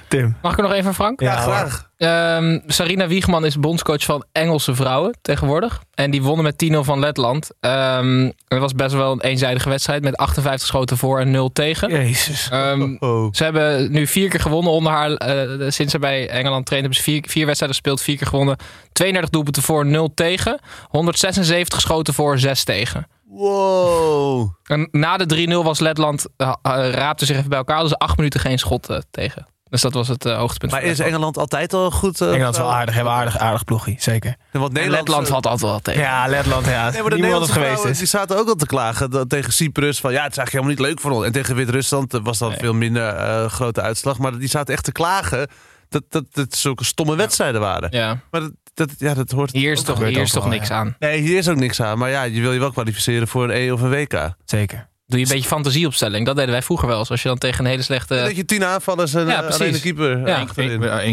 Tim. 0.07 0.35
Mag 0.41 0.51
ik 0.51 0.57
er 0.57 0.63
nog 0.63 0.73
even, 0.73 0.93
Frank? 0.93 1.19
ja, 1.21 1.35
graag. 1.35 1.89
Ehm, 1.97 2.59
Sarina 2.67 3.07
Wiegman 3.07 3.45
is 3.45 3.59
bondscoach 3.59 4.03
van 4.03 4.25
Engelse 4.31 4.75
vrouwen 4.75 5.17
tegenwoordig. 5.21 5.81
En 5.93 6.11
die 6.11 6.21
wonnen 6.23 6.43
met 6.43 6.57
10-0 6.57 6.83
van 6.83 6.99
Letland. 6.99 7.49
Ehm, 7.59 8.31
het 8.47 8.59
was 8.59 8.73
best 8.73 8.93
wel 8.95 9.11
een 9.11 9.21
eenzijdige 9.21 9.69
wedstrijd 9.69 10.03
met 10.03 10.17
58 10.17 10.67
schoten 10.67 10.97
voor 10.97 11.19
en 11.19 11.31
0 11.31 11.51
tegen. 11.51 11.89
Jezus. 11.89 12.49
Ehm, 12.51 12.95
Oh. 12.99 13.27
Ze 13.33 13.43
hebben 13.43 13.91
nu 13.91 14.07
vier 14.07 14.29
keer 14.29 14.39
gewonnen 14.39 14.71
onder 14.71 14.91
haar. 14.91 15.11
eh, 15.13 15.69
sinds 15.69 15.91
ze 15.91 15.99
bij 15.99 16.29
Engeland 16.29 16.65
traint 16.65 16.85
hebben 16.85 17.03
ze 17.03 17.11
vier, 17.11 17.23
vier 17.27 17.45
wedstrijden 17.45 17.77
gespeeld, 17.77 18.01
vier 18.01 18.17
keer 18.17 18.27
gewonnen. 18.27 18.55
32 18.91 19.29
doelpunten 19.29 19.63
voor, 19.63 19.85
0 19.85 20.11
tegen. 20.13 20.59
176 20.89 21.81
schoten 21.81 22.13
voor, 22.13 22.39
6 22.39 22.63
tegen. 22.63 23.07
Wow. 23.27 24.49
En 24.63 24.87
na 24.91 25.17
de 25.17 25.25
3-0 25.25 25.63
was 25.63 25.79
Letland, 25.79 26.25
eh, 26.37 26.53
eh, 26.61 26.89
raapte 26.89 27.25
zich 27.25 27.37
even 27.37 27.49
bij 27.49 27.57
elkaar. 27.57 27.81
Dus 27.81 27.97
acht 27.97 28.17
minuten 28.17 28.39
geen 28.39 28.59
schot 28.59 28.99
tegen. 29.11 29.47
Dus 29.75 29.83
dat 29.83 29.93
was 29.93 30.07
het 30.07 30.25
eh, 30.25 30.37
hoogtepunt. 30.37 30.71
Maar 30.71 30.83
is. 30.83 30.99
Engeland 30.99 31.37
altijd 31.37 31.73
al 31.73 31.91
goed? 31.91 32.21
eh, 32.21 32.27
Engeland 32.27 32.53
is 32.53 32.59
wel 32.59 32.67
vrouw? 32.67 32.79
aardig. 32.79 32.95
Hebben 32.95 33.13
aardig, 33.13 33.37
aardig 33.37 33.63
ploegie. 33.63 33.95
Zeker. 33.99 34.35
Want 34.51 34.73
Nederland, 34.73 35.07
Letland 35.07 35.27
valt 35.27 35.45
altijd 35.45 35.71
wel 35.71 35.79
tegen. 35.79 36.01
Ja, 36.01 36.27
Letland. 36.27 36.65
Ja. 36.65 36.89
Nee, 36.89 37.01
maar 37.01 37.09
de 37.09 37.15
Nederlandse 37.15 37.51
geweest 37.51 37.69
vrouwen, 37.71 37.91
is. 37.91 37.97
die 37.97 38.07
zaten 38.07 38.37
ook 38.37 38.47
al 38.47 38.55
te 38.55 38.65
klagen 38.65 39.11
dat, 39.11 39.29
tegen 39.29 39.53
Cyprus. 39.53 39.99
Van 39.99 40.11
ja, 40.11 40.23
het 40.23 40.31
is 40.31 40.37
eigenlijk 40.37 40.51
helemaal 40.67 40.87
niet 40.87 40.95
leuk 40.95 40.99
voor 40.99 41.11
ons. 41.11 41.25
En 41.25 41.31
tegen 41.31 41.55
Wit-Rusland 41.55 42.13
eh, 42.13 42.19
was 42.23 42.37
dat 42.37 42.53
veel 42.53 42.73
minder 42.73 43.07
eh, 43.07 43.45
grote 43.45 43.81
uitslag. 43.81 44.17
Maar 44.17 44.37
die 44.37 44.49
zaten 44.49 44.73
echt 44.73 44.83
te 44.83 44.91
klagen 44.91 45.47
dat, 45.89 46.03
dat 46.09 46.25
het 46.33 46.55
zulke 46.55 46.83
stomme 46.83 47.15
wedstrijden 47.15 47.61
waren. 47.61 47.89
Ja. 47.91 48.19
Maar 48.31 48.41
dat, 48.41 48.51
dat, 48.73 48.89
ja, 48.97 49.13
dat 49.13 49.31
hoort... 49.31 49.51
Hier 49.51 49.71
is 49.71 49.81
toch, 49.81 49.99
hier 49.99 50.21
is 50.21 50.31
toch 50.31 50.49
niks 50.49 50.71
aan. 50.71 50.95
Nee, 50.99 51.21
hier 51.21 51.37
is 51.37 51.47
ook 51.47 51.57
niks 51.57 51.81
aan. 51.81 51.97
Maar 51.97 52.09
ja, 52.09 52.23
je 52.23 52.41
wil 52.41 52.53
je 52.53 52.59
wel 52.59 52.71
kwalificeren 52.71 53.27
voor 53.27 53.43
een 53.43 53.55
E 53.55 53.71
of 53.71 53.81
een 53.81 53.89
WK. 53.89 54.33
Zeker. 54.45 54.87
Doe 55.07 55.19
je 55.19 55.25
een 55.25 55.31
beetje 55.31 55.47
fantasieopstelling. 55.47 56.25
Dat 56.25 56.35
deden 56.35 56.51
wij 56.51 56.61
vroeger 56.61 56.87
wel 56.87 56.99
eens. 56.99 57.09
Als 57.09 57.21
je 57.21 57.27
dan 57.27 57.37
tegen 57.37 57.65
een 57.65 57.69
hele 57.71 57.81
slechte... 57.81 58.15
dat 58.15 58.35
je 58.35 58.45
tien 58.45 58.63
aanvallers 58.63 59.13
en 59.13 59.27
Ja, 59.27 59.43
eh, 59.43 59.53
alleen 59.53 59.71
de 59.71 59.79
keeper 59.79 60.27
Ja. 60.27 60.45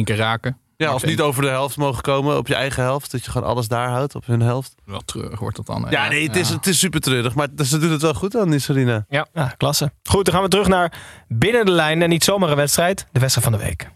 keer 0.05 0.17
raken. 0.17 0.57
Ja, 0.77 0.95
of 0.95 1.05
niet 1.05 1.21
over 1.21 1.43
de 1.43 1.49
helft 1.49 1.77
mogen 1.77 2.03
komen 2.03 2.37
op 2.37 2.47
je 2.49 2.55
eigen 2.55 2.83
helft. 2.83 3.11
Dat 3.11 3.25
je 3.25 3.31
gewoon 3.31 3.49
alles 3.49 3.69
daar 3.69 3.89
houdt 3.89 4.15
op 4.15 4.27
hun 4.27 4.41
helft. 4.41 4.75
Wel 4.85 5.01
terug 5.05 5.39
wordt 5.39 5.57
dat 5.57 5.67
dan. 5.67 5.87
Ja, 5.91 6.09
nee, 6.09 6.27
het 6.27 6.37
is, 6.37 6.49
het 6.49 6.67
is 6.67 6.79
super 6.79 7.01
treurig. 7.01 7.35
Maar 7.35 7.49
ze 7.65 7.79
doet 7.79 7.91
het 7.91 8.03
wel 8.03 8.15
goed 8.15 8.33
dan, 8.33 8.51
die 8.51 8.59
Serena. 8.59 9.05
Ja, 9.09 9.27
klasse. 9.57 9.93
Goed, 10.03 10.25
dan 10.25 10.35
gaan 10.35 10.43
we 10.43 10.49
terug 10.49 10.69
naar 10.69 10.93
binnen 11.29 11.65
de 11.65 11.71
lijn. 11.71 12.03
En 12.03 12.09
niet 12.09 12.25
zomaar 12.25 12.51
een 12.51 12.57
wedstrijd. 12.57 13.07
De 13.13 13.21
wedstrijd 13.21 13.49
van 13.49 13.59
de 13.59 13.65
week. 13.65 13.91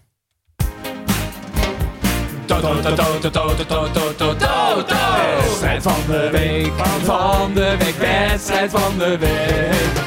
Wedstrijd 5.40 5.82
van 5.82 6.00
de 6.06 6.28
week, 6.32 6.72
van 7.04 7.54
de 7.54 7.76
week, 7.78 7.94
wedstrijd 7.96 8.70
van 8.70 8.98
de 8.98 9.18
week. 9.18 10.04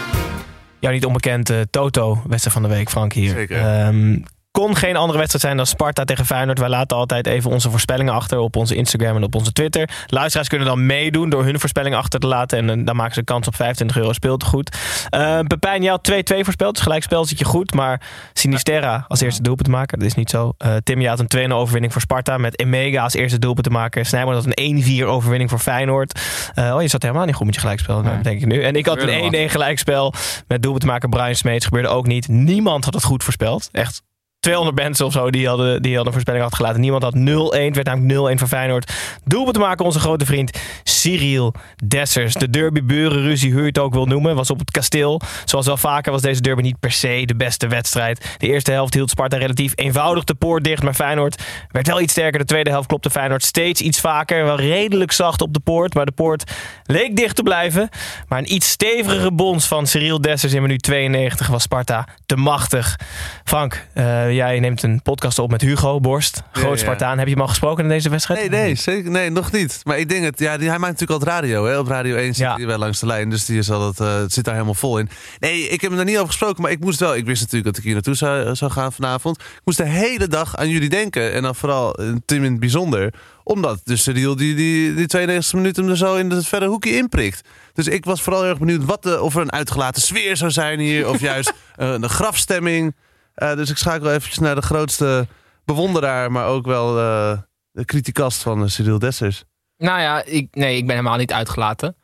Jou 0.79 0.93
niet 0.93 1.05
onbekend 1.05 1.49
eh, 1.49 1.57
Toto, 1.69 2.21
wedstrijd 2.27 2.57
van 2.57 2.61
de 2.61 2.75
week, 2.75 2.89
Frank 2.89 3.13
hier. 3.13 3.29
Zeker. 3.29 3.57
Ehm, 3.57 4.17
kon 4.51 4.75
geen 4.75 4.95
andere 4.95 5.17
wedstrijd 5.17 5.43
zijn 5.43 5.57
dan 5.57 5.65
Sparta 5.65 6.03
tegen 6.03 6.25
Feyenoord. 6.25 6.59
Wij 6.59 6.69
laten 6.69 6.97
altijd 6.97 7.27
even 7.27 7.51
onze 7.51 7.69
voorspellingen 7.69 8.13
achter 8.13 8.37
op 8.37 8.55
onze 8.55 8.75
Instagram 8.75 9.15
en 9.15 9.23
op 9.23 9.35
onze 9.35 9.51
Twitter. 9.51 9.89
Luisteraars 10.07 10.47
kunnen 10.47 10.67
dan 10.67 10.85
meedoen 10.85 11.29
door 11.29 11.43
hun 11.43 11.59
voorspellingen 11.59 11.97
achter 11.97 12.19
te 12.19 12.27
laten. 12.27 12.57
En 12.57 12.79
eh, 12.79 12.85
dan 12.85 12.95
maken 12.95 13.13
ze 13.13 13.23
kans 13.23 13.47
op 13.47 13.55
25 13.55 13.97
euro 13.97 14.13
speeltegoed. 14.13 14.77
Uh, 15.15 15.39
Pepijn, 15.39 15.81
je 15.81 15.89
had 15.89 16.11
2-2 16.11 16.13
voorspeld. 16.39 16.73
Dus 16.73 16.83
gelijkspel 16.83 17.25
zit 17.25 17.39
je 17.39 17.45
goed. 17.45 17.73
Maar 17.73 18.01
Sinisterra 18.33 19.05
als 19.07 19.21
eerste 19.21 19.41
doelpunt 19.41 19.67
maken. 19.67 19.99
Dat 19.99 20.07
is 20.07 20.15
niet 20.15 20.29
zo. 20.29 20.53
Eh, 20.57 20.75
Tim, 20.83 21.01
je 21.01 21.07
had 21.07 21.19
een 21.19 21.49
2-0 21.49 21.51
overwinning 21.53 21.91
voor 21.93 22.01
Sparta. 22.01 22.37
Met 22.37 22.59
Emega 22.59 23.03
als 23.03 23.13
eerste 23.13 23.39
doelpunt 23.39 23.65
te 23.65 23.71
maken. 23.71 24.05
Snijboom 24.05 24.33
had 24.33 24.45
een 24.45 24.83
1-4 25.03 25.07
overwinning 25.07 25.49
voor 25.49 25.59
Feyenoord. 25.59 26.19
Eh, 26.53 26.75
oh, 26.75 26.81
je 26.81 26.87
zat 26.87 27.01
helemaal 27.01 27.25
niet 27.25 27.35
goed 27.35 27.45
met 27.45 27.55
je 27.55 27.61
gelijkspel, 27.61 28.01
Nee. 28.01 28.21
denk 28.21 28.41
ik 28.41 28.47
nu. 28.47 28.63
En 28.63 28.75
ik 28.75 28.85
had 28.85 29.01
een 29.01 29.47
1-1 29.47 29.49
gelijkspel 29.49 30.13
met 30.47 30.61
doelpunt 30.61 30.81
te 30.83 30.87
maken. 30.87 31.09
Brian 31.09 31.35
Smeets 31.35 31.65
gebeurde 31.65 31.87
ook 31.87 32.07
niet. 32.07 32.27
Niemand 32.27 32.85
had 32.85 32.93
het 32.93 33.03
goed 33.03 33.23
voorspeld. 33.23 33.69
Echt 33.71 34.01
200 34.39 34.77
mensen 34.77 35.05
of 35.05 35.11
zo 35.11 35.29
die 35.29 35.47
hadden, 35.47 35.81
die 35.81 35.95
hadden 35.95 36.13
voorspelling 36.13 36.43
achtergelaten. 36.43 36.81
Niemand 36.81 37.03
had 37.03 37.15
0-1. 37.15 37.19
Het 37.19 37.75
werd 37.75 37.87
namelijk 37.87 38.35
0-1 38.35 38.39
voor 38.39 38.47
Feyenoord. 38.47 38.93
Doelpunt 39.25 39.53
te 39.53 39.59
maken 39.59 39.85
onze 39.85 39.99
grote 39.99 40.25
vriend 40.25 40.59
Cyril 40.83 41.53
Dessers. 41.85 42.33
De 42.33 42.49
derby-burenruzie, 42.49 43.51
hoe 43.51 43.61
je 43.61 43.67
het 43.67 43.79
ook 43.79 43.93
wil 43.93 44.05
noemen, 44.05 44.35
was 44.35 44.49
op 44.49 44.59
het 44.59 44.71
kasteel. 44.71 45.21
Zoals 45.45 45.65
wel 45.65 45.77
vaker 45.77 46.11
was 46.11 46.21
deze 46.21 46.41
derby 46.41 46.61
niet 46.61 46.79
per 46.79 46.91
se 46.91 47.23
de 47.25 47.35
beste 47.35 47.67
wedstrijd. 47.67 48.35
De 48.37 48.47
eerste 48.47 48.71
helft 48.71 48.93
hield 48.93 49.09
Sparta 49.09 49.37
relatief 49.37 49.73
eenvoudig 49.75 50.23
de 50.23 50.33
poort 50.35 50.63
dicht. 50.63 50.83
Maar 50.83 50.93
Feyenoord 50.93 51.43
werd 51.71 51.87
wel 51.87 52.01
iets 52.01 52.11
sterker. 52.11 52.39
De 52.39 52.45
tweede 52.45 52.69
helft 52.69 52.87
klopte 52.87 53.09
Feyenoord 53.09 53.43
steeds 53.43 53.81
iets 53.81 53.99
vaker. 53.99 54.43
Wel 54.43 54.59
redelijk 54.59 55.11
zacht 55.11 55.41
op 55.41 55.53
de 55.53 55.59
poort. 55.59 55.93
Maar 55.93 56.05
de 56.05 56.11
poort 56.11 56.51
leek 56.83 57.15
dicht 57.15 57.35
te 57.35 57.43
blijven. 57.43 57.89
Maar 58.27 58.39
een 58.39 58.53
iets 58.53 58.69
stevigere 58.69 59.31
bons 59.31 59.67
van 59.67 59.87
Cyril 59.87 60.21
Dessers 60.21 60.53
in 60.53 60.61
minuut 60.61 60.81
92 60.81 61.47
was 61.47 61.63
Sparta 61.63 62.07
te 62.25 62.35
machtig. 62.35 62.99
Frank, 63.43 63.87
eh, 64.29 64.35
jij 64.35 64.59
neemt 64.59 64.83
een 64.83 65.01
podcast 65.01 65.39
op 65.39 65.51
met 65.51 65.61
Hugo 65.61 65.99
Borst. 65.99 66.41
Groot 66.51 66.71
ja. 66.79 66.83
Spartaan. 66.85 67.17
Heb 67.17 67.27
je 67.27 67.33
hem 67.33 67.41
al 67.41 67.47
gesproken 67.47 67.83
in 67.83 67.89
deze 67.89 68.09
wedstrijd? 68.09 68.39
Nee, 68.49 68.61
nee, 68.61 68.75
zeker, 68.75 69.11
nee, 69.11 69.29
nog 69.29 69.51
niet. 69.51 69.79
Maar 69.83 69.99
ik 69.99 70.09
denk 70.09 70.23
het, 70.23 70.39
ja, 70.39 70.57
die, 70.57 70.69
hij 70.69 70.79
maakt 70.79 70.99
natuurlijk 70.99 71.21
al 71.21 71.27
radio. 71.33 71.65
Hè? 71.65 71.77
Op 71.77 71.87
Radio 71.87 72.15
1 72.15 72.25
zit 72.25 72.37
Ja. 72.37 72.55
hij 72.55 72.65
wel 72.65 72.77
langs 72.77 72.99
de 72.99 73.05
lijn, 73.05 73.29
dus 73.29 73.45
die 73.45 73.57
is 73.57 73.71
al 73.71 73.87
het, 73.87 73.99
eh, 73.99 74.15
het 74.15 74.33
zit 74.33 74.43
daar 74.43 74.53
helemaal 74.53 74.73
vol 74.75 74.97
in. 74.99 75.09
Nee, 75.39 75.61
ik 75.69 75.81
heb 75.81 75.89
hem 75.89 75.95
daar 75.95 76.05
niet 76.05 76.15
over 76.15 76.27
gesproken, 76.27 76.61
maar 76.61 76.71
ik 76.71 76.79
moest 76.79 76.99
wel. 76.99 77.15
Ik 77.15 77.25
wist 77.25 77.41
natuurlijk 77.41 77.65
dat 77.69 77.77
ik 77.77 77.83
hier 77.83 77.93
naartoe 77.93 78.15
zou, 78.15 78.55
zou 78.55 78.71
gaan 78.71 78.93
vanavond. 78.93 79.39
Ik 79.39 79.61
moest 79.63 79.77
de 79.77 79.85
hele 79.87 80.27
dag 80.27 80.57
aan 80.57 80.69
jullie 80.69 80.89
denken. 80.89 81.33
En 81.33 81.41
dan 81.41 81.55
vooral 81.55 81.95
eh, 81.95 82.11
Tim 82.25 82.43
in 82.43 82.51
het 82.51 82.59
bijzonder. 82.59 83.13
Omdat 83.43 83.81
dus 83.83 84.03
Cyril 84.03 84.35
die, 84.35 84.55
die, 84.55 84.93
die 84.93 85.07
92 85.07 85.53
minuten 85.53 85.83
hem 85.83 85.91
er 85.91 85.97
zo 85.97 86.15
in 86.15 86.29
het 86.31 86.47
verre 86.47 86.67
hoekje 86.67 86.95
inprikt. 86.95 87.41
Dus 87.73 87.87
ik 87.87 88.05
was 88.05 88.21
vooral 88.21 88.41
heel 88.41 88.49
erg 88.49 88.59
benieuwd 88.59 88.85
wat 88.85 89.03
de, 89.03 89.21
of 89.21 89.35
er 89.35 89.41
een 89.41 89.51
uitgelaten 89.51 90.01
sfeer 90.01 90.37
zou 90.37 90.51
zijn 90.51 90.79
hier. 90.79 91.09
Of 91.09 91.19
juist 91.19 91.53
eh, 91.75 91.89
een 91.91 92.09
grafstemming. 92.09 92.95
Eh, 93.39 93.55
dus 93.55 93.69
ik 93.69 93.77
schakel 93.77 94.09
eventjes 94.09 94.39
naar 94.39 94.55
de 94.55 94.61
grootste 94.61 95.27
bewonderaar, 95.65 96.31
maar 96.31 96.47
ook 96.47 96.65
wel 96.65 96.99
eh, 96.99 97.37
de 97.71 97.85
criticast 97.85 98.41
van 98.41 98.63
eh, 98.63 98.69
Cyril 98.69 98.99
Dessers. 98.99 99.43
Nou 99.77 100.01
ja, 100.01 100.23
ik, 100.23 100.47
nee, 100.51 100.77
ik 100.77 100.85
ben 100.85 100.95
helemaal 100.95 101.17
niet 101.17 101.33
uitgelaten. 101.33 101.95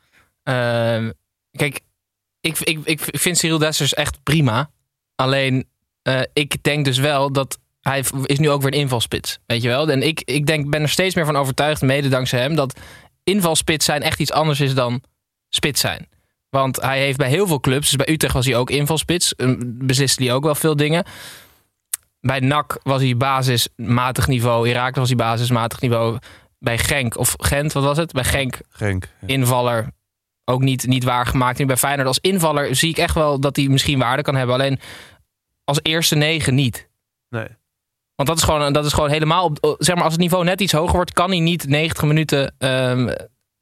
Ehm, 0.44 1.12
kijk, 1.52 1.80
ik, 2.40 2.60
ik, 2.60 2.80
ik 2.84 3.02
vind 3.02 3.38
Cyril 3.38 3.58
Dessers 3.58 3.94
echt 3.94 4.24
prima. 4.24 4.70
Alleen, 5.16 5.68
ik 6.34 6.64
denk 6.64 6.86
dus 6.86 6.98
wel 6.98 7.32
dat 7.32 7.60
hij 7.82 8.04
is 8.24 8.40
nu 8.40 8.50
ook 8.50 8.62
weer 8.62 8.74
invalspits. 8.74 9.40
Weet 9.46 9.62
je 9.62 9.68
wel? 9.68 9.90
En 9.90 10.02
ik, 10.02 10.22
ik 10.22 10.46
denk, 10.46 10.70
ben 10.70 10.82
er 10.82 10.90
steeds 10.90 11.16
meer 11.16 11.26
van 11.26 11.36
overtuigd, 11.36 11.82
mede 11.82 12.08
dankzij 12.08 12.40
hem, 12.40 12.56
dat 12.56 12.80
invalspits 13.24 13.86
zijn 13.86 14.02
echt 14.02 14.20
iets 14.20 14.32
anders 14.32 14.60
is 14.60 14.74
dan 14.74 15.04
spits 15.50 15.82
zijn. 15.82 16.08
Want 16.56 16.82
hij 16.82 17.00
heeft 17.00 17.18
bij 17.18 17.30
heel 17.30 17.48
veel 17.48 17.60
clubs, 17.60 17.90
dus 17.90 18.06
bij 18.06 18.14
Utrecht 18.14 18.34
was 18.34 18.46
hij 18.46 18.56
ook 18.56 18.70
invalspits, 18.70 19.36
eh, 19.36 19.54
besliste 19.60 20.24
hij 20.24 20.34
ook 20.34 20.44
wel 20.44 20.56
veel 20.56 20.76
dingen. 20.76 21.06
Bij 22.20 22.40
NAC 22.40 22.80
was 22.84 23.02
hij 23.02 23.18
basismatig 23.18 24.28
niveau, 24.28 24.68
Irak 24.68 24.96
was 24.96 25.08
hij 25.08 25.18
basismatig 25.18 25.82
niveau. 25.82 26.18
Bij 26.60 26.78
Genk, 26.78 27.18
of 27.18 27.34
Gent, 27.38 27.74
wat 27.74 27.84
was 27.84 27.98
het? 27.98 28.12
Bij 28.12 28.24
Genk 28.24 28.60
Genk. 28.70 29.08
invaller 29.26 29.90
ook 30.46 30.62
niet, 30.62 30.88
niet 30.88 31.04
waargemaakt. 31.04 31.66
Bij 31.66 31.78
Feyenoord 31.78 32.08
als 32.08 32.20
invaller 32.20 32.76
zie 32.76 32.90
ik 32.90 32.98
echt 32.98 33.16
wel 33.16 33.40
dat 33.40 33.56
hij 33.56 33.68
misschien 33.68 34.00
waarde 34.00 34.22
kan 34.22 34.36
hebben. 34.36 34.56
Alleen 34.56 34.80
als 35.64 35.80
eerste 35.82 36.16
negen 36.16 36.56
niet. 36.56 36.90
Nee. 37.30 37.48
Want 38.16 38.30
dat 38.30 38.38
is 38.38 38.44
gewoon, 38.44 38.74
dat 38.74 38.86
is 38.86 38.94
gewoon 38.94 39.10
helemaal... 39.10 39.46
Op, 39.46 39.76
zeg 39.80 39.96
maar, 39.96 40.04
als 40.04 40.14
het 40.14 40.22
niveau 40.22 40.44
net 40.44 40.62
iets 40.62 40.74
hoger 40.74 40.96
wordt... 40.96 41.14
kan 41.14 41.30
hij 41.30 41.40
niet 41.40 41.68
90 41.68 42.04
minuten 42.04 42.56
ehm, 42.58 43.14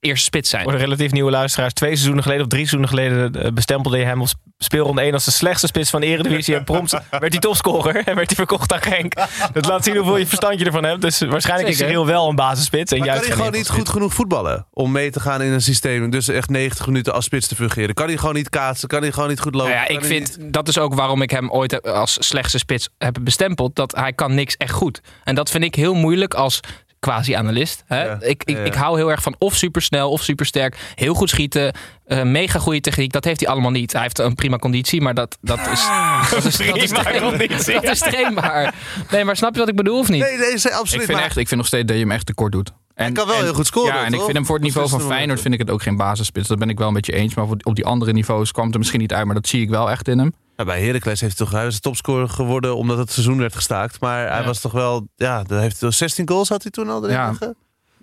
eerste 0.04 0.26
spits 0.26 0.50
zijn. 0.50 0.64
Voor 0.64 0.72
de 0.72 0.78
relatief 0.78 1.12
nieuwe 1.12 1.32
luisteraars. 1.32 1.74
Twee 1.74 1.90
seizoenen 1.92 2.24
geleden 2.24 2.44
of 2.44 2.50
drie 2.50 2.68
seizoenen 2.68 2.90
geleden 2.90 3.44
eh, 3.46 3.52
bestempelde 3.52 3.98
je 3.98 4.06
hem 4.06 4.22
op 4.22 4.28
speelronde 4.58 5.02
1 5.02 5.14
als 5.14 5.26
de 5.26 5.32
slechtste 5.32 5.68
spits 5.68 5.90
van 5.90 6.02
de 6.02 6.08
Eredivisie. 6.08 6.56
En 6.56 6.64
prompt 6.64 6.92
werd 7.10 7.32
hij 7.32 7.40
topscorer 7.40 7.96
en 7.96 8.16
werd 8.16 8.28
hij 8.28 8.36
verkocht 8.36 8.74
aan 8.74 8.82
Genk. 8.82 9.14
Dat 9.54 9.66
laat 9.66 9.84
zien 9.84 9.96
hoeveel 9.96 10.18
je 10.18 10.28
verstand 10.28 10.60
je 10.60 10.66
ervan 10.66 10.84
hebt. 10.84 11.02
Dus 11.02 11.20
waarschijnlijk 11.20 11.70
is 11.70 11.78
Zeker. 11.78 11.92
Cyril 11.92 12.06
wel 12.08 12.30
een 12.30 12.36
basisspits. 12.36 12.92
En 12.92 12.98
Maar 12.98 13.08
juist 13.08 13.22
kan 13.22 13.32
hij 13.32 13.46
gewoon 13.46 13.60
niet 13.60 13.70
goed 13.70 13.90
genoeg 13.90 14.14
voetballen 14.14 14.68
om 14.72 14.92
mee 14.92 15.12
te 15.12 15.20
gaan 15.20 15.42
in 15.42 15.52
een 15.52 15.62
systeem? 15.62 16.10
Dus 16.10 16.28
echt 16.28 16.50
90 16.50 16.88
minuten 16.88 17.14
als 17.14 17.26
spits 17.26 17.48
te 17.48 17.56
fungeren. 17.56 17.94
Kan 17.96 18.08
hij 18.08 18.18
gewoon 18.18 18.36
niet 18.36 18.50
kaatsen? 18.50 18.88
Kan 18.88 19.02
hij 19.02 19.12
gewoon 19.12 19.30
niet 19.30 19.40
goed 19.40 19.54
lopen? 19.56 19.70
Nou 19.70 19.82
ja, 19.84 19.88
ik 19.98 20.04
vind, 20.06 20.38
dat 20.40 20.68
is 20.68 20.78
ook 20.78 20.94
waarom 20.94 21.22
ik 21.22 21.30
hem 21.32 21.52
ooit 21.52 21.72
heb- 21.72 21.86
als 21.86 22.18
slechtste 22.20 22.58
spits 22.58 22.90
heb 22.98 23.18
bestempeld. 23.22 23.76
Dat 23.76 23.96
hij 23.96 24.14
kan 24.14 24.34
niks 24.34 24.58
echt 24.58 24.72
goed. 24.74 25.02
En 25.24 25.36
dat 25.36 25.50
vind 25.50 25.64
ik 25.64 25.76
heel 25.76 25.94
moeilijk 25.94 26.34
als 26.34 26.60
quasi-analist. 27.04 27.84
Ja, 27.88 28.18
Ik, 28.22 28.44
ik, 28.44 28.50
ja, 28.50 28.58
ja. 28.58 28.64
ik 28.64 28.74
hou 28.74 28.98
heel 28.98 29.12
erg 29.12 29.22
van 29.22 29.36
of 29.38 29.56
supersnel 29.56 30.10
of 30.12 30.22
supersterk. 30.24 30.78
Heel 30.96 31.14
goed 31.14 31.30
schieten. 31.30 31.74
eh, 32.06 32.22
mega 32.24 32.60
goede 32.60 32.80
techniek. 32.82 33.12
Dat 33.12 33.24
heeft 33.24 33.40
hij 33.40 33.50
allemaal 33.50 33.72
niet. 33.72 33.94
Hij 33.94 34.02
heeft 34.02 34.20
een 34.20 34.36
prima 34.36 34.58
conditie, 34.58 35.02
maar 35.02 35.14
dat, 35.14 35.38
dat 35.42 35.60
is... 35.60 35.86
Dat 36.32 36.46
is, 36.46 36.58
dat 36.58 36.76
is, 36.78 36.92
conditie. 37.22 37.74
dat 37.74 37.84
is 37.84 38.00
trainbaar. 38.00 38.74
Nee, 39.12 39.24
maar 39.26 39.36
snap 39.36 39.54
je 39.54 39.60
wat 39.60 39.70
ik 39.70 39.76
bedoel 39.76 40.00
of 40.00 40.10
niet? 40.10 40.22
Nee, 40.22 40.38
nee, 40.38 40.58
ze- 40.58 40.68
Ik 40.70 40.74
absoluut. 40.76 41.06
vind, 41.06 41.18
maar- 41.18 41.26
echt, 41.28 41.38
ik 41.38 41.48
vind 41.48 41.60
nog 41.60 41.68
steeds 41.70 41.86
dat 41.86 41.96
je 41.96 42.02
hem 42.02 42.12
echt 42.12 42.26
tekort 42.26 42.52
doet. 42.52 42.70
En, 42.70 43.04
Hij 43.04 43.12
kan 43.14 43.28
wel 43.28 43.36
en- 43.38 43.44
heel 43.44 43.54
goed 43.54 43.66
scoren, 43.68 43.94
Ja, 43.94 44.06
en 44.06 44.14
ik 44.14 44.20
vind 44.22 44.34
hem 44.34 44.46
voor 44.46 44.56
het 44.56 44.64
niveau 44.64 44.88
van 44.90 44.98
beslissende 44.98 45.14
Feyenoord 45.16 45.42
vind 45.42 45.54
ik 45.54 45.60
het 45.60 45.70
ook 45.70 45.82
geen 45.82 45.98
basisspits. 45.98 46.48
Dat 46.48 46.60
ben 46.60 46.70
ik 46.70 46.78
wel 46.78 46.88
een 46.88 46.94
beetje 46.94 47.14
eens. 47.14 47.34
Maar 47.36 47.48
voor- 47.48 47.58
op 47.64 47.76
die 47.76 47.86
andere 47.86 48.12
niveaus 48.14 48.52
kwam 48.52 48.64
het 48.66 48.74
er 48.74 48.80
misschien 48.80 49.00
niet 49.00 49.14
uit. 49.14 49.26
Maar 49.26 49.36
dat 49.36 49.48
zie 49.48 49.62
ik 49.62 49.70
wel 49.70 49.92
echt 49.92 50.08
in 50.08 50.18
hem. 50.20 50.34
Nou, 50.64 50.78
bij 50.78 50.86
Heracles 50.88 51.22
heeft 51.22 51.38
hij 51.38 51.48
toch 51.48 51.56
hij 51.56 51.70
de 51.70 51.80
topscorer 51.80 52.30
geworden 52.30 52.76
omdat 52.78 52.98
het 52.98 53.12
seizoen 53.12 53.38
werd 53.38 53.56
gestaakt. 53.56 54.00
Maar 54.02 54.28
hij 54.30 54.40
Ja. 54.40 54.46
was 54.46 54.60
toch 54.60 54.72
wel, 54.72 55.08
ja, 55.16 55.44
hij 55.48 55.60
heeft 55.62 55.84
16 55.88 56.28
goals 56.30 56.50
had 56.50 56.62
hij 56.62 56.72
toen 56.72 56.90
al 56.90 57.04
erin 57.04 57.16
Ja. 57.16 57.34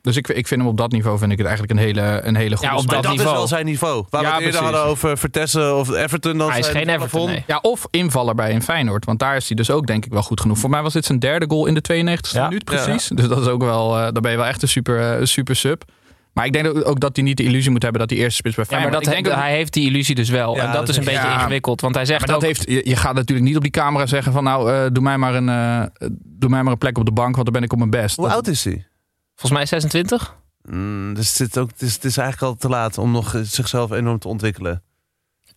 Dus 0.02 0.16
ik, 0.16 0.28
ik 0.28 0.46
vind 0.46 0.60
hem 0.60 0.70
op 0.70 0.76
dat 0.76 0.90
niveau 0.92 1.18
vind 1.18 1.32
ik 1.32 1.38
het 1.38 1.46
eigenlijk 1.46 1.78
een 1.78 1.86
hele, 1.86 2.20
een 2.24 2.36
hele 2.36 2.56
goede 2.56 2.72
Ja, 2.72 2.78
op 2.78 2.88
dat 2.88 3.02
dat 3.02 3.12
is 3.14 3.22
wel 3.22 3.46
zijn 3.46 3.64
niveau. 3.64 4.04
Waar 4.10 4.22
Ja, 4.22 4.28
we 4.28 4.34
het 4.34 4.44
eerder 4.44 4.58
precies. 4.60 4.76
hadden 4.76 4.92
over 4.96 5.18
Vertessen 5.18 5.76
of 5.76 5.90
Everton. 5.90 6.38
Dan 6.38 6.50
Hij 6.50 6.58
is 6.58 6.68
geen 6.68 6.88
Everton, 6.88 7.26
nee. 7.26 7.44
Ja, 7.46 7.58
of 7.58 7.86
invaller 7.90 8.34
bij 8.34 8.54
een 8.54 8.62
Feyenoord. 8.62 9.04
Want 9.04 9.18
daar 9.18 9.36
is 9.36 9.46
hij 9.46 9.56
dus 9.56 9.70
ook 9.70 9.86
denk 9.86 10.04
ik 10.04 10.12
wel 10.12 10.22
goed 10.22 10.40
genoeg. 10.40 10.58
Voor 10.58 10.70
mij 10.70 10.82
was 10.82 10.92
dit 10.92 11.04
zijn 11.04 11.18
derde 11.18 11.46
goal 11.48 11.66
in 11.66 11.74
de 11.74 11.80
92e 11.80 12.30
Ja. 12.32 12.48
minuut 12.48 12.64
precies. 12.64 13.08
Dus 13.14 13.28
dat 13.28 13.40
is 13.40 13.46
ook 13.46 13.62
wel, 13.62 13.96
eh 13.98 14.02
dan 14.02 14.22
ben 14.22 14.30
je 14.30 14.36
wel 14.36 14.46
echt 14.46 14.62
een 14.62 14.68
super, 14.68 15.18
eh, 15.18 15.24
super 15.24 15.56
sub. 15.56 15.84
Maar 16.32 16.46
ik 16.46 16.52
denk 16.52 16.86
ook- 16.86 17.00
dat 17.00 17.16
hij 17.16 17.24
niet 17.24 17.36
de 17.36 17.42
illusie 17.42 17.70
moet 17.70 17.82
hebben 17.82 18.00
dat 18.00 18.10
hij 18.10 18.18
eerste 18.18 18.36
spits 18.36 18.56
bij 18.56 18.64
Ja, 18.68 18.78
maar 18.82 18.90
dat 18.90 19.02
ik 19.06 19.08
denk 19.12 19.26
hij, 19.26 19.34
ook- 19.34 19.40
hij 19.40 19.52
heeft 19.54 19.72
die 19.72 19.86
illusie 19.88 20.14
dus 20.14 20.28
wel. 20.28 20.54
Ja, 20.54 20.60
en 20.60 20.66
dat, 20.66 20.74
dat 20.76 20.88
is 20.88 20.96
een 20.96 21.04
beetje 21.04 21.20
ja. 21.20 21.34
ingewikkeld. 21.34 21.80
Want 21.80 21.94
hij 21.94 22.04
zegt 22.04 22.18
maar 22.18 22.28
dat 22.28 22.36
ook- 22.36 22.42
heeft, 22.42 22.64
je, 22.70 22.80
je 22.88 22.96
gaat 22.96 23.14
natuurlijk 23.14 23.46
niet 23.46 23.56
op 23.56 23.62
die 23.62 23.70
camera 23.70 24.06
zeggen 24.06 24.32
van 24.32 24.44
nou, 24.44 24.72
eh, 24.72 24.86
doe, 24.92 25.02
mij 25.02 25.18
maar 25.18 25.34
een, 25.34 25.48
eh, 25.48 26.08
doe 26.24 26.50
mij 26.50 26.62
maar 26.62 26.72
een 26.72 26.78
plek 26.78 26.98
op 26.98 27.04
de 27.04 27.12
bank, 27.12 27.32
want 27.34 27.44
dan 27.44 27.54
ben 27.54 27.62
ik 27.62 27.72
op 27.72 27.78
mijn 27.78 27.90
best. 27.90 28.16
Hoe 28.16 28.24
Dat- 28.26 28.34
oud 28.34 28.46
is 28.46 28.64
hij? 28.64 28.86
volgens 29.34 29.52
mij 29.52 29.66
26. 29.66 30.36
Mm, 30.62 31.14
dus 31.14 31.26
het, 31.28 31.36
zit 31.36 31.58
ook, 31.58 31.70
het, 31.70 31.82
is, 31.82 31.94
het 31.94 32.04
is 32.04 32.16
eigenlijk 32.16 32.52
al 32.52 32.58
te 32.58 32.68
laat 32.68 32.98
om 32.98 33.10
nog 33.10 33.34
eh, 33.34 33.40
zichzelf 33.44 33.90
enorm 33.90 34.18
te 34.18 34.28
ontwikkelen. 34.28 34.72
Ik 34.72 34.82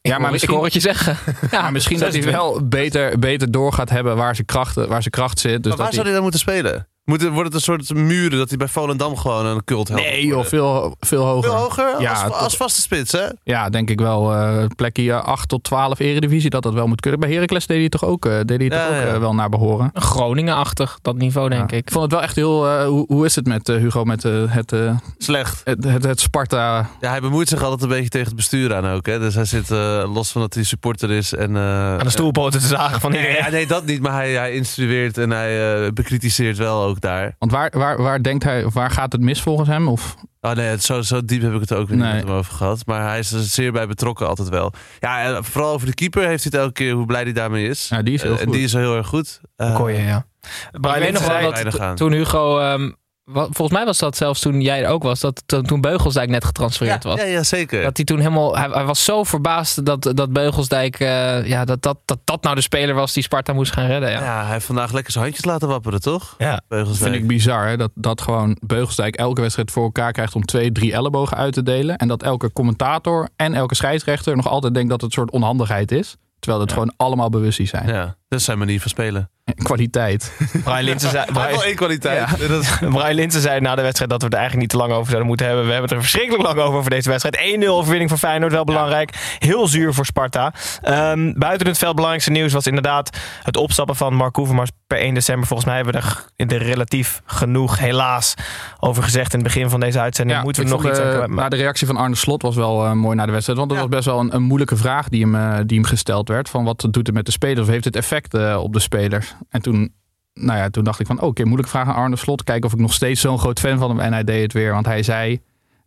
Ja, 0.01 0.11
maar 0.11 0.21
hoor- 0.21 0.31
misschien- 0.31 0.49
Ik 0.53 0.55
hoor 0.55 0.65
het 0.65 0.73
je 0.73 0.79
zeggen. 0.79 1.17
Ja, 1.51 1.61
maar 1.61 1.71
misschien 1.71 1.99
dat 1.99 2.11
hij 2.13 2.21
26. 2.21 2.59
wel 2.59 2.67
beter, 2.67 3.19
beter 3.19 3.51
door 3.51 3.73
gaat 3.73 3.89
hebben 3.89 4.15
waar 4.15 4.35
zijn 4.35 4.47
kracht, 4.47 4.75
waar 4.75 4.87
zijn 5.01 5.09
kracht 5.09 5.39
zit. 5.39 5.51
Dus 5.63 5.67
maar 5.67 5.75
waar 5.77 5.85
dat 5.85 5.93
zou 5.93 6.03
hij 6.05 6.13
dan 6.13 6.21
moeten 6.21 6.39
spelen? 6.39 6.87
Moet 7.05 7.21
het, 7.21 7.29
wordt 7.31 7.45
het 7.45 7.53
een 7.53 7.61
soort 7.61 7.93
muren 7.93 8.37
dat 8.37 8.49
hij 8.49 8.57
bij 8.57 8.67
Volendam 8.67 9.17
gewoon 9.17 9.45
een 9.45 9.63
cult 9.63 9.87
helpt? 9.87 10.03
nee 10.03 10.25
joh, 10.25 10.45
veel, 10.45 10.95
veel 10.99 11.25
hoger. 11.25 11.49
Veel 11.49 11.59
hoger? 11.59 12.01
Ja, 12.01 12.23
als, 12.23 12.33
als 12.33 12.55
vaste 12.55 12.81
spits, 12.81 13.11
hè? 13.11 13.25
Ja, 13.43 13.69
denk 13.69 13.89
ik 13.89 13.99
wel. 13.99 14.33
eh 14.33 14.65
plekje 14.75 15.13
8 15.13 15.49
tot 15.49 15.63
12 15.63 15.99
eredivisie, 15.99 16.49
dat 16.49 16.63
dat 16.63 16.73
wel 16.73 16.87
moet 16.87 17.01
kunnen. 17.01 17.19
Bij 17.19 17.31
Heracles 17.33 17.67
deed 17.67 17.77
hij 17.79 17.89
toch 17.89 18.03
ook, 18.05 18.25
eh, 18.25 18.39
deed 18.45 18.57
hij 18.59 18.67
Ja, 18.67 18.87
toch 18.87 18.97
ook 19.07 19.13
eh, 19.13 19.19
wel 19.19 19.33
naar 19.33 19.49
behoren. 19.49 19.91
Groningen-achtig, 19.93 20.99
dat 21.01 21.15
niveau 21.15 21.49
denk 21.49 21.71
Ja. 21.71 21.77
ik. 21.77 21.85
Ik 21.87 21.91
vond 21.91 22.03
het 22.03 22.13
wel 22.13 22.21
echt 22.21 22.35
heel... 22.35 22.67
eh, 22.69 22.85
hoe, 22.85 23.05
hoe 23.07 23.25
is 23.25 23.35
het 23.35 23.45
met 23.47 23.67
Hugo, 23.67 24.03
met 24.03 24.23
het, 24.23 24.71
eh, 24.71 24.95
Slecht. 25.17 25.61
het, 25.63 25.83
het, 25.83 26.03
het 26.03 26.19
Sparta... 26.19 26.89
Ja, 27.01 27.09
hij 27.09 27.21
bemoeit 27.21 27.47
zich 27.47 27.63
altijd 27.63 27.81
een 27.81 27.87
beetje 27.89 28.09
tegen 28.09 28.27
het 28.27 28.35
bestuur 28.35 28.75
aan 28.75 28.87
ook. 28.87 29.05
Hè? 29.05 29.19
Dus 29.19 29.35
hij 29.35 29.45
zit 29.45 29.71
eh, 29.71 30.03
los 30.13 30.31
van 30.31 30.41
dat 30.41 30.53
hij 30.53 30.63
supporter 30.63 31.11
is. 31.11 31.33
En, 31.33 31.55
eh, 31.55 31.61
Aan 31.93 31.97
de 32.03 32.09
stoelpoten 32.09 32.59
te 32.59 32.67
zagen 32.67 32.99
van 33.01 33.11
Nee, 33.11 33.19
iedereen. 33.21 33.43
ja, 33.45 33.49
nee, 33.51 33.67
dat 33.67 33.85
niet. 33.85 34.01
Maar 34.01 34.13
hij, 34.13 34.31
hij 34.31 34.53
instrueert 34.53 35.17
en 35.17 35.29
hij 35.31 35.93
bekritiseert 35.93 36.57
wel 36.57 36.83
ook 36.83 36.92
daar. 36.99 37.35
Want 37.39 37.51
waar, 37.51 37.71
waar, 37.77 38.01
waar 38.01 38.23
denkt 38.23 38.43
hij, 38.43 38.63
of 38.63 38.73
waar 38.73 38.91
gaat 38.91 39.11
het 39.11 39.21
mis 39.21 39.41
volgens 39.41 39.69
hem? 39.69 39.87
Of, 39.87 40.15
Oh 40.41 40.51
nee, 40.51 40.65
het, 40.67 40.83
zo, 40.83 41.01
zo 41.01 41.25
diep 41.25 41.41
heb 41.41 41.53
ik 41.53 41.59
het 41.59 41.73
ook 41.73 41.87
weer 41.87 41.97
niet 41.97 42.05
Nee. 42.05 42.13
met 42.15 42.23
hem 42.23 42.33
over 42.33 42.53
gehad. 42.53 42.85
Maar 42.85 43.07
hij 43.07 43.19
is 43.19 43.31
er 43.31 43.39
zeer 43.41 43.71
bij 43.71 43.87
betrokken 43.87 44.27
altijd 44.27 44.49
wel. 44.49 44.73
Ja, 44.99 45.21
en 45.23 45.43
vooral 45.43 45.73
over 45.73 45.87
de 45.87 45.93
keeper 45.93 46.27
heeft 46.27 46.43
hij 46.43 46.51
het 46.53 46.61
elke 46.61 46.73
keer 46.73 46.93
hoe 46.93 47.05
blij 47.05 47.21
hij 47.23 47.31
daarmee 47.33 47.67
is. 47.67 47.87
ja, 47.89 48.01
die 48.01 48.13
is 48.13 48.21
heel 48.21 48.31
Eh, 48.33 48.39
en 48.39 48.43
goed. 48.45 48.53
die 48.53 48.63
is 48.63 48.73
heel 48.73 48.95
erg 48.95 49.07
goed. 49.07 49.41
Je, 49.57 49.63
ja. 50.05 50.25
ik 50.71 50.79
weet 50.99 51.11
nog 51.13 51.27
wel 51.27 51.53
dat 51.71 51.97
toen 51.97 52.11
Hugo... 52.11 52.59
ehm, 52.59 52.91
volgens 53.25 53.71
mij 53.71 53.85
was 53.85 53.97
dat 53.97 54.17
zelfs 54.17 54.39
toen 54.39 54.61
jij 54.61 54.83
er 54.83 54.89
ook 54.89 55.03
was. 55.03 55.19
Dat 55.19 55.43
to- 55.45 55.61
toen 55.61 55.81
Beugelsdijk 55.81 56.29
net 56.29 56.45
getransfereerd 56.45 57.03
ja, 57.03 57.09
was. 57.09 57.19
ja, 57.19 57.25
ja, 57.25 57.43
zeker. 57.43 57.83
Dat 57.83 57.97
hij 57.97 58.05
toen 58.05 58.17
helemaal... 58.17 58.57
Hij, 58.57 58.69
hij 58.69 58.85
was 58.85 59.03
zo 59.03 59.23
verbaasd 59.23 59.85
dat, 59.85 60.11
dat 60.15 60.33
Beugelsdijk... 60.33 60.99
eh, 60.99 61.45
ja, 61.47 61.65
dat, 61.65 61.81
dat, 61.81 61.97
dat 62.05 62.19
dat 62.23 62.43
nou 62.43 62.55
de 62.55 62.61
speler 62.61 62.95
was 62.95 63.13
die 63.13 63.23
Sparta 63.23 63.53
moest 63.53 63.71
gaan 63.71 63.85
redden. 63.85 64.09
Ja. 64.11 64.23
ja. 64.23 64.43
hij 64.43 64.51
heeft 64.53 64.65
vandaag 64.65 64.91
lekker 64.91 65.11
zijn 65.11 65.23
handjes 65.23 65.45
laten 65.45 65.67
wapperen, 65.67 66.01
toch? 66.01 66.35
Ja. 66.37 66.51
Dat 66.51 66.63
Beugelsdijk. 66.67 67.11
vind 67.11 67.23
ik 67.23 67.29
bizar, 67.29 67.67
hè? 67.67 67.77
Dat, 67.77 67.91
dat 67.95 68.21
gewoon 68.21 68.57
Beugelsdijk 68.65 69.15
elke 69.15 69.41
wedstrijd 69.41 69.71
voor 69.71 69.83
elkaar 69.83 70.11
krijgt 70.11 70.35
om 70.35 70.45
twee, 70.45 70.71
drie 70.71 70.93
ellebogen 70.93 71.37
uit 71.37 71.53
te 71.53 71.63
delen. 71.63 71.97
En 71.97 72.07
dat 72.07 72.23
elke 72.23 72.51
commentator 72.53 73.29
en 73.35 73.53
elke 73.53 73.75
scheidsrechter 73.75 74.35
nog 74.35 74.47
altijd 74.47 74.73
denkt 74.73 74.89
dat 74.89 75.01
het 75.01 75.09
een 75.09 75.15
soort 75.17 75.31
onhandigheid 75.31 75.91
is. 75.91 76.15
Terwijl 76.39 76.61
het 76.63 76.71
Ja. 76.73 76.77
gewoon 76.77 76.93
allemaal 76.97 77.29
bewustzijn 77.29 77.67
zijn. 77.67 77.87
Ja, 77.87 78.15
dat 78.27 78.39
is 78.39 78.45
zijn 78.45 78.57
manier 78.57 78.81
van 78.81 78.89
spelen. 78.89 79.29
kwaliteit. 79.69 80.31
Brian 80.63 80.83
Linsen 80.83 81.09
zei, 81.09 81.25
één 81.63 81.75
kwaliteit. 81.75 82.29
Ja. 82.39 82.57
Brian 82.89 83.13
Linsen 83.13 83.41
zei 83.41 83.59
na 83.59 83.75
de 83.75 83.81
wedstrijd 83.81 84.09
dat 84.09 84.19
we 84.19 84.25
het 84.25 84.35
eigenlijk 84.35 84.63
niet 84.63 84.79
te 84.79 84.87
lang 84.87 84.91
over 84.91 85.05
zouden 85.05 85.27
moeten 85.27 85.45
hebben. 85.45 85.65
We 85.65 85.71
hebben 85.71 85.89
het 85.89 85.97
er 85.99 86.05
verschrikkelijk 86.05 86.43
lang 86.43 86.59
over 86.59 86.81
voor 86.81 86.89
deze 86.89 87.09
wedstrijd. 87.09 87.57
1-0 87.63 87.67
overwinning 87.67 88.09
voor 88.09 88.19
Feyenoord, 88.19 88.51
wel 88.51 88.63
belangrijk. 88.63 89.35
Heel 89.39 89.67
zuur 89.67 89.93
voor 89.93 90.05
Sparta. 90.05 90.53
Ehm, 90.81 91.33
buiten 91.35 91.67
het 91.67 91.77
veld 91.77 91.93
belangrijkste 91.93 92.31
nieuws 92.31 92.53
was 92.53 92.67
inderdaad 92.67 93.17
het 93.43 93.57
opstappen 93.57 93.95
van 93.95 94.13
Mark 94.13 94.35
Hoevermars 94.35 94.69
per 94.87 95.01
1 95.01 95.13
december. 95.13 95.47
Volgens 95.47 95.67
mij 95.67 95.77
hebben 95.77 95.93
we 95.93 95.99
er 95.99 96.31
er 96.53 96.63
relatief 96.63 97.21
genoeg, 97.25 97.79
helaas, 97.79 98.33
over 98.79 99.03
gezegd 99.03 99.33
in 99.33 99.39
het 99.39 99.47
begin 99.47 99.69
van 99.69 99.79
deze 99.79 99.99
uitzending. 99.99 100.43
Moeten 100.43 100.63
we 100.63 100.69
nog 100.69 100.85
iets 100.85 100.99
aan 100.99 101.33
maar 101.33 101.49
de 101.49 101.55
reactie 101.55 101.87
van 101.87 101.97
Arne 101.97 102.15
Slot 102.15 102.41
was 102.41 102.55
wel 102.55 102.85
eh, 102.85 102.91
mooi 102.91 103.15
na 103.15 103.25
de 103.25 103.31
wedstrijd. 103.31 103.59
Want 103.59 103.71
dat 103.71 103.79
was 103.79 103.89
best 103.89 104.05
wel 104.05 104.19
een, 104.19 104.35
een 104.35 104.41
moeilijke 104.43 104.75
vraag 104.75 105.09
die 105.09 105.21
hem, 105.21 105.35
eh, 105.35 105.59
die 105.65 105.79
hem 105.79 105.87
gesteld 105.87 106.27
werd. 106.27 106.49
Van 106.49 106.63
wat 106.63 106.87
doet 106.89 107.07
het 107.07 107.13
met 107.13 107.25
de 107.25 107.31
spelers? 107.31 107.59
Of 107.59 107.67
heeft 107.67 107.85
het 107.85 107.95
effect 107.95 108.33
eh, 108.33 108.59
op 108.61 108.73
de 108.73 108.79
spelers? 108.79 109.35
En 109.49 109.61
toen, 109.61 109.93
nou 110.33 110.57
ja, 110.57 110.69
toen 110.69 110.83
dacht 110.83 110.99
ik 110.99 111.05
van 111.07 111.21
oké, 111.21 111.43
moeilijke 111.43 111.71
vraag 111.71 111.87
aan 111.87 111.95
Arne 111.95 112.15
Slot. 112.15 112.43
Kijken 112.43 112.65
of 112.65 112.73
ik 112.73 112.79
nog 112.79 112.93
steeds 112.93 113.21
zo'n 113.21 113.39
groot 113.39 113.59
fan 113.59 113.77
van 113.77 113.89
hem. 113.89 113.99
En 113.99 114.13
hij 114.13 114.23
deed 114.23 114.41
het 114.41 114.53
weer. 114.53 114.71
Want 114.73 114.85
hij 114.85 115.03
zei, 115.03 115.39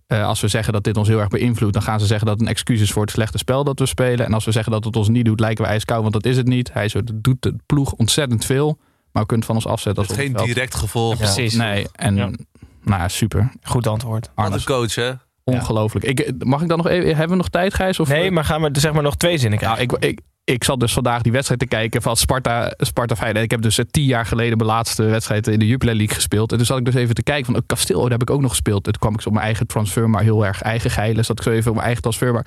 eh, 0.06 0.26
als 0.26 0.40
we 0.40 0.48
zeggen 0.48 0.72
dat 0.72 0.84
dit 0.84 0.96
ons 0.96 1.08
heel 1.08 1.18
erg 1.18 1.28
beïnvloedt. 1.28 1.72
Dan 1.72 1.82
gaan 1.82 2.00
ze 2.00 2.06
zeggen 2.06 2.26
dat 2.26 2.34
het 2.38 2.44
een 2.46 2.52
excuus 2.52 2.80
is 2.80 2.92
voor 2.92 3.02
het 3.02 3.10
slechte 3.10 3.38
spel 3.38 3.64
dat 3.64 3.78
we 3.78 3.86
spelen. 3.86 4.26
En 4.26 4.32
als 4.34 4.44
we 4.44 4.52
zeggen 4.52 4.72
dat 4.72 4.84
het 4.84 4.96
ons 4.96 5.08
niet 5.08 5.24
doet, 5.24 5.40
lijken 5.40 5.64
we 5.64 5.70
ijskoud. 5.70 6.00
Want 6.00 6.12
dat 6.12 6.24
is 6.26 6.36
het 6.36 6.46
niet. 6.46 6.72
Hij 6.72 6.88
zo, 6.88 7.04
dat 7.04 7.22
doet 7.22 7.42
de 7.42 7.54
ploeg 7.66 7.92
ontzettend 7.92 8.44
veel. 8.44 8.78
Maar 9.12 9.22
we 9.22 9.28
kunnen 9.28 9.46
het 9.46 9.46
van 9.46 9.54
ons 9.54 9.66
afzetten. 9.66 10.02
Als 10.02 10.12
Het 10.12 10.20
geen 10.22 10.32
veld- 10.36 10.46
direct 10.46 10.74
gevolg. 10.74 11.16
precies. 11.16 11.54
Nee, 11.54 11.86
en 11.92 12.16
Ja. 12.16 12.24
nou 12.82 13.00
ja, 13.00 13.08
super. 13.08 13.50
Goed 13.62 13.86
antwoord. 13.86 14.30
Aan 14.34 14.44
Arne 14.44 14.56
de 14.58 14.64
coach, 14.64 14.94
hè? 14.94 15.10
Ongelooflijk. 15.44 16.04
Ik, 16.04 16.44
mag 16.44 16.62
ik 16.62 16.68
dan 16.68 16.76
nog 16.76 16.86
even... 16.86 17.06
Hebben 17.08 17.28
we 17.28 17.36
nog 17.36 17.48
tijd, 17.48 17.74
Gijs? 17.74 18.00
Of, 18.00 18.08
Nee, 18.08 18.30
maar 18.30 18.44
gaan 18.44 18.62
we 18.62 18.68
er 18.70 18.80
zeg 18.80 18.92
maar 18.92 19.02
nog 19.02 19.16
twee 19.16 19.38
zinnen 19.38 19.58
krijgen? 19.58 19.86
Nou, 19.86 19.98
ik, 20.00 20.04
ik, 20.10 20.20
ik 20.52 20.64
zat 20.64 20.80
dus 20.80 20.92
vandaag 20.92 21.22
die 21.22 21.32
wedstrijd 21.32 21.60
te 21.60 21.66
kijken 21.66 22.02
van 22.02 22.16
Sparta, 22.16 22.74
Sparta 22.76 23.16
Feyenoord. 23.16 23.44
Ik 23.44 23.50
heb 23.50 23.62
dus 23.62 23.78
eh, 23.78 23.84
tien 23.90 24.04
jaar 24.04 24.26
geleden 24.26 24.56
mijn 24.56 24.70
laatste 24.70 25.02
wedstrijd 25.02 25.46
in 25.46 25.58
de 25.58 25.66
Jupiler 25.66 25.94
League 25.94 26.14
gespeeld. 26.14 26.50
En 26.50 26.56
toen 26.56 26.66
zat 26.66 26.78
ik 26.78 26.84
dus 26.84 26.94
even 26.94 27.14
te 27.14 27.22
kijken 27.22 27.44
van, 27.44 27.54
oh, 27.54 27.60
Kasteel, 27.66 28.00
daar 28.00 28.10
heb 28.10 28.22
ik 28.22 28.30
ook 28.30 28.40
nog 28.40 28.50
gespeeld. 28.50 28.84
Toen 28.84 28.92
kwam 28.98 29.14
ik 29.14 29.20
zo 29.20 29.28
op 29.28 29.34
mijn 29.34 29.46
eigen 29.46 29.66
transfer, 29.66 30.10
maar 30.10 30.22
heel 30.22 30.46
erg 30.46 30.62
eigen 30.62 30.90
geilen. 30.90 31.24
Zat 31.24 31.38
ik 31.38 31.44
zo 31.44 31.50
even 31.50 31.68
op 31.68 31.74
mijn 31.74 31.84
eigen 31.84 32.02
transfer, 32.02 32.32
maar 32.32 32.46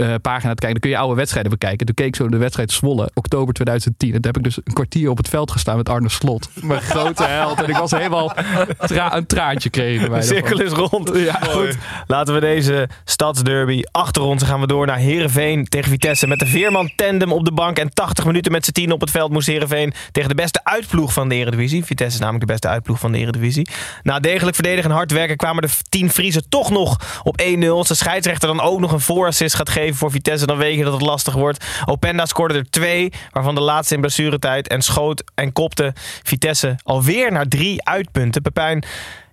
eh, 0.00 0.14
pagina 0.22 0.54
te 0.54 0.60
kijken. 0.60 0.70
Dan 0.72 0.80
kun 0.80 0.90
je 0.90 0.98
oude 0.98 1.14
wedstrijden 1.14 1.50
bekijken. 1.50 1.86
Toen 1.86 1.94
keek 1.94 2.06
ik 2.06 2.16
zo 2.16 2.28
de 2.28 2.36
wedstrijd 2.36 2.72
Zwolle, 2.72 3.10
oktober 3.14 3.54
2010. 3.54 4.08
En 4.08 4.14
toen 4.14 4.24
heb 4.32 4.36
ik 4.36 4.44
dus 4.44 4.56
een 4.64 4.72
kwartier 4.72 5.10
op 5.10 5.16
het 5.16 5.28
veld 5.28 5.50
gestaan 5.50 5.76
met 5.76 5.88
Arne 5.88 6.08
Slot. 6.08 6.48
Mijn 6.54 6.80
grote 6.80 7.24
held. 7.24 7.62
En 7.62 7.68
ik 7.68 7.76
was 7.76 7.90
helemaal 7.90 8.32
tra- 8.78 9.16
een 9.16 9.26
traantje 9.26 9.70
kreeg. 9.70 10.08
De 10.08 10.22
cirkel 10.22 10.60
is 10.60 10.72
rond. 10.72 11.10
Ja, 11.14 11.38
Goed, 11.48 11.76
laten 12.06 12.34
we 12.34 12.40
deze 12.40 12.88
stadsderby 13.04 13.82
achter 13.90 14.22
ons. 14.22 14.40
Dan 14.40 14.48
gaan 14.48 14.60
we 14.60 14.66
door 14.66 14.86
naar 14.86 14.98
Herenveen 14.98 15.64
tegen 15.64 15.90
Vitesse. 15.90 16.26
Met 16.26 16.38
de 16.38 16.46
Veerman 16.46 16.90
tandem 16.96 17.32
op 17.32 17.44
de 17.44 17.52
bank 17.52 17.78
en 17.78 17.94
80 17.94 18.24
minuten 18.24 18.52
met 18.52 18.64
z'n 18.64 18.72
tien 18.72 18.92
op 18.92 19.00
het 19.00 19.10
veld 19.10 19.32
moest 19.32 19.46
Herenveen 19.46 19.92
tegen 20.12 20.28
de 20.28 20.34
beste 20.34 20.60
uitploeg 20.64 21.12
van 21.12 21.28
de 21.28 21.34
Eredivisie. 21.34 21.84
Vitesse 21.84 22.14
is 22.14 22.20
namelijk 22.20 22.46
de 22.46 22.52
beste 22.52 22.68
uitploeg 22.68 22.98
van 22.98 23.12
de 23.12 23.18
Eredivisie. 23.18 23.68
Na 24.02 24.20
degelijk 24.20 24.54
verdedigen 24.54 24.90
en 24.90 24.96
hard 24.96 25.12
werken 25.12 25.36
kwamen 25.36 25.62
de 25.62 25.68
tien 25.88 26.10
Friesen 26.10 26.48
toch 26.48 26.70
nog 26.70 27.20
op 27.22 27.40
1-0. 27.42 27.68
Als 27.68 27.88
de 27.88 27.94
scheidsrechter 27.94 28.48
dan 28.48 28.60
ook 28.60 28.80
nog 28.80 28.92
een 28.92 29.00
voorassist 29.00 29.54
gaat 29.54 29.68
geven 29.68 29.89
voor 29.94 30.10
Vitesse, 30.10 30.46
dan 30.46 30.56
weet 30.56 30.76
je 30.76 30.84
dat 30.84 30.92
het 30.92 31.02
lastig 31.02 31.34
wordt. 31.34 31.64
Openda 31.84 32.26
scoorde 32.26 32.54
er 32.54 32.70
twee, 32.70 33.12
waarvan 33.30 33.54
de 33.54 33.60
laatste 33.60 33.94
in 33.94 34.00
blessuretijd. 34.00 34.68
En 34.68 34.82
schoot 34.82 35.30
en 35.34 35.52
kopte 35.52 35.92
Vitesse 36.22 36.78
alweer 36.82 37.32
naar 37.32 37.46
drie 37.48 37.84
uitpunten. 37.84 38.42
Pepijn, 38.42 38.84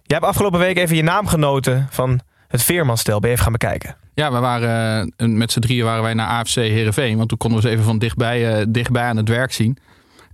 Jij 0.08 0.18
hebt 0.18 0.30
afgelopen 0.30 0.60
week 0.60 0.78
even 0.78 0.96
je 0.96 1.04
naam 1.04 1.28
genoten 1.28 1.88
van 1.90 2.20
het 2.48 2.64
Veermanstel. 2.64 3.20
Ben 3.20 3.30
je 3.30 3.36
even 3.36 3.44
gaan 3.44 3.58
bekijken? 3.60 3.96
Ja, 4.14 4.32
we 4.32 4.40
waren 4.40 5.14
eh, 5.18 5.28
met 5.28 5.52
z'n 5.52 5.60
drieën 5.60 5.86
waren 5.86 6.04
wij 6.04 6.14
naar 6.14 6.28
AFC 6.28 6.56
Heerenveen. 6.56 7.18
Want 7.18 7.30
toen 7.30 7.38
konden 7.38 7.62
we 7.62 7.68
ze 7.68 7.74
even 7.74 7.86
van 7.86 8.00
dichtbij, 8.00 8.60
eh, 8.60 8.66
dichtbij 8.70 9.04
aan 9.04 9.18
het 9.18 9.30
werk 9.30 9.54
zien. 9.54 9.78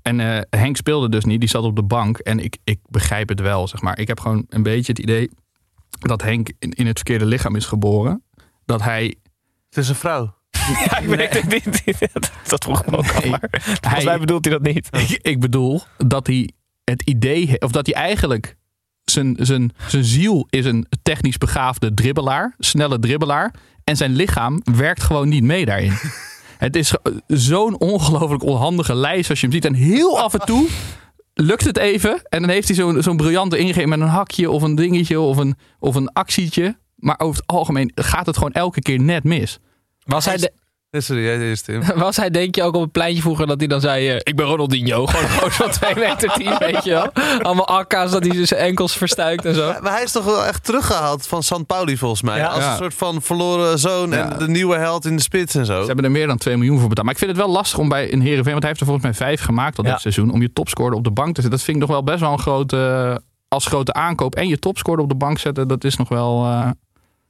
En 0.02 0.20
eh, 0.20 0.42
Henk 0.50 0.78
speelde 0.78 1.10
dus 1.10 1.26
niet, 1.26 1.40
die 1.40 1.50
zat 1.50 1.64
op 1.64 1.76
de 1.76 1.84
bank. 1.84 2.18
En 2.18 2.40
ik, 2.40 2.58
ik 2.64 2.80
begrijp 2.90 3.30
het 3.30 3.40
wel, 3.40 3.68
zeg 3.68 3.82
maar. 3.82 4.00
Ik 4.00 4.08
heb 4.08 4.20
gewoon 4.20 4.46
een 4.50 4.64
beetje 4.64 4.92
het 4.92 5.02
idee 5.02 5.30
dat 6.00 6.22
Henk 6.22 6.52
in, 6.60 6.72
in 6.72 6.88
het 6.88 6.96
verkeerde 6.96 7.26
lichaam 7.26 7.56
is 7.56 7.66
geboren. 7.66 8.24
Dat 8.66 8.82
hij... 8.82 9.16
Het 9.74 9.84
is 9.84 9.90
een 9.90 9.96
vrouw. 9.96 10.36
Ja, 10.86 10.98
ik 10.98 11.08
weet 11.08 11.34
het 11.34 11.50
niet. 11.86 12.10
Dat, 12.48 12.64
vroeg 12.64 12.82
ik 12.84 12.90
me 12.92 12.98
ook 12.98 13.12
al. 13.12 13.30
Maar 13.30 13.50
volgens 13.82 14.04
mij 14.04 14.20
bedoelt 14.20 14.46
hij 14.46 14.54
dat 14.54 14.64
niet. 14.74 14.88
Ik, 14.92 15.20
ik 15.22 15.40
bedoel 15.40 15.82
dat 15.98 16.28
hij 16.28 16.50
het 16.84 17.02
idee 17.02 17.48
heeft, 17.48 17.64
of 17.64 17.72
dat 17.72 17.86
hij 17.86 17.96
eigenlijk 17.96 18.56
zijn, 19.04 19.36
zijn, 19.40 19.72
zijn 19.88 20.04
ziel 20.04 20.48
is 20.50 20.66
een 20.66 20.88
technisch 21.04 21.38
begaafde 21.38 21.94
dribbelaar, 21.94 22.56
snelle 22.58 23.00
dribbelaar. 23.00 23.54
En 23.84 23.98
zijn 23.98 24.12
lichaam 24.16 24.62
werkt 24.64 25.04
gewoon 25.04 25.30
niet 25.30 25.44
mee 25.44 25.66
daarin. 25.66 25.94
Het 26.58 26.76
is 26.76 26.90
ge- 26.90 27.22
zo'n 27.28 27.80
ongelooflijk 27.80 28.44
onhandige 28.44 28.96
lijst 28.96 29.30
als 29.30 29.40
je 29.40 29.46
hem 29.46 29.56
ziet. 29.56 29.66
En 29.66 29.74
heel 29.74 30.20
af 30.22 30.34
en 30.34 30.40
toe 30.46 30.68
lukt 31.34 31.64
het 31.64 31.78
even. 31.78 32.22
En 32.30 32.40
dan 32.42 32.50
heeft 32.50 32.68
hij 32.68 32.78
zo'n 32.78 33.02
zo'n 33.04 33.18
briljante 33.18 33.58
ingeving 33.58 33.90
met 33.90 34.00
een 34.00 34.08
hakje 34.08 34.50
of 34.52 34.62
een 34.62 34.76
dingetje 34.76 35.20
of 35.20 35.38
een, 35.38 35.56
of 35.80 35.96
een 35.96 36.12
actietje. 36.12 36.78
Maar 37.04 37.20
over 37.20 37.42
het 37.42 37.48
algemeen 37.56 37.92
gaat 37.96 38.26
het 38.26 38.36
gewoon 38.38 38.52
elke 38.52 38.82
keer 38.82 39.00
net 39.00 39.24
mis. 39.24 39.60
Was 40.04 40.26
hij, 40.26 40.38
de- 40.38 40.54
Sorry, 41.02 41.24
jij 41.24 41.40
eerst, 41.40 41.66
Tim. 41.66 41.82
was 41.96 42.18
hij 42.18 42.30
denk 42.30 42.56
je 42.56 42.64
ook 42.64 42.76
op 42.76 42.82
het 42.82 42.92
pleintje 42.92 43.22
vroeger 43.22 43.48
dat 43.48 43.60
hij 43.60 43.68
dan 43.68 43.82
zei... 43.82 44.10
eh, 44.10 44.16
ik 44.24 44.36
ben 44.36 44.46
Ronaldinho. 44.46 45.06
Gewoon, 45.08 45.30
gewoon 45.30 45.52
zo'n 45.52 45.70
2 45.72 45.96
meter 45.96 46.30
10, 46.34 46.58
weet 46.60 46.84
je 46.84 46.90
wel. 46.92 47.10
Allemaal 47.42 47.68
akka's 47.68 48.12
dat 48.12 48.26
hij 48.26 48.46
zijn 48.46 48.60
enkels 48.62 48.98
verstuikt 48.98 49.46
en 49.46 49.56
zo. 49.56 49.74
Maar 49.82 49.92
hij 49.92 50.04
is 50.04 50.12
toch 50.12 50.26
wel 50.26 50.46
echt 50.46 50.64
teruggehaald 50.66 51.28
van 51.28 51.44
San 51.44 51.66
Pauli 51.66 51.98
volgens 51.98 52.22
mij. 52.22 52.38
Ja. 52.38 52.48
Als 52.48 52.64
Ja. 52.64 52.72
een 52.72 52.78
soort 52.78 52.94
van 52.94 53.22
verloren 53.22 53.80
zoon 53.80 54.10
Ja. 54.12 54.32
en 54.32 54.40
de 54.40 54.48
nieuwe 54.48 54.78
held 54.78 55.06
in 55.06 55.16
de 55.16 55.22
spits 55.22 55.56
en 55.56 55.66
zo. 55.66 55.80
Ze 55.82 55.86
hebben 55.88 56.06
er 56.06 56.12
meer 56.12 56.28
dan 56.28 56.38
2 56.38 56.58
miljoen 56.58 56.80
voor 56.80 56.88
betaald. 56.88 57.06
Maar 57.06 57.16
ik 57.16 57.22
vind 57.24 57.32
het 57.32 57.46
wel 57.46 57.52
lastig 57.52 57.80
om 57.80 57.90
bij 57.90 58.14
een 58.14 58.22
Heerenveen... 58.22 58.52
want 58.52 58.64
hij 58.64 58.68
heeft 58.68 58.80
er 58.80 58.86
volgens 58.88 59.06
mij 59.06 59.28
vijf 59.28 59.42
gemaakt 59.42 59.78
al 59.78 59.86
Ja. 59.86 59.92
dit 59.92 60.02
seizoen... 60.02 60.32
om 60.32 60.42
je 60.42 60.54
topscorer 60.54 60.98
op 60.98 61.04
de 61.04 61.12
bank 61.12 61.36
te 61.36 61.42
zetten. 61.42 61.52
Dat 61.52 61.62
vind 61.62 61.78
ik 61.78 61.84
nog 61.84 61.92
wel 61.92 62.04
best 62.04 62.20
wel 62.20 62.32
een 62.32 62.40
grote... 62.40 63.22
als 63.48 63.66
grote 63.66 63.94
aankoop. 63.94 64.36
En 64.36 64.48
je 64.48 64.60
topscorer 64.60 65.02
op 65.04 65.10
de 65.10 65.16
bank 65.16 65.40
zetten, 65.40 65.68
dat 65.68 65.84
is 65.84 65.96
nog 65.98 66.10
wel... 66.10 66.44
eh, 66.46 66.70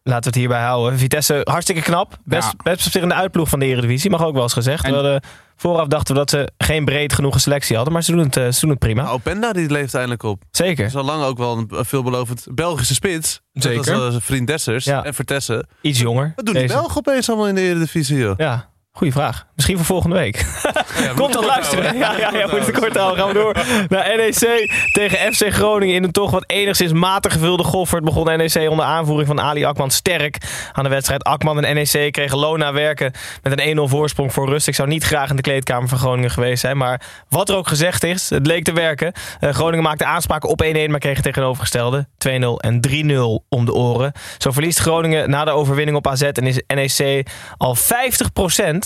Laten 0.04 0.22
we 0.24 0.28
het 0.28 0.36
hierbij 0.36 0.62
houden. 0.62 1.00
Vitesse, 1.00 1.42
hartstikke 1.44 1.82
knap. 1.82 2.18
Best, 2.24 2.48
Ja. 2.48 2.54
best 2.72 2.86
op 2.86 2.92
zich 2.92 3.02
in 3.02 3.08
de 3.08 3.14
uitploeg 3.14 3.50
van 3.50 3.60
de 3.60 3.66
Eredivisie. 3.66 4.10
Mag 4.10 4.24
ook 4.24 4.34
wel 4.34 4.44
eens 4.44 4.54
gezegd. 4.54 4.84
En- 4.84 4.90
We 4.90 4.96
hadden, 4.96 5.22
vooraf 5.56 5.88
dachten 5.88 6.14
we 6.14 6.20
dat 6.20 6.30
ze 6.30 6.50
geen 6.58 6.86
breed 6.86 7.14
genoeg 7.14 7.40
selectie 7.42 7.76
hadden. 7.76 7.94
Maar 7.94 8.04
ze 8.04 8.12
doen 8.12 8.20
het, 8.24 8.38
eh, 8.38 8.52
ze 8.52 8.60
doen 8.60 8.70
het 8.70 8.80
prima. 8.80 9.02
Nou, 9.02 9.14
Openda 9.16 9.54
die 9.54 9.70
leeft 9.72 9.94
eindelijk 9.94 10.24
op. 10.24 10.42
Zeker. 10.52 10.92
al 10.98 11.04
lang 11.04 11.24
ook 11.24 11.38
wel 11.38 11.58
een 11.58 11.86
veelbelovend 11.86 12.48
Belgische 12.52 12.94
spits. 12.94 13.42
Zeker. 13.54 13.94
Dat 13.94 14.14
is 14.14 14.20
vriend 14.24 14.48
Dessers 14.48 14.86
Ja. 14.86 15.04
en 15.04 15.14
Vertessen. 15.14 15.68
Iets 15.82 16.00
jonger. 16.00 16.32
Wat 16.36 16.46
doen 16.46 16.56
die. 16.56 16.68
Belgen 16.68 16.98
opeens 16.98 17.28
allemaal 17.30 17.48
in 17.48 17.56
de 17.56 17.62
Eredivisie, 17.62 18.18
joh? 18.18 18.34
Ja, 18.38 18.70
goede 18.94 19.14
vraag. 19.14 19.46
Misschien 19.56 19.78
voor 19.78 19.86
volgende 19.86 20.16
week. 20.16 20.46
Komt 21.16 21.32
toch 21.32 21.46
luisteren? 21.46 21.98
Ja, 21.98 22.18
ja, 22.18 22.38
ja, 22.38 22.48
moet 22.48 22.66
het 22.66 22.80
kort 22.80 22.98
houden. 22.98 23.24
Gaan 23.24 23.28
we 23.28 23.34
door 23.34 23.54
naar 23.90 24.18
NEC 24.18 24.72
tegen 24.92 25.34
FC 25.34 25.54
Groningen 25.54 25.96
in 25.96 26.04
een 26.04 26.12
toch 26.12 26.32
wat 26.32 26.44
enigszins 26.48 26.92
matig 26.92 27.32
gevulde 27.32 27.64
Goffert. 27.64 28.04
Begon 28.04 28.38
NEC 28.38 28.70
onder 28.70 28.86
aanvoering 28.86 29.28
van 29.28 29.42
Ali 29.42 29.66
Akman 29.66 29.92
sterk 29.92 30.38
aan 30.72 30.84
de 30.84 30.90
wedstrijd. 30.90 31.24
Akman 31.24 31.64
en 31.64 31.76
NEC 31.76 32.12
kregen 32.12 32.38
Lona 32.38 32.74
werken 32.74 33.12
met 33.42 33.60
een 33.60 33.78
1-0 33.78 33.82
voorsprong 33.82 34.34
voor 34.34 34.50
rust. 34.50 34.68
Ik 34.68 34.76
zou 34.76 34.88
niet 34.88 35.04
graag 35.04 35.30
in 35.30 35.36
de 35.36 35.42
kleedkamer 35.42 35.90
van 35.90 35.98
Groningen 35.98 36.32
geweest 36.32 36.62
zijn. 36.62 36.78
Maar 36.78 37.02
wat 37.30 37.50
er 37.50 37.56
ook 37.56 37.68
gezegd 37.68 38.04
is, 38.04 38.30
het 38.30 38.48
leek 38.48 38.64
te 38.64 38.74
werken. 38.74 39.14
Eh, 39.40 39.50
Groningen 39.50 39.84
maakte 39.84 40.06
aanspraken 40.06 40.50
op 40.50 40.64
1-1, 40.64 40.90
maar 40.90 41.00
kreeg 41.00 41.22
tegenovergestelde. 41.22 42.08
2-0 42.18 42.60
en 42.60 42.82
3-0 42.82 43.46
om 43.50 43.66
de 43.66 43.74
oren. 43.74 44.12
Zo 44.38 44.52
verliest 44.52 44.80
Groningen 44.80 45.30
na 45.30 45.46
de 45.46 45.52
overwinning 45.52 45.98
op 45.98 46.08
AZ 46.08 46.22
en 46.22 46.48
is 46.48 46.62
NEC 46.68 47.28
al 47.58 47.76
50% 47.76 48.83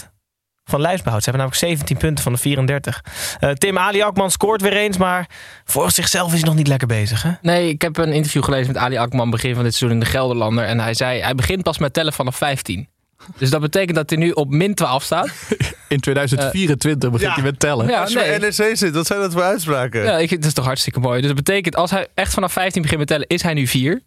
van 0.68 0.82
lijstbehoud. 0.82 1.24
Ze 1.24 1.30
hebben 1.30 1.48
namelijk 1.48 1.72
17 1.72 1.98
punten 1.98 2.24
van 2.24 2.34
de 2.34 2.40
34. 2.40 3.04
Eh, 3.40 3.52
Tim 3.52 3.78
Ali 3.78 4.02
Akman 4.02 4.32
scoort 4.32 4.62
weer 4.62 4.76
eens, 4.76 4.98
maar 4.98 5.30
voor 5.66 5.92
zichzelf 5.92 6.28
is 6.34 6.40
hij 6.40 6.48
nog 6.48 6.56
niet 6.56 6.68
lekker 6.68 6.88
bezig. 6.88 7.24
Hè? 7.24 7.32
Nee, 7.42 7.70
ik 7.70 7.82
heb 7.82 7.98
een 7.98 8.14
interview 8.14 8.44
gelezen 8.44 8.68
met 8.68 8.78
Ali 8.78 8.98
Akman 8.98 9.30
begin 9.30 9.56
van 9.56 9.64
dit 9.64 9.76
seizoen 9.76 10.00
in 10.00 10.04
de 10.04 10.10
Gelderlander. 10.12 10.64
En 10.64 10.80
hij 10.80 10.94
zei, 10.94 11.22
hij 11.22 11.36
begint 11.36 11.64
pas 11.64 11.78
met 11.78 11.94
tellen 11.94 12.14
vanaf 12.14 12.36
15. 12.36 12.88
Dus 13.38 13.50
dat 13.50 13.62
betekent 13.62 13.96
dat 13.96 14.10
hij 14.10 14.20
nu 14.20 14.32
op 14.32 14.50
min 14.50 14.74
12 14.74 15.04
staat. 15.04 15.30
in 15.88 16.00
2024 16.00 17.12
begint 17.12 17.30
ja. 17.30 17.36
hij 17.36 17.44
met 17.44 17.60
tellen. 17.60 17.88
Ja, 17.88 18.02
Als 18.02 18.12
je 18.12 18.18
nee. 18.18 18.40
bij 18.40 18.54
NEC 18.58 18.78
zit, 18.78 18.94
wat 18.94 19.08
zijn 19.08 19.20
dat 19.20 19.34
voor 19.34 19.42
uitspraken? 19.42 20.04
Ja, 20.04 20.18
ik, 20.18 20.30
dat 20.30 20.46
is 20.46 20.54
toch 20.54 20.66
hartstikke 20.66 21.00
mooi. 21.00 21.18
Dus 21.18 21.28
dat 21.28 21.36
betekent, 21.36 21.76
als 21.76 21.92
hij 21.92 22.08
echt 22.14 22.34
vanaf 22.34 22.52
15 22.52 22.82
begint 22.82 23.00
met 23.00 23.08
tellen, 23.08 23.28
is 23.28 23.42
hij 23.42 23.54
nu 23.54 23.68
4. 23.68 24.02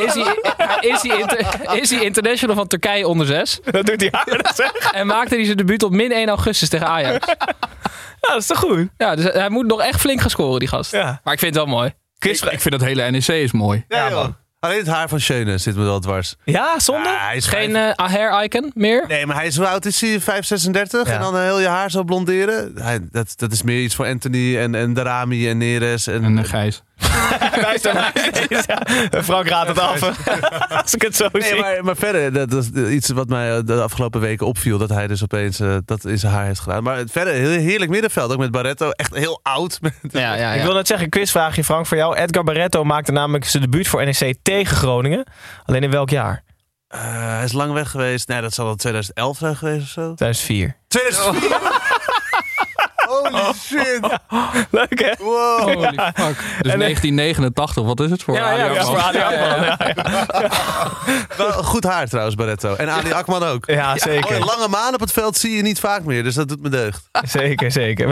Is, 0.00 0.14
hij, 0.14 0.36
is, 0.80 1.02
hij 1.02 1.18
inter- 1.18 1.76
is 1.80 1.90
hij 1.90 2.00
international 2.04 2.56
van 2.56 2.66
Turkije 2.66 3.06
onder 3.08 3.26
6. 3.26 3.58
Dat 3.70 3.86
doet 3.86 4.00
hij 4.00 4.10
zeg. 4.54 4.72
En 4.92 5.06
maakte 5.06 5.34
hij 5.34 5.44
zijn 5.44 5.56
debuut 5.56 5.82
op 5.82 5.92
min 5.92 6.12
1 6.12 6.28
augustus 6.28 6.68
tegen 6.68 6.86
Ajax. 6.86 7.26
Ja, 8.20 8.32
dat 8.32 8.40
is 8.40 8.46
toch 8.46 8.58
goed? 8.58 8.88
Ja, 8.96 9.14
dus 9.16 9.24
hij 9.32 9.48
moet 9.50 9.66
nog 9.66 9.80
echt 9.80 10.00
flink 10.00 10.20
gaan 10.20 10.30
scoren, 10.30 10.58
die 10.58 10.68
gast. 10.68 10.92
Ja. 10.92 11.20
Maar 11.24 11.32
ik 11.34 11.38
vind 11.40 11.54
het 11.54 11.64
wel 11.64 11.74
mooi. 11.74 11.92
Chris, 12.18 12.42
Ik 12.42 12.60
vind 12.60 12.70
dat 12.78 12.88
hele 12.88 13.10
NEC 13.10 13.26
is 13.28 13.52
mooi. 13.52 13.84
Ja, 13.88 14.10
joh. 14.10 14.26
Alleen 14.60 14.78
het 14.78 14.86
haar 14.86 15.08
van 15.08 15.20
Schöne 15.20 15.58
zit 15.58 15.76
me 15.76 15.84
wel 15.84 16.00
dwars. 16.00 16.34
ja, 16.44 16.78
zonde? 16.78 17.08
Hij 17.18 17.36
is 17.36 17.46
Geen 17.46 17.72
vijf- 17.72 17.96
eh 17.96 18.06
hair 18.08 18.42
icon 18.44 18.70
meer? 18.74 19.04
Nee, 19.08 19.26
maar 19.26 19.36
hij 19.36 19.46
is 19.46 19.56
hoe 19.56 19.66
oud 19.66 19.84
is 19.84 20.00
hij? 20.00 20.20
5, 20.20 20.44
36? 20.46 21.06
Ja. 21.08 21.14
En 21.14 21.20
dan 21.20 21.38
heel 21.40 21.60
je 21.60 21.66
haar 21.66 21.90
zo 21.90 22.02
blonderen? 22.04 22.72
Hij, 22.82 22.98
dat, 23.10 23.32
dat 23.36 23.52
is 23.52 23.62
meer 23.62 23.80
iets 23.82 23.94
voor 23.94 24.06
Anthony 24.06 24.58
en, 24.58 24.74
en 24.74 24.94
Darami 24.94 25.48
en 25.48 25.58
Neres. 25.58 26.06
En, 26.06 26.24
En 26.24 26.38
eh, 26.38 26.44
Gijs. 26.44 26.82
Ajax. 27.66 27.82
Ja, 28.66 29.22
Frank 29.22 29.48
raadt 29.48 29.68
het 29.68 29.78
af. 29.78 30.02
Als 30.82 30.94
ik 30.94 31.02
het 31.02 31.16
zo 31.16 31.28
Nee, 31.32 31.42
zie. 31.42 31.60
maar, 31.60 31.84
maar 31.84 31.96
verder, 31.96 32.32
dat 32.48 32.52
is 32.52 32.70
iets 32.70 33.08
wat 33.08 33.28
mij 33.28 33.64
de 33.64 33.82
afgelopen 33.82 34.20
weken 34.20 34.46
opviel. 34.46 34.78
Dat 34.78 34.88
hij 34.88 35.06
dus 35.06 35.22
opeens 35.22 35.60
eh, 35.60 35.76
dat 35.84 36.04
in 36.04 36.18
zijn 36.18 36.32
haar 36.32 36.44
heeft 36.44 36.60
gedaan. 36.60 36.82
Maar 36.82 37.02
verder, 37.10 37.32
heel 37.34 37.48
heerlijk 37.58 37.90
middenveld. 37.90 38.32
Ook 38.32 38.38
met 38.38 38.50
Barretto. 38.50 38.90
Echt 38.90 39.14
heel 39.14 39.40
oud. 39.42 39.78
Ja, 40.10 40.34
ja, 40.34 40.52
Ik 40.52 40.62
wil 40.62 40.74
net 40.74 40.86
zeggen, 40.86 41.08
quizvraagje 41.08 41.64
Frank 41.64 41.86
voor 41.86 41.96
jou. 41.96 42.16
Edgar 42.16 42.44
Barretto 42.44 42.84
maakte 42.84 43.12
namelijk 43.12 43.44
zijn 43.44 43.62
debuut 43.62 43.88
voor 43.88 44.04
NEC 44.04 44.34
tegen 44.42 44.76
Groningen. 44.76 45.24
Alleen 45.64 45.82
in 45.82 45.90
welk 45.90 46.10
jaar? 46.10 46.44
Eh, 46.88 47.00
hij 47.34 47.44
is 47.44 47.52
lang 47.52 47.72
weg 47.72 47.90
geweest. 47.90 48.28
Nee, 48.28 48.40
dat 48.40 48.54
zal 48.54 48.64
wel 48.64 48.74
2011 48.74 49.38
zijn 49.38 49.56
geweest 49.56 49.82
of 49.82 49.88
zo. 49.88 50.14
2004. 50.14 50.76
2004? 50.88 51.50
Holy 53.06 53.52
shit. 53.54 54.00
Leuk 54.70 55.00
hè? 55.04 55.24
Wow. 55.24 55.60
Holy 55.60 55.98
fuck. 56.14 56.36
Dus 56.62 56.72
En- 56.72 56.78
1989, 56.78 57.84
wat 57.84 58.00
is 58.00 58.10
het 58.10 58.22
voor 58.22 58.34
Ja, 58.34 58.50
ja, 58.52 58.64
ja, 58.64 58.80
Akman? 58.80 58.86
voor 58.86 58.98
Ali 59.00 59.18
Akman. 59.18 59.62
Ja, 59.64 59.78
ja. 59.94 60.48
Wel 61.36 61.52
goed 61.52 61.84
haar 61.84 62.06
trouwens, 62.08 62.34
Barretto. 62.36 62.74
En 62.74 62.90
Ali 62.90 63.12
Akman 63.12 63.42
ook. 63.42 63.66
Ja, 63.66 63.98
zeker. 63.98 64.36
Oh, 64.40 64.44
lange 64.46 64.68
maan 64.68 64.94
op 64.94 65.00
het 65.00 65.12
veld 65.12 65.36
zie 65.36 65.56
je 65.56 65.62
niet 65.62 65.80
vaak 65.80 66.04
meer. 66.04 66.22
Dus 66.22 66.34
dat 66.34 66.48
doet 66.48 66.62
me 66.62 66.68
deugd. 66.68 67.08
Zeker, 67.22 67.72
zeker. 67.72 68.08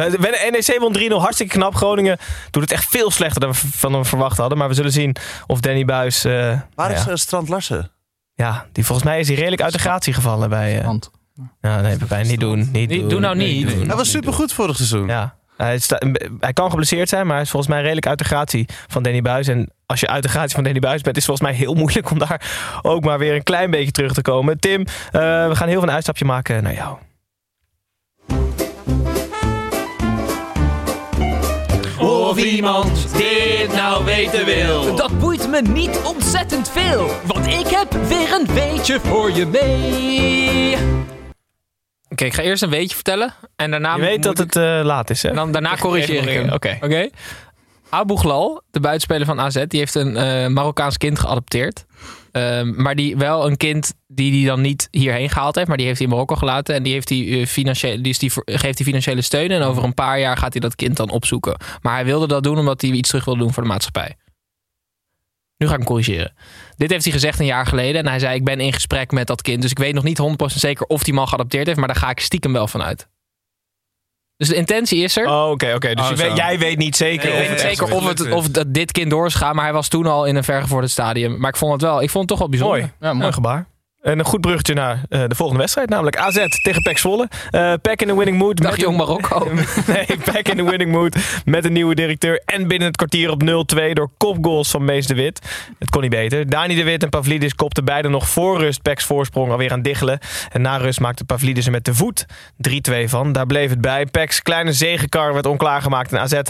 NEC 0.51 0.77
won 0.79 0.97
3-0, 0.99 1.01
hartstikke 1.21 1.53
knap. 1.57 1.75
Groningen 1.75 2.19
doet 2.51 2.63
het 2.63 2.73
echt 2.73 2.85
veel 2.89 3.11
slechter 3.11 3.41
dan 3.41 3.51
we 3.51 3.57
van 3.73 3.93
hem 3.93 4.05
verwacht 4.05 4.37
hadden. 4.39 4.59
Maar 4.59 4.69
we 4.69 4.75
zullen 4.75 4.93
zien 4.93 5.17
of 5.47 5.61
Danny 5.61 5.85
Buis... 5.85 6.25
eh, 6.25 6.59
Waar 6.75 6.91
is 6.91 7.05
ja, 7.05 7.11
eh, 7.11 7.17
Strand 7.17 7.49
Larsen? 7.49 7.91
ja, 8.35 8.67
die 8.73 8.85
volgens 8.87 9.07
mij 9.09 9.21
is 9.21 9.27
hij 9.27 9.37
redelijk 9.37 9.63
uit 9.63 9.73
de 9.73 9.79
gratie 9.79 10.13
gevallen 10.13 10.49
bij... 10.49 10.79
eh 10.79 10.87
Want 10.87 11.11
ja, 11.61 11.81
nee, 11.81 11.97
bij 12.09 12.23
niet 12.23 12.41
doen. 12.41 12.59
Niet 12.59 12.73
Niet- 12.89 13.01
doen. 13.01 13.09
doe 13.09 13.21
nou 13.21 13.37
niet. 13.37 13.69
doen. 13.69 13.87
Hij 13.87 13.97
was 13.97 14.11
supergoed 14.11 14.53
vorig 14.53 14.77
seizoen. 14.77 15.07
Ja. 15.07 15.35
Hij, 15.57 15.79
sta- 15.79 15.99
hij 16.41 16.53
kan 16.53 16.71
geblesseerd 16.71 17.09
zijn, 17.09 17.25
maar 17.27 17.35
hij 17.35 17.45
is 17.45 17.51
volgens 17.51 17.73
mij 17.73 17.83
redelijk 17.83 18.07
uit 18.07 18.19
de 18.19 18.25
gratie 18.25 18.69
van 18.89 19.03
Danny 19.03 19.23
Buis. 19.23 19.49
En 19.49 19.71
als 19.87 20.01
je 20.01 20.07
uit 20.07 20.23
de 20.23 20.29
gratie 20.29 20.55
van 20.55 20.65
Danny 20.65 20.79
Buis 20.81 21.01
bent, 21.03 21.17
is 21.17 21.27
het 21.27 21.37
volgens 21.37 21.49
mij 21.49 21.67
heel 21.67 21.75
moeilijk 21.83 22.11
om 22.11 22.19
daar 22.19 22.41
ook 22.83 23.05
maar 23.05 23.19
weer 23.19 23.35
een 23.35 23.43
klein 23.43 23.71
beetje 23.71 23.91
terug 23.91 24.13
te 24.13 24.23
komen. 24.23 24.59
Tim, 24.61 24.81
eh, 24.81 25.21
we 25.49 25.51
gaan 25.55 25.69
heel 25.69 25.79
veel 25.79 25.89
een 25.89 25.95
uitstapje 25.95 26.25
maken 26.25 26.63
naar 26.63 26.75
jou. 26.75 26.97
Of 31.99 32.37
iemand 32.39 33.17
dit 33.17 33.73
nou 33.75 34.05
weten 34.05 34.45
wil. 34.45 34.95
Dat 34.97 35.19
boeit 35.19 35.49
me 35.51 35.61
niet 35.63 36.01
ontzettend 36.05 36.71
veel, 36.71 37.11
want 37.27 37.47
ik 37.47 37.67
heb 37.67 37.93
weer 38.09 38.33
een 38.33 38.55
weetje 38.55 39.01
voor 39.01 39.31
je 39.31 39.47
mee. 39.47 40.77
Oké, 42.15 42.25
ik 42.25 42.35
ga 42.35 42.43
eerst 42.43 42.63
een 42.63 42.71
weetje 42.71 42.95
vertellen. 42.95 43.35
En 43.57 43.71
daarna 43.71 43.95
Je 43.95 44.01
weet 44.01 44.23
dat 44.23 44.39
ik- 44.39 44.45
het 44.45 44.57
eh, 44.57 44.81
laat 44.85 45.11
is, 45.11 45.23
hè? 45.23 45.29
En 45.29 45.35
dan, 45.35 45.53
daarna 45.53 45.77
corrigeer 45.77 46.29
ik 46.29 46.35
hem. 46.35 46.53
Oké. 46.53 46.79
Oké. 46.81 47.09
Abu 47.89 48.17
Ghlal, 48.17 48.63
de 48.71 48.81
buitenspeler 48.81 49.27
van 49.27 49.41
AZ, 49.41 49.65
die 49.69 49.79
heeft 49.79 49.95
een 49.95 50.17
eh, 50.17 50.47
Marokkaans 50.47 50.97
kind 50.97 51.19
geadopteerd. 51.19 51.85
Ehm, 52.33 52.83
maar 52.83 52.95
die 52.95 53.17
wel 53.17 53.47
een 53.47 53.57
kind 53.57 53.95
die 54.07 54.39
hij 54.39 54.49
dan 54.49 54.61
niet 54.61 54.89
hierheen 54.91 55.31
gehaald 55.31 55.55
heeft, 55.55 55.69
maar 55.69 55.77
die 55.77 55.87
heeft 55.87 55.99
hij 55.99 56.07
in 56.09 56.13
Marokko 56.13 56.35
gelaten. 56.37 56.75
En 56.75 56.83
die, 56.83 56.93
heeft 56.93 57.09
hij, 57.09 57.41
eh, 57.41 57.47
financiële, 57.47 58.01
die, 58.03 58.13
is 58.13 58.19
die, 58.19 58.31
geeft 58.45 58.79
hij 58.79 58.87
financiële 58.87 59.23
steun. 59.23 59.51
En 59.51 59.63
over 59.63 59.85
een 59.85 59.95
paar 59.95 60.19
jaar 60.21 60.37
gaat 60.37 60.53
hij 60.53 60.61
dat 60.61 60.75
kind 60.75 60.97
dan 60.97 61.11
opzoeken. 61.11 61.57
Maar 61.83 61.95
hij 61.95 62.05
wilde 62.05 62.27
dat 62.27 62.43
doen 62.43 62.59
omdat 62.59 62.81
hij 62.81 62.91
iets 62.91 63.09
terug 63.09 63.25
wilde 63.25 63.41
doen 63.41 63.53
voor 63.53 63.63
de 63.63 63.69
maatschappij. 63.69 64.17
Nu 65.57 65.67
ga 65.67 65.73
ik 65.73 65.79
hem 65.79 65.89
corrigeren. 65.89 66.35
Dit 66.77 66.91
heeft 66.91 67.05
hij 67.05 67.13
gezegd 67.13 67.39
een 67.39 67.47
jaar 67.47 67.67
geleden. 67.67 68.01
En 68.03 68.09
hij 68.09 68.19
zei: 68.19 68.35
Ik 68.35 68.45
ben 68.45 68.61
in 68.61 68.73
gesprek 68.73 69.11
met 69.11 69.27
dat 69.27 69.43
kind. 69.43 69.63
Dus 69.63 69.71
ik 69.71 69.79
weet 69.79 69.95
nog 69.95 70.05
niet 70.05 70.21
100% 70.23 70.25
zeker 70.47 70.87
of 70.87 71.03
die 71.03 71.15
man 71.15 71.29
geadopteerd 71.29 71.67
heeft. 71.67 71.79
Maar 71.79 71.89
daar 71.89 71.97
ga 71.97 72.11
ik 72.11 72.21
stiekem 72.21 72.53
wel 72.53 72.67
van 72.69 72.83
uit. 72.83 73.09
Dus 74.37 74.49
de 74.49 74.55
intentie 74.55 75.03
is 75.03 75.17
er. 75.17 75.27
Oh, 75.27 75.51
oké, 75.51 75.73
oké. 75.75 75.95
Dus 75.95 76.05
Oh, 76.05 76.11
je 76.11 76.17
zo. 76.17 76.27
weet, 76.29 76.37
jij 76.37 76.59
weet 76.59 76.79
niet 76.79 76.97
zeker. 76.97 77.29
Ik 77.29 77.33
of 77.33 77.39
weet 77.39 77.51
niet 77.51 77.61
zeker 77.61 77.93
of, 77.95 78.07
het, 78.09 78.31
of 78.33 78.49
dat 78.49 78.75
dit 78.75 78.93
kind 78.93 79.11
door 79.11 79.27
is 79.27 79.33
gegaan, 79.35 79.55
maar 79.55 79.65
hij 79.65 79.73
was 79.73 79.89
toen 79.89 80.07
al 80.07 80.25
in 80.25 80.37
een 80.37 80.45
vergevorderd 80.45 80.93
stadium. 80.93 81.39
Maar 81.41 81.51
ik 81.51 81.57
vond 81.57 81.73
het 81.73 81.83
wel, 81.83 82.03
ik 82.03 82.11
vond 82.11 82.19
het 82.19 82.29
toch 82.29 82.39
wel 82.39 82.49
bijzonder. 82.49 82.79
Mooi. 82.79 82.93
Ja, 83.01 83.07
mooi. 83.07 83.19
Mooi 83.19 83.33
gebaar. 83.33 83.67
En 84.05 84.19
een 84.19 84.25
goed 84.25 84.41
bruggetje 84.41 84.75
naar 84.75 85.03
eh, 85.09 85.23
de 85.27 85.35
volgende 85.35 85.61
wedstrijd, 85.61 85.89
namelijk 85.89 86.17
AZ 86.17 86.47
tegen 86.63 86.83
PEC 86.83 86.99
Zwolle. 86.99 87.29
Eh 87.51 87.73
Pack 87.83 88.01
in 88.01 88.09
the 88.09 88.17
winning 88.17 88.39
mood. 88.39 88.57
Dag 88.57 88.71
met 88.71 88.81
jong 88.81 88.97
Marokko. 88.97 89.49
nee, 89.87 90.07
Pack 90.25 90.49
in 90.49 90.57
the 90.57 90.65
winning 90.65 90.91
mood 90.91 91.17
met 91.45 91.65
een 91.65 91.73
nieuwe 91.73 91.95
directeur. 91.95 92.43
En 92.45 92.69
binnen 92.69 92.89
het 92.89 92.97
kwartier 92.97 93.31
op 93.31 93.43
0-2 93.43 93.93
door 93.93 94.11
kopgoals 94.17 94.71
van 94.71 94.85
Mees 94.85 95.07
de 95.07 95.15
Wit. 95.15 95.41
Het 95.79 95.91
kon 95.91 96.01
niet 96.01 96.11
beter. 96.11 96.49
Dani 96.49 96.75
de 96.75 96.85
Wit 96.85 97.03
en 97.03 97.09
Pavlidis 97.09 97.55
kopten 97.55 97.85
beide 97.85 98.09
nog 98.09 98.29
voor 98.29 98.59
rust 98.59 98.83
Pek's 98.83 99.05
voorsprong 99.05 99.51
alweer 99.51 99.73
aan 99.73 99.83
diggelen. 99.83 100.19
En 100.53 100.61
na 100.61 100.77
rust 100.77 101.01
maakte 101.01 101.25
Pavlidis 101.25 101.67
er 101.67 101.73
met 101.73 101.85
de 101.85 101.95
voet 101.95 102.27
3-2 102.91 103.05
van. 103.05 103.33
Daar 103.33 103.47
bleef 103.47 103.71
het 103.71 103.81
bij. 103.81 104.07
Pek's 104.07 104.43
kleine 104.43 104.73
zegenkar 104.73 105.33
werd 105.33 105.47
onklaargemaakt. 105.47 106.13
En 106.13 106.21
AZ 106.21 106.41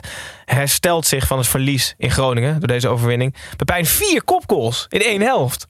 herstelt 0.44 1.06
zich 1.06 1.26
van 1.26 1.38
het 1.38 1.48
verlies 1.48 1.94
in 1.98 2.10
Groningen 2.10 2.58
door 2.58 2.68
deze 2.68 2.88
overwinning. 2.88 3.34
Pepijn 3.56 3.86
vier 3.86 4.24
kopgoals 4.24 4.86
in 4.88 5.00
één 5.00 5.20
helft. 5.20 5.66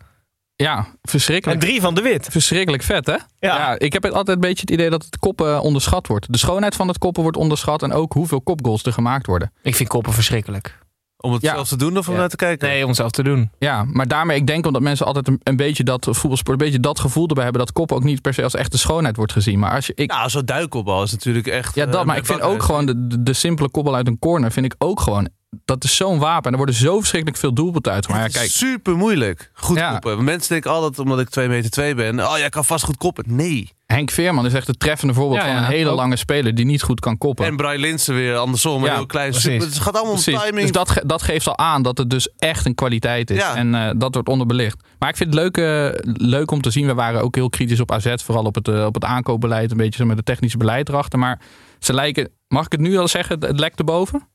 Ja, 0.56 0.76
En 0.76 0.98
verschrikkelijk. 1.02 1.60
drie 1.60 1.80
van 1.80 1.94
de 1.94 2.02
Wit. 2.02 2.26
Verschrikkelijk 2.30 2.82
vet, 2.82 3.06
hè? 3.06 3.16
Ja. 3.38 3.78
ik 3.78 3.92
heb 3.92 4.04
altijd 4.04 4.28
een 4.28 4.40
beetje 4.40 4.60
het 4.60 4.70
idee 4.70 4.90
dat 4.90 5.04
het 5.04 5.18
koppen 5.18 5.60
onderschat 5.60 6.06
wordt. 6.06 6.32
De 6.32 6.38
schoonheid 6.38 6.74
van 6.74 6.88
het 6.88 6.98
koppen 6.98 7.22
wordt 7.22 7.36
onderschat 7.38 7.82
en 7.82 7.92
ook 7.92 8.12
hoeveel 8.12 8.40
kopgoals 8.42 8.82
er 8.82 8.92
gemaakt 8.92 9.26
worden. 9.26 9.52
Ik 9.62 9.74
vind 9.74 9.88
koppen 9.88 10.12
verschrikkelijk. 10.12 10.78
Om 11.16 11.32
het 11.32 11.42
Ja. 11.42 11.54
zelf 11.54 11.68
te 11.68 11.76
doen 11.76 11.98
of 11.98 12.06
om 12.08 12.14
Ja. 12.14 12.20
naar 12.20 12.28
te 12.28 12.36
kijken? 12.36 12.68
Nee, 12.68 12.86
om 12.86 12.94
zelf 12.94 13.10
te 13.10 13.22
doen. 13.22 13.50
Ja, 13.58 13.84
maar 13.84 14.08
daarmee, 14.08 14.36
ik 14.36 14.46
denk 14.46 14.66
omdat 14.66 14.82
mensen 14.82 15.06
altijd 15.06 15.28
een, 15.28 15.40
een 15.42 15.56
beetje 15.56 15.84
dat 15.84 16.08
voetbalsport, 16.10 16.60
een 16.60 16.64
beetje 16.64 16.80
dat 16.80 17.00
gevoel 17.00 17.28
erbij 17.28 17.42
hebben 17.44 17.62
dat 17.62 17.72
koppen 17.72 17.96
ook 17.96 18.04
niet 18.04 18.20
per 18.22 18.34
se 18.34 18.42
als 18.42 18.54
echte 18.54 18.78
schoonheid 18.78 19.16
wordt 19.16 19.32
gezien. 19.32 19.58
Maar 19.58 19.70
als 19.74 19.86
je, 19.86 19.92
ik, 19.94 20.10
Nou, 20.10 20.30
zo'n 20.30 20.44
duikopbal 20.44 21.02
is 21.02 21.10
natuurlijk 21.12 21.46
echt... 21.46 21.74
ja, 21.74 21.86
dat, 21.86 22.00
eh, 22.00 22.06
maar 22.06 22.16
ik 22.16 22.26
vind 22.26 22.40
ook 22.40 22.62
gewoon 22.62 22.86
de, 22.86 23.06
de, 23.06 23.22
de 23.22 23.32
simpele 23.32 23.70
koppel 23.70 23.94
uit 23.94 24.06
een 24.06 24.18
corner, 24.18 24.52
vind 24.52 24.66
ik 24.66 24.74
ook 24.78 25.00
gewoon, 25.00 25.28
dat 25.64 25.84
is 25.84 25.96
zo'n 25.96 26.18
wapen. 26.18 26.44
En 26.44 26.50
er 26.50 26.56
worden 26.56 26.74
zo 26.74 26.98
verschrikkelijk 26.98 27.40
veel 27.40 27.52
doelpunten 27.52 27.92
uitgemaakt. 27.92 28.32
Ja, 28.34 28.38
Het 28.40 28.48
is 28.50 28.58
kijk, 28.58 28.70
super 28.72 28.96
moeilijk. 28.96 29.50
Goed 29.54 29.76
Ja. 29.76 29.90
koppen. 29.92 30.24
Mensen 30.24 30.48
denken 30.52 30.70
altijd, 30.70 30.98
omdat 30.98 31.20
ik 31.20 31.28
2 31.28 31.48
meter 31.48 31.70
2 31.70 31.94
ben, 31.94 32.20
oh 32.20 32.38
jij 32.38 32.48
kan 32.48 32.64
vast 32.64 32.84
goed 32.84 32.96
koppen. 32.96 33.24
Nee. 33.26 33.70
Henk 33.86 34.10
Veerman 34.10 34.46
is 34.46 34.54
echt 34.54 34.66
het 34.66 34.78
treffende 34.80 35.14
voorbeeld 35.14 35.40
Ja, 35.40 35.46
van 35.46 35.54
ja, 35.56 35.60
een 35.60 35.72
hele 35.72 35.90
ook. 35.90 35.96
lange 35.96 36.16
speler 36.16 36.54
die 36.54 36.64
niet 36.64 36.82
goed 36.82 37.00
kan 37.00 37.18
koppen. 37.18 37.46
En 37.46 37.56
Brian 37.56 37.80
Linsen 37.80 38.14
weer 38.14 38.36
andersom, 38.36 38.82
een 38.82 38.88
Ja, 38.88 38.94
heel 38.94 39.06
klein 39.06 39.30
precies. 39.30 39.50
super. 39.52 39.66
Het 39.66 39.78
gaat 39.78 39.94
allemaal 39.96 40.12
om 40.14 40.18
timing. 40.20 40.60
Dus 40.60 40.72
dat, 40.72 40.90
ge- 40.90 41.02
dat 41.06 41.22
geeft 41.22 41.46
al 41.46 41.58
aan 41.58 41.82
dat 41.82 41.98
het 41.98 42.10
dus 42.10 42.28
echt 42.38 42.66
een 42.66 42.74
kwaliteit 42.74 43.30
is. 43.30 43.36
Ja. 43.36 43.54
En 43.56 43.74
eh, 43.74 43.90
dat 43.96 44.14
wordt 44.14 44.28
onderbelicht. 44.28 44.76
Maar 44.98 45.08
ik 45.08 45.16
vind 45.16 45.34
het 45.34 45.42
leuk, 45.42 45.56
eh, 45.56 45.98
leuk 46.12 46.50
om 46.50 46.60
te 46.60 46.70
zien. 46.70 46.86
We 46.86 46.94
waren 46.94 47.22
ook 47.22 47.34
heel 47.34 47.48
kritisch 47.50 47.80
op 47.80 47.92
AZ. 47.92 48.14
Vooral 48.24 48.44
op 48.44 48.54
het, 48.54 48.68
eh, 48.68 48.84
op 48.84 48.94
het 48.94 49.04
aankoopbeleid. 49.04 49.70
Een 49.70 49.76
beetje 49.76 49.98
zo 49.98 50.04
met 50.06 50.16
het 50.16 50.26
technische 50.26 50.58
beleid 50.58 50.88
erachter. 50.88 51.18
Maar 51.18 51.40
ze 51.78 51.92
lijken, 51.94 52.28
mag 52.48 52.64
ik 52.66 52.72
het 52.72 52.80
nu 52.80 52.96
al 52.98 53.08
zeggen, 53.08 53.34
het, 53.40 53.48
het 53.48 53.60
lekt 53.60 53.78
erboven? 53.78 54.28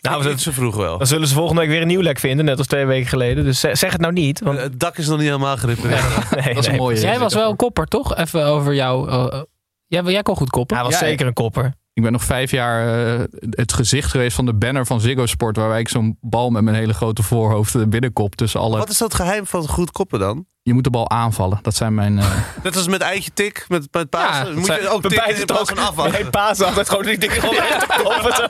Nou, 0.00 0.28
niet 0.28 0.40
zo 0.40 0.50
vroeg 0.50 0.76
wel. 0.76 0.98
Dan 0.98 1.06
zullen 1.06 1.28
ze 1.28 1.34
volgende 1.34 1.60
week 1.60 1.70
weer 1.70 1.80
een 1.80 1.86
nieuw 1.86 2.00
lek 2.00 2.18
vinden, 2.18 2.44
net 2.44 2.58
als 2.58 2.66
twee 2.66 2.84
weken 2.84 3.08
geleden. 3.08 3.44
Dus 3.44 3.60
zeg 3.60 3.92
het 3.92 4.00
nou 4.00 4.12
niet. 4.12 4.40
Want, 4.40 4.58
Het 4.60 4.80
dak 4.80 4.96
is 4.98 5.06
nog 5.06 5.18
niet 5.18 5.26
helemaal 5.26 5.56
gerepareerd. 5.56 6.30
nee, 6.44 6.54
Dat 6.54 6.56
is 6.56 6.66
nee. 6.66 6.76
een 6.76 6.82
mooie. 6.82 7.00
Jij 7.00 7.18
was 7.18 7.34
wel 7.34 7.50
een 7.50 7.56
kopper, 7.56 7.86
toch? 7.86 8.16
Even 8.16 8.44
over 8.44 8.74
jou. 8.74 9.08
eh, 9.08 9.26
eh, 9.32 9.42
jij, 9.86 10.02
jij 10.02 10.22
kon 10.22 10.36
goed 10.36 10.50
koppen. 10.50 10.76
Hij 10.76 10.84
was 10.84 10.94
Ja, 11.00 11.06
zeker 11.06 11.26
een 11.26 11.32
kopper. 11.32 11.74
Ik 12.00 12.06
ben 12.06 12.14
nog 12.14 12.24
vijf 12.24 12.50
jaar 12.50 13.04
eh, 13.18 13.24
het 13.50 13.72
gezicht 13.72 14.10
geweest 14.10 14.36
van 14.36 14.46
de 14.46 14.54
banner 14.54 14.86
van 14.86 15.00
Ziggo 15.00 15.26
Sport. 15.26 15.56
Waarbij 15.56 15.80
ik 15.80 15.88
zo'n 15.88 16.18
bal 16.20 16.50
met 16.50 16.62
mijn 16.62 16.76
hele 16.76 16.92
grote 16.94 17.22
voorhoofd 17.22 17.74
eh, 17.74 17.82
binnenkop 17.86 18.34
tussen 18.34 18.60
alle... 18.60 18.78
Wat 18.78 18.88
is 18.90 18.98
dat 18.98 19.14
geheim 19.14 19.46
van 19.46 19.68
goed 19.68 19.90
koppen 19.90 20.18
dan? 20.18 20.46
Je 20.62 20.74
moet 20.74 20.84
de 20.84 20.90
bal 20.90 21.10
aanvallen. 21.10 21.58
Dat 21.62 21.74
zijn 21.74 21.94
mijn... 21.94 22.18
eh, 22.18 22.26
Net 22.64 22.76
als 22.76 22.88
met 22.88 23.00
eitje 23.00 23.30
tik, 23.34 23.64
met, 23.68 23.88
met 23.90 24.10
Pasen. 24.10 24.48
Ja, 24.48 24.54
moet 24.54 24.66
zijn- 24.66 24.80
je 24.80 24.88
ook 24.88 25.02
tikken 25.02 25.36
in 25.40 25.46
plaats 25.46 25.70
van 25.72 25.78
afwachten. 25.78 26.22
Nee, 26.22 26.30
Paas 26.30 26.62
altijd 26.62 26.88
gewoon 26.88 27.04
die 27.04 27.18
te 27.18 27.26
koppen, 27.40 28.32
zo. 28.34 28.42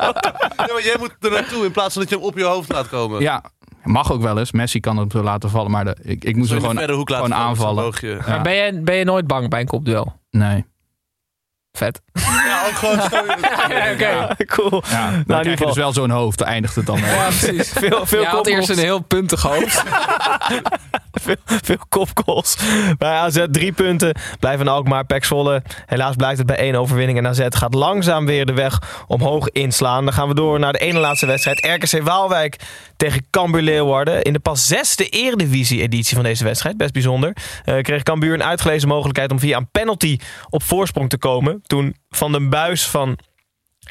Ja, 0.56 0.72
maar 0.72 0.82
jij 0.84 0.96
moet 0.98 1.16
er 1.20 1.30
naartoe 1.30 1.64
in 1.64 1.70
plaats 1.72 1.92
van 1.92 2.02
dat 2.02 2.10
je 2.10 2.16
hem 2.16 2.24
op 2.26 2.36
je 2.38 2.44
hoofd 2.44 2.72
laat 2.72 2.88
komen. 2.88 3.20
ja, 3.20 3.42
mag 3.84 4.12
ook 4.12 4.22
wel 4.22 4.38
eens. 4.38 4.52
Messi 4.52 4.80
kan 4.80 4.96
het 4.96 5.12
laten 5.12 5.50
vallen. 5.50 5.70
Maar 5.70 5.84
de, 5.84 5.96
ik, 6.02 6.24
ik 6.24 6.34
hem 6.34 6.42
de 6.46 6.48
gewoon, 6.48 6.78
gewoon 7.04 7.34
aanvallen. 7.34 7.92
Ja. 8.00 8.16
Maar 8.26 8.42
ben 8.42 8.54
je, 8.54 8.80
ben 8.80 8.94
je 8.96 9.04
nooit 9.04 9.26
bang 9.26 9.48
bij 9.48 9.60
een 9.60 9.66
kopduel? 9.66 10.18
Nee. 10.30 10.64
Vet. 11.72 12.00
Ja, 12.12 12.66
ook 12.66 12.72
gewoon 12.74 13.00
zo. 13.10 13.16
Oké. 13.92 14.44
Cool. 14.46 14.82
Ja, 14.90 15.10
Nou, 15.10 15.12
dan 15.12 15.18
in 15.20 15.24
krijg 15.26 15.44
je 15.44 15.50
geval 15.50 15.66
dus 15.66 15.76
wel 15.76 15.92
zo'n 15.92 16.10
hoofd. 16.10 16.38
Daar 16.38 16.48
eindigt 16.48 16.74
het 16.74 16.86
dan. 16.86 16.98
Ja, 16.98 17.24
precies. 17.26 17.68
veel, 17.88 18.06
veel 18.06 18.20
Je 18.20 18.26
had 18.26 18.46
eerst 18.46 18.68
een 18.68 18.78
heel 18.78 19.00
puntig 19.00 19.42
hoofd. 19.42 19.82
veel, 21.22 21.36
veel 21.44 21.76
kopgoals. 21.88 22.56
Bij 22.98 23.10
AZ 23.10 23.44
drie 23.50 23.72
punten. 23.72 24.14
Blijven 24.40 24.68
Alkmaar, 24.68 25.04
Pek 25.04 25.24
Zwolle. 25.24 25.62
Helaas 25.86 26.16
blijft 26.16 26.38
het 26.38 26.46
bij 26.46 26.56
één 26.56 26.74
overwinning. 26.74 27.18
En 27.18 27.26
AZ 27.26 27.46
gaat 27.48 27.74
langzaam 27.74 28.26
weer 28.26 28.46
de 28.46 28.52
weg 28.52 28.78
omhoog 29.06 29.48
inslaan. 29.50 30.04
Dan 30.04 30.14
gaan 30.14 30.28
we 30.28 30.34
door 30.34 30.58
naar 30.58 30.72
de 30.72 30.78
ene 30.78 30.98
laatste 30.98 31.26
wedstrijd. 31.26 31.66
RKC 31.66 32.02
Waalwijk 32.02 32.56
tegen 32.96 33.26
Cambuur 33.30 33.62
Leeuwarden. 33.62 34.22
In 34.22 34.32
de 34.32 34.38
pas 34.40 34.66
zesde 34.66 35.08
eredivisie-editie 35.08 36.14
van 36.14 36.24
deze 36.24 36.44
wedstrijd. 36.44 36.76
Best 36.76 36.92
bijzonder. 36.92 37.36
eh, 37.64 37.80
kreeg 37.80 38.02
Cambuur 38.02 38.34
een 38.34 38.44
uitgelezen 38.44 38.88
mogelijkheid 38.88 39.30
om 39.30 39.38
via 39.38 39.56
een 39.56 39.70
penalty 39.70 40.18
op 40.50 40.62
voorsprong 40.62 41.08
te 41.08 41.18
komen. 41.18 41.59
Toen 41.62 41.96
Van 42.08 42.32
den 42.32 42.50
Buis 42.50 42.86
van 42.86 43.18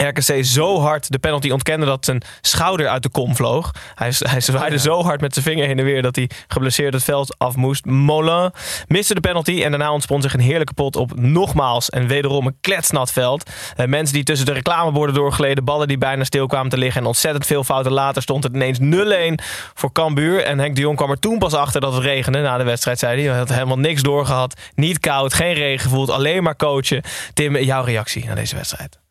RKC 0.08 0.46
zo 0.46 0.80
hard 0.80 1.12
de 1.12 1.20
penalty 1.20 1.50
ontkende 1.50 1.86
dat 1.86 2.06
zijn 2.06 2.22
schouder 2.42 2.88
uit 2.88 3.04
de 3.04 3.10
kom 3.10 3.36
vloog. 3.36 3.72
Hij, 3.96 4.14
hij 4.18 4.42
zwaaide 4.42 4.80
zo 4.80 5.04
hard 5.04 5.22
met 5.22 5.34
zijn 5.34 5.46
vinger 5.46 5.66
heen 5.66 5.80
en 5.80 5.86
weer 5.86 6.02
dat 6.02 6.16
hij 6.16 6.30
geblesseerd 6.48 6.94
het 6.94 7.04
veld 7.04 7.38
af 7.38 7.56
moest. 7.56 7.86
Molin 7.86 8.52
miste 8.88 9.14
de 9.14 9.20
penalty 9.20 9.64
en 9.64 9.70
daarna 9.70 9.92
ontspon 9.92 10.22
zich 10.22 10.34
een 10.34 10.40
heerlijke 10.40 10.74
pot 10.74 10.96
op 10.96 11.20
nogmaals 11.20 11.90
en 11.90 12.08
wederom 12.08 12.48
een 12.48 12.58
kletsnat 12.62 13.12
veld. 13.12 13.50
Eh, 13.76 13.86
mensen 13.86 14.16
die 14.16 14.24
tussen 14.24 14.46
de 14.46 14.52
reclameborden 14.52 15.16
doorgleden, 15.16 15.64
ballen 15.66 15.88
die 15.88 15.98
bijna 15.98 16.24
stil 16.24 16.48
kwamen 16.48 16.70
te 16.70 16.78
liggen 16.78 17.02
en 17.02 17.08
ontzettend 17.08 17.46
veel 17.46 17.64
fouten 17.64 17.92
later 17.92 18.22
stond 18.22 18.44
het 18.44 18.54
ineens 18.54 18.80
0-1 18.80 19.44
voor 19.74 19.92
Cambuur. 19.92 20.44
En 20.44 20.60
Henk 20.60 20.76
de 20.76 20.82
Jong 20.82 20.98
kwam 20.98 21.12
er 21.12 21.20
toen 21.20 21.38
pas 21.38 21.54
achter 21.54 21.82
dat 21.82 21.94
het 21.94 22.04
regende 22.04 22.42
na 22.42 22.58
de 22.58 22.64
wedstrijd, 22.64 23.00
zei 23.00 23.22
hij. 23.22 23.30
Hij 23.30 23.38
had 23.38 23.50
helemaal 23.50 23.80
niks 23.80 24.02
doorgehad, 24.02 24.60
niet 24.76 25.00
koud, 25.00 25.34
geen 25.34 25.54
regen 25.54 25.80
gevoeld, 25.80 26.10
alleen 26.10 26.44
maar 26.44 26.56
coachen. 26.56 27.02
Tim, 27.34 27.58
jouw 27.58 27.84
reactie 27.84 28.26
naar 28.26 28.36
deze 28.36 28.56
wedstrijd? 28.56 29.09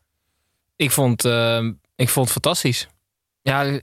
Ik 0.79 0.91
vond, 0.91 1.25
eh, 1.25 1.63
ik 1.95 2.09
vond 2.09 2.25
het 2.25 2.31
fantastisch. 2.31 2.87
Ja, 3.41 3.79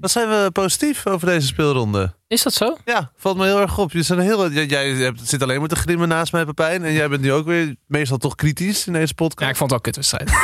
Wat 0.00 0.10
zijn 0.10 0.28
we 0.28 0.50
positief 0.52 1.06
over 1.06 1.26
deze 1.26 1.46
speelronde? 1.46 2.14
Is 2.28 2.42
dat 2.42 2.52
zo? 2.52 2.76
Ja, 2.84 3.10
valt 3.16 3.36
me 3.36 3.44
heel 3.44 3.60
erg 3.60 3.78
op. 3.78 3.92
Je 3.92 4.02
zijn 4.02 4.18
heel, 4.18 4.50
jij, 4.50 4.66
jij 4.66 4.88
hebt, 4.88 5.20
zit 5.24 5.42
alleen 5.42 5.58
maar 5.58 5.68
te 5.68 5.76
grimmen 5.76 6.08
naast 6.08 6.32
mij, 6.32 6.44
Pepijn. 6.44 6.84
En 6.84 6.92
jij 6.92 7.08
bent 7.08 7.22
nu 7.22 7.32
ook 7.32 7.46
weer 7.46 7.74
meestal 7.86 8.16
toch 8.16 8.34
kritisch 8.34 8.86
in 8.86 8.92
deze 8.92 9.14
podcast. 9.14 9.40
Ja, 9.42 9.48
ik 9.48 9.56
vond 9.56 9.70
het 9.70 9.80
wel 9.84 9.92
een 10.02 10.04
kutwedstrijd. 10.08 10.30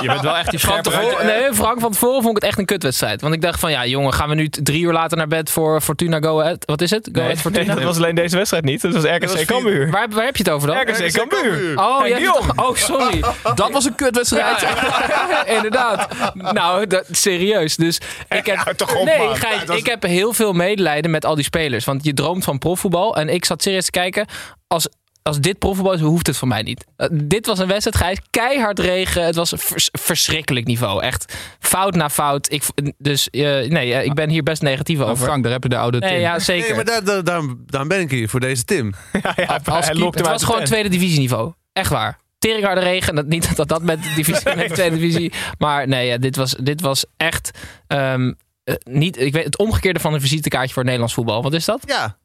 Je 0.00 0.06
bent 0.08 0.20
wel 0.20 0.36
echt 0.36 0.50
die 0.50 0.58
Frank, 0.58 0.82
tevoren- 0.84 1.26
nee, 1.26 1.54
Frank, 1.54 1.80
van 1.80 1.92
tevoren 1.92 2.22
vond 2.22 2.36
ik 2.36 2.42
het 2.42 2.50
echt 2.50 2.58
een 2.58 2.64
kutwedstrijd. 2.64 3.20
Want 3.20 3.34
ik 3.34 3.40
dacht 3.42 3.60
van, 3.60 3.70
ja 3.70 3.86
jongen, 3.86 4.12
gaan 4.14 4.28
we 4.28 4.34
nu 4.34 4.48
drie 4.48 4.82
uur 4.82 4.92
later 4.92 5.16
naar 5.16 5.26
bed 5.26 5.50
voor 5.50 5.80
Fortuna 5.80 6.18
Go 6.20 6.40
Ahead? 6.40 6.64
Wat 6.64 6.80
is 6.80 6.90
het? 6.90 7.04
Go 7.04 7.10
Nee, 7.12 7.22
Ahead 7.24 7.38
Fortuna? 7.40 7.64
nee, 7.66 7.74
dat 7.74 7.84
was 7.84 7.96
alleen 7.96 8.14
deze 8.14 8.36
wedstrijd 8.36 8.64
niet. 8.64 8.82
Dat 8.82 8.92
was 8.92 9.04
RKC 9.04 9.44
Cambuur. 9.46 9.90
Waar, 9.90 10.08
waar 10.10 10.24
heb 10.24 10.36
je 10.36 10.42
het 10.42 10.52
over 10.52 10.68
dan? 10.68 10.76
RKC 10.80 11.12
Cambuur. 11.12 11.78
Oh, 11.80 12.06
je 12.06 12.14
het 12.14 12.24
toch- 12.24 12.68
oh, 12.68 12.76
sorry. 12.76 13.20
Dat 13.54 13.70
was 13.70 13.84
een 13.84 13.94
kutwedstrijd. 13.94 14.60
Ja, 14.60 15.46
inderdaad. 15.56 16.08
Nou, 16.34 16.86
dat, 16.86 17.04
serieus. 17.10 17.76
Dus 17.76 17.96
ik 18.28 18.46
heb, 18.46 18.74
nee, 19.04 19.18
Ja, 19.28 19.58
dat 19.64 19.68
is- 19.74 19.76
ik 19.80 19.86
heb 19.86 20.02
heel 20.02 20.32
veel 20.32 20.52
medelijden 20.58 21.10
met 21.10 21.24
al 21.24 21.34
die 21.34 21.44
spelers. 21.44 21.84
Want 21.84 22.04
je 22.04 22.14
droomt 22.14 22.44
van 22.44 22.58
profvoetbal. 22.58 23.16
En 23.16 23.28
ik 23.28 23.44
zat 23.44 23.62
serieus 23.62 23.84
te 23.84 23.90
kijken. 23.90 24.26
Als, 24.66 24.88
als 25.22 25.40
dit 25.40 25.58
profvoetbal 25.58 25.92
is, 25.94 26.00
hoeft 26.00 26.26
het 26.26 26.36
voor 26.36 26.48
mij 26.48 26.62
niet. 26.62 26.84
Eh, 26.96 27.08
dit 27.12 27.46
was 27.46 27.58
een 27.58 27.66
wedstrijd, 27.66 27.96
Gijs. 27.96 28.18
Keihard 28.30 28.78
regen. 28.78 29.24
Het 29.24 29.34
was 29.34 29.52
een 29.52 29.58
vers- 29.58 29.88
verschrikkelijk 29.92 30.66
niveau. 30.66 31.02
Echt 31.02 31.34
fout 31.60 31.94
na 31.94 32.10
fout. 32.10 32.52
Ik, 32.52 32.62
dus 32.98 33.30
eh, 33.30 33.40
nee, 33.42 33.94
eh, 33.94 34.04
ik 34.04 34.14
ben 34.14 34.28
hier 34.30 34.42
best 34.42 34.62
negatief 34.62 35.00
Oh, 35.00 35.08
over. 35.08 35.24
Frank, 35.26 35.42
daar 35.42 35.52
heb 35.52 35.62
je 35.62 35.68
de 35.68 35.78
oude 35.78 35.98
Tim. 36.00 36.08
Nee, 36.10 36.20
ja, 36.20 36.38
zeker. 36.38 36.66
Nee, 36.66 36.76
maar 36.76 36.84
daar, 36.84 37.04
daar, 37.04 37.24
daarom, 37.24 37.62
daarom 37.66 37.88
ben 37.88 38.00
ik 38.00 38.10
hier, 38.10 38.28
voor 38.28 38.40
deze 38.40 38.64
Tim. 38.64 38.94
Ja, 39.36 39.60
lokte 39.92 40.18
Het 40.18 40.28
was 40.28 40.44
gewoon 40.44 40.64
tweede 40.64 40.88
divisieniveau. 40.88 41.52
Echt 41.72 41.90
waar. 41.90 42.18
Teringharde 42.38 42.80
regen. 42.80 43.14
Dat, 43.14 43.26
niet 43.26 43.56
dat 43.56 43.68
dat 43.68 43.82
met 43.82 44.02
de 44.02 44.12
divisie 44.14 44.54
met 44.56 44.68
de 44.68 44.74
tweede 44.74 44.96
divisie. 44.98 45.32
Maar 45.58 45.88
nee, 45.88 46.06
ja, 46.06 46.18
dit, 46.18 46.36
was, 46.36 46.54
dit 46.60 46.80
was 46.80 47.04
echt. 47.16 47.50
ehm, 47.86 48.32
eh, 48.68 48.74
niet, 48.92 49.18
ik 49.20 49.32
weet, 49.32 49.44
het 49.44 49.58
omgekeerde 49.58 50.00
van 50.00 50.14
een 50.14 50.20
visitekaartje 50.20 50.68
voor 50.68 50.82
het 50.82 50.84
Nederlands 50.84 51.14
voetbal. 51.14 51.42
Wat 51.42 51.52
is 51.54 51.64
dat? 51.64 51.82
Ja. 51.86 52.18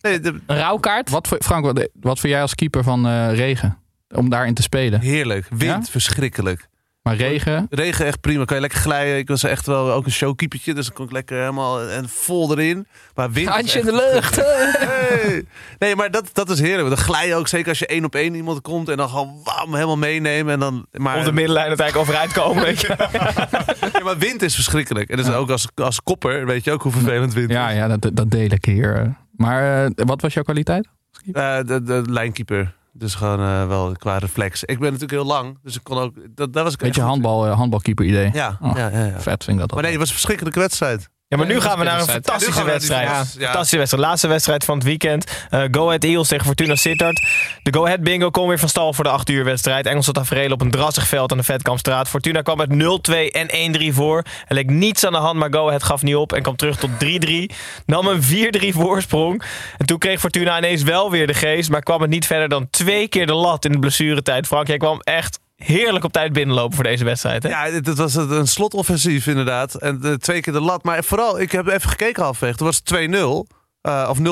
Nee, 0.00 0.20
de- 0.20 0.40
Een 0.46 0.56
rouwkaart? 0.56 1.10
Wat 1.10 1.28
voor, 1.28 1.38
Frank, 1.42 1.64
wat, 1.64 1.88
wat 2.00 2.18
vind 2.20 2.32
jij 2.32 2.42
als 2.42 2.54
keeper 2.54 2.82
van 2.82 3.06
eh, 3.06 3.34
regen? 3.34 3.78
Om 4.14 4.28
daarin 4.28 4.54
te 4.54 4.62
spelen. 4.62 5.00
heerlijk. 5.00 5.46
Wind, 5.50 5.86
Ja? 5.86 5.92
verschrikkelijk. 5.92 6.68
Maar 7.04 7.16
regen, 7.16 7.66
Regen 7.70 8.06
echt 8.06 8.20
prima. 8.20 8.44
Kan 8.44 8.56
je 8.56 8.62
lekker 8.62 8.80
glijden. 8.80 9.16
Ik 9.16 9.28
was 9.28 9.42
echt 9.42 9.66
wel 9.66 9.92
ook 9.92 10.04
een 10.04 10.12
showkeepertje. 10.12 10.74
Dus 10.74 10.86
dan 10.86 10.94
kon 10.94 11.04
ik 11.04 11.12
lekker 11.12 11.38
helemaal 11.38 11.88
en 11.88 12.08
vol 12.08 12.50
erin. 12.52 12.86
Maar 13.14 13.30
wind 13.30 13.48
Handje 13.48 13.78
in 13.78 13.84
de 13.84 14.10
lucht. 14.12 14.36
Hey. 14.44 15.44
Nee, 15.78 15.96
maar 15.96 16.10
dat, 16.10 16.30
dat 16.32 16.50
is 16.50 16.60
heerlijk. 16.60 16.88
Dan 16.88 16.96
glij 16.96 17.26
je 17.26 17.34
ook 17.34 17.48
zeker 17.48 17.68
als 17.68 17.78
je 17.78 17.86
één 17.86 18.04
op 18.04 18.14
één 18.14 18.34
iemand 18.34 18.60
komt. 18.60 18.88
En 18.88 18.96
dan 18.96 19.08
gewoon 19.08 19.40
wam, 19.44 19.74
helemaal 19.74 19.96
meenemen. 19.96 20.52
En 20.52 20.60
dan, 20.60 20.86
maar, 20.92 21.18
Op 21.18 21.24
de 21.24 21.32
middenlijn 21.32 21.68
uiteindelijk 21.68 22.08
overeind 22.08 22.32
komen. 22.32 22.62
Weet 22.62 22.80
je. 22.80 22.96
Ja, 23.92 24.02
maar 24.02 24.18
wind 24.18 24.42
is 24.42 24.54
verschrikkelijk. 24.54 25.10
En 25.10 25.16
dus 25.16 25.30
ook 25.30 25.50
als, 25.50 25.68
als 25.74 26.02
kopper 26.02 26.46
weet 26.46 26.64
je 26.64 26.72
ook 26.72 26.82
hoe 26.82 26.92
vervelend 26.92 27.32
wind 27.32 27.50
ja, 27.50 27.70
is. 27.70 27.76
ja 27.76 27.96
dat, 27.96 28.16
dat 28.16 28.30
deel 28.30 28.50
ik 28.50 28.64
hier. 28.64 29.16
Maar 29.36 29.84
eh, 29.84 29.90
wat 29.94 30.20
was 30.20 30.34
jouw 30.34 30.42
kwaliteit? 30.42 30.88
Eh, 31.32 31.58
de, 31.64 31.82
de 31.82 32.02
lijnkeeper. 32.06 32.74
Dus 32.96 33.14
gewoon 33.14 33.40
eh, 33.40 33.66
wel 33.66 33.92
qua 33.92 34.18
reflex. 34.18 34.64
Ik 34.64 34.78
ben 34.78 34.92
natuurlijk 34.92 35.10
heel 35.12 35.24
lang. 35.24 35.58
Dus 35.62 35.76
ik 35.76 35.80
kon 35.82 35.98
ook... 35.98 36.14
Dat, 36.34 36.52
dat 36.52 36.64
was 36.64 36.72
ik 36.72 36.78
Beetje 36.78 37.00
handbal, 37.02 37.46
eh, 37.46 37.56
handbalkeeper 37.56 38.04
idee. 38.04 38.30
Ja, 38.32 38.58
Oh, 38.60 38.76
ja, 38.76 38.88
ja, 38.88 39.04
ja. 39.04 39.20
Vet 39.20 39.44
vind 39.44 39.56
ik 39.56 39.58
dat 39.58 39.72
Maar 39.72 39.82
nee, 39.82 39.90
het 39.90 40.00
was 40.00 40.08
een 40.08 40.14
verschrikkelijke 40.14 40.58
wedstrijd. 40.58 41.08
Ja, 41.28 41.36
maar 41.36 41.46
nu 41.46 41.60
gaan 41.60 41.78
we 41.78 41.84
naar 41.84 42.00
een 42.00 42.06
fantastische 42.06 42.64
wedstrijd. 42.64 43.08
Fantastische 43.38 43.76
wedstrijd. 43.76 44.04
Laatste 44.04 44.28
wedstrijd 44.28 44.64
van 44.64 44.74
het 44.74 44.84
weekend. 44.86 45.46
Eh, 45.50 45.62
Go 45.70 45.86
Ahead 45.86 46.04
Eagles 46.04 46.28
tegen 46.28 46.46
Fortuna 46.46 46.74
Sittard. 46.74 47.26
De 47.62 47.72
Go 47.72 47.84
Ahead 47.84 48.00
bingo 48.00 48.30
kwam 48.30 48.48
weer 48.48 48.58
van 48.58 48.68
stal 48.68 48.92
voor 48.92 49.04
de 49.04 49.10
8 49.10 49.28
uur 49.30 49.44
wedstrijd. 49.44 49.86
Engelse 49.86 50.12
tafereel 50.12 50.50
op 50.50 50.60
een 50.60 50.70
drassig 50.70 51.06
veld 51.06 51.30
aan 51.32 51.38
de 51.38 51.44
Vetkampstraat. 51.44 52.08
Fortuna 52.08 52.42
kwam 52.42 52.56
met 52.56 52.68
0-2 52.70 53.30
en 53.30 53.74
1-3 53.90 53.94
voor. 53.94 54.22
Er 54.46 54.54
leek 54.54 54.70
niets 54.70 55.06
aan 55.06 55.12
de 55.12 55.18
hand, 55.18 55.38
maar 55.38 55.52
Go 55.52 55.66
Ahead 55.66 55.82
gaf 55.82 56.02
niet 56.02 56.16
op 56.16 56.32
en 56.32 56.42
kwam 56.42 56.56
terug 56.56 56.76
tot 56.76 56.90
3-3. 56.98 57.50
Nam 57.86 58.06
een 58.06 58.22
4-3 58.22 58.74
voorsprong. 58.74 59.42
En 59.78 59.86
toen 59.86 59.98
kreeg 59.98 60.20
Fortuna 60.20 60.58
ineens 60.58 60.82
wel 60.82 61.10
weer 61.10 61.26
de 61.26 61.34
geest, 61.34 61.70
maar 61.70 61.82
kwam 61.82 62.00
het 62.00 62.10
niet 62.10 62.26
verder 62.26 62.48
dan 62.48 62.70
twee 62.70 63.08
keer 63.08 63.26
de 63.26 63.34
lat 63.34 63.64
in 63.64 63.72
de 63.72 63.78
blessuretijd. 63.78 64.46
Frank, 64.46 64.66
jij 64.66 64.76
kwam 64.76 65.00
echt 65.00 65.38
heerlijk 65.64 66.04
op 66.04 66.12
tijd 66.12 66.32
binnenlopen 66.32 66.74
voor 66.74 66.84
deze 66.84 67.04
wedstrijd. 67.04 67.42
Hè? 67.42 67.48
Ja, 67.48 67.64
het, 67.64 67.86
het 67.86 67.98
was 67.98 68.14
een 68.14 68.30
een 68.30 68.46
slotoffensief 68.48 69.26
inderdaad. 69.26 69.74
En 69.74 70.00
eh, 70.02 70.12
twee 70.12 70.40
keer 70.40 70.52
de 70.52 70.60
lat. 70.60 70.84
Maar 70.84 71.04
vooral, 71.04 71.40
ik 71.40 71.52
heb 71.52 71.66
even 71.66 71.88
gekeken 71.90 72.22
halfweg. 72.22 72.56
Toen 72.56 72.66
was 72.66 72.80
het 72.84 73.10
2-0. 73.10 73.56
eh, 73.80 74.06
of 74.10 74.18
0-2, 74.18 74.22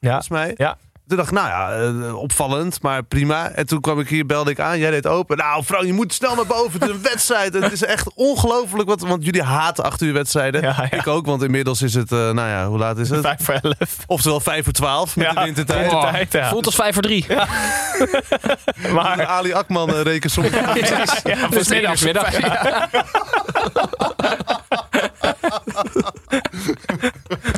volgens 0.00 0.28
mij. 0.28 0.52
Ja. 0.56 0.78
Toen 1.12 1.20
dacht 1.20 1.32
ik, 1.32 1.38
nou 1.38 1.48
ja, 1.48 1.70
eh, 2.08 2.14
opvallend, 2.18 2.82
maar 2.82 3.02
prima. 3.02 3.50
En 3.50 3.66
toen 3.66 3.80
kwam 3.80 4.00
ik 4.00 4.08
hier, 4.08 4.26
belde 4.26 4.50
ik 4.50 4.60
aan. 4.60 4.78
Jij 4.78 4.90
deed 4.90 5.06
open. 5.06 5.36
Nou, 5.36 5.64
Frank, 5.64 5.84
je 5.84 5.92
moet 5.92 6.12
snel 6.14 6.34
naar 6.34 6.46
boven. 6.46 6.72
Het 6.80 6.82
is 6.82 6.96
een 6.96 7.02
wedstrijd. 7.02 7.54
Het 7.54 7.72
is 7.72 7.84
echt 7.84 8.14
ongelooflijk. 8.14 8.88
Wat, 8.88 9.00
want 9.00 9.24
jullie 9.24 9.42
haten 9.42 9.84
acht 9.84 10.00
uur 10.00 10.12
wedstrijden. 10.12 10.62
Ja, 10.62 10.88
ja. 10.90 10.96
Ik 10.98 11.06
ook, 11.06 11.26
want 11.26 11.42
inmiddels 11.42 11.82
is 11.82 11.94
het, 11.94 12.12
eh, 12.12 12.18
nou 12.18 12.48
ja, 12.48 12.66
hoe 12.66 12.78
laat 12.78 12.98
is 12.98 13.10
het? 13.10 13.20
5 13.20 13.44
voor 13.44 13.54
11. 13.54 13.76
Oftewel 14.06 14.40
5 14.40 14.64
voor 14.64 14.72
12 14.72 15.16
met 15.16 15.26
Ja, 15.26 15.32
de 15.32 15.40
wintertijd. 15.44 15.90
de 15.90 15.96
tijd, 16.10 16.32
ja. 16.32 16.48
Voelt 16.48 16.66
als 16.66 16.74
5 16.74 16.92
voor 16.94 17.02
3. 17.02 17.26
Maar 18.92 19.26
Ali 19.26 19.52
Akman 19.52 19.90
uh, 19.90 20.00
rekensom. 20.00 20.44
ja, 21.24 21.48
Dus 21.50 21.68
middags, 21.68 22.02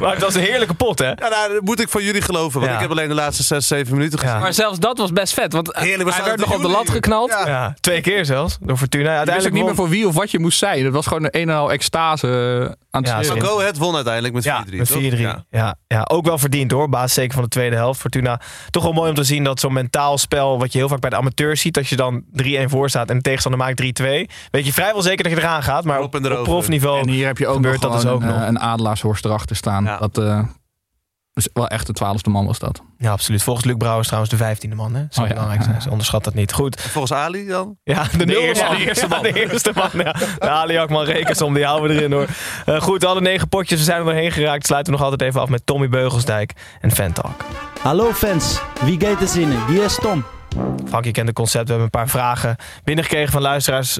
Maar 0.04 0.14
het 0.14 0.22
was 0.24 0.34
een 0.34 0.40
heerlijke 0.40 0.74
pot, 0.74 0.98
hè? 0.98 1.06
Ja, 1.08 1.28
nou, 1.28 1.52
dat 1.52 1.62
moet 1.62 1.80
ik 1.80 1.88
van 1.88 2.02
jullie 2.02 2.20
geloven. 2.20 2.58
Want 2.60 2.70
Ja. 2.70 2.76
ik 2.76 2.82
heb 2.82 2.90
alleen 2.90 3.08
de 3.08 3.14
laatste 3.14 3.42
6, 3.42 3.66
7 3.66 3.94
minuten 3.96 4.18
gezien. 4.18 4.34
Ja. 4.34 4.40
Maar 4.40 4.52
zelfs 4.52 4.78
dat 4.78 4.98
was 4.98 5.12
best 5.12 5.34
vet. 5.34 5.52
Want 5.52 5.76
Heerlijk, 5.76 6.08
we 6.08 6.14
hij 6.14 6.24
werd 6.24 6.38
nog 6.40 6.54
op 6.54 6.62
de 6.62 6.68
lat 6.68 6.90
geknald. 6.90 7.30
Ja. 7.30 7.46
Ja, 7.46 7.74
twee 7.80 8.00
keer 8.00 8.24
zelfs. 8.24 8.56
Door 8.60 8.76
Fortuna. 8.76 9.02
Ik 9.02 9.06
wist 9.06 9.12
ook 9.12 9.16
Uiteindelijk 9.18 9.54
niet 9.54 9.64
meer 9.64 9.74
voor 9.74 9.88
wie 9.88 10.08
of 10.08 10.14
wat 10.14 10.30
je 10.30 10.38
moest 10.38 10.58
zijn. 10.58 10.84
Het 10.84 10.94
was 10.94 11.06
gewoon 11.06 11.24
een 11.30 11.30
en 11.48 11.50
al 11.50 11.72
extase 11.72 12.26
eh, 12.68 12.72
aan 12.94 13.02
het 13.02 13.26
Ja. 13.26 13.34
Maar 13.34 13.42
Go 13.42 13.58
Ahead 13.58 13.78
won 13.78 13.94
uiteindelijk 13.94 14.34
met 14.34 14.44
4-3. 14.44 14.46
Ja, 14.46 14.64
met 14.76 14.90
4-3. 14.90 14.92
toch? 14.92 15.18
Ja. 15.18 15.44
Ja. 15.50 15.74
Ja, 15.86 16.02
ook 16.10 16.24
wel 16.24 16.38
verdiend 16.38 16.70
hoor. 16.70 16.88
Baas 16.88 17.14
zeker 17.14 17.34
van 17.34 17.42
de 17.42 17.48
tweede 17.48 17.76
helft. 17.76 18.00
Fortuna. 18.00 18.40
Toch 18.70 18.82
wel 18.82 18.92
mooi 18.92 19.08
om 19.08 19.14
te 19.14 19.24
zien 19.24 19.44
dat 19.44 19.60
zo'n 19.60 19.72
mentaal 19.72 20.18
spel, 20.18 20.58
wat 20.58 20.72
je 20.72 20.78
heel 20.78 20.88
vaak 20.88 21.00
bij 21.00 21.10
de 21.10 21.16
amateurs 21.16 21.60
ziet, 21.60 21.74
dat 21.74 21.88
je 21.88 21.96
dan 21.96 22.24
3-1 22.42 22.64
voor 22.64 22.88
staat 22.88 23.10
en 23.10 23.16
de 23.16 23.22
tegenstander 23.22 23.60
maakt 23.60 23.82
3-2. 23.82 24.04
Weet 24.50 24.66
je 24.66 24.72
vrijwel 24.72 25.02
zeker 25.02 25.24
dat 25.24 25.32
je 25.32 25.38
eraan 25.38 25.62
gaat. 25.62 25.84
Maar 25.84 26.00
op, 26.00 26.14
op 26.14 26.42
profniveau. 26.42 27.00
En 27.00 27.08
hier 27.08 27.26
heb 27.26 27.38
je 27.38 27.46
ook 27.46 27.54
gebeurt 27.54 27.80
nog 27.80 27.92
dat 27.92 28.02
dus 28.02 28.10
ook 28.10 28.20
een, 28.20 28.26
nog. 28.26 28.46
een 28.48 28.60
adelaarshorst 28.60 29.24
erachter 29.24 29.56
staan. 29.56 29.84
Ja. 29.84 29.98
Dat 29.98 30.18
eh, 30.18 30.40
is 31.34 31.48
wel 31.52 31.68
echt 31.68 31.86
de 31.86 31.92
twaalfde 31.92 32.30
man 32.30 32.46
was 32.46 32.58
dat. 32.58 32.82
Ja, 32.98 33.10
absoluut. 33.10 33.42
Volgens 33.42 33.66
Luc 33.66 33.76
Brouwers 33.76 34.06
trouwens 34.08 34.36
de 34.38 34.68
15e 34.70 34.74
man. 34.74 34.94
Hè? 34.94 35.00
Dat 35.02 35.10
is 35.10 35.18
Oh 35.18 35.26
ja. 35.26 35.32
belangrijk 35.32 35.62
zijn. 35.62 35.82
Ze 35.82 35.90
onderschat 35.90 36.24
dat 36.24 36.34
niet. 36.34 36.52
Goed. 36.52 36.76
En 36.76 36.90
Volgens 36.90 37.12
Ali 37.12 37.46
dan? 37.46 37.76
Ja, 37.82 38.06
de, 38.18 38.24
nul 38.24 38.40
eerste- 38.42 38.64
man. 38.64 38.76
de 38.76 38.84
eerste 38.86 39.08
man. 39.08 39.22
Ja, 39.22 39.32
de 39.32 39.50
eerste 39.52 39.70
man. 39.74 39.90
Ja. 39.94 40.12
De 40.38 40.48
Ali 40.50 40.76
Akman 40.78 41.04
rekensom, 41.04 41.54
die 41.54 41.64
houden 41.64 41.90
we 41.90 41.96
erin 41.96 42.12
hoor. 42.12 42.26
Eh, 42.66 42.80
goed, 42.80 43.04
alle 43.04 43.20
negen 43.20 43.48
potjes. 43.48 43.78
We 43.78 43.84
zijn 43.84 43.98
er 43.98 44.04
doorheen 44.04 44.32
geraakt. 44.32 44.66
Sluiten 44.66 44.92
we 44.92 44.98
nog 44.98 45.08
altijd 45.10 45.28
even 45.30 45.40
af 45.40 45.48
met 45.48 45.66
Tommy 45.66 45.88
Beugelsdijk 45.88 46.52
en 46.80 46.90
Fantalk. 46.90 47.44
Hallo 47.82 48.12
fans, 48.12 48.60
wie 48.84 49.00
gaat 49.00 49.20
er 49.20 49.28
zinnen? 49.28 49.66
Wie 49.66 49.82
is 49.84 49.94
Tom? 49.94 50.24
Frank, 50.88 51.04
je 51.04 51.10
kent 51.10 51.26
het 51.26 51.36
concept. 51.36 51.64
We 51.64 51.68
hebben 51.74 51.84
een 51.84 52.00
paar 52.00 52.08
vragen 52.08 52.56
binnengekregen 52.84 53.32
van 53.32 53.42
luisteraars. 53.42 53.98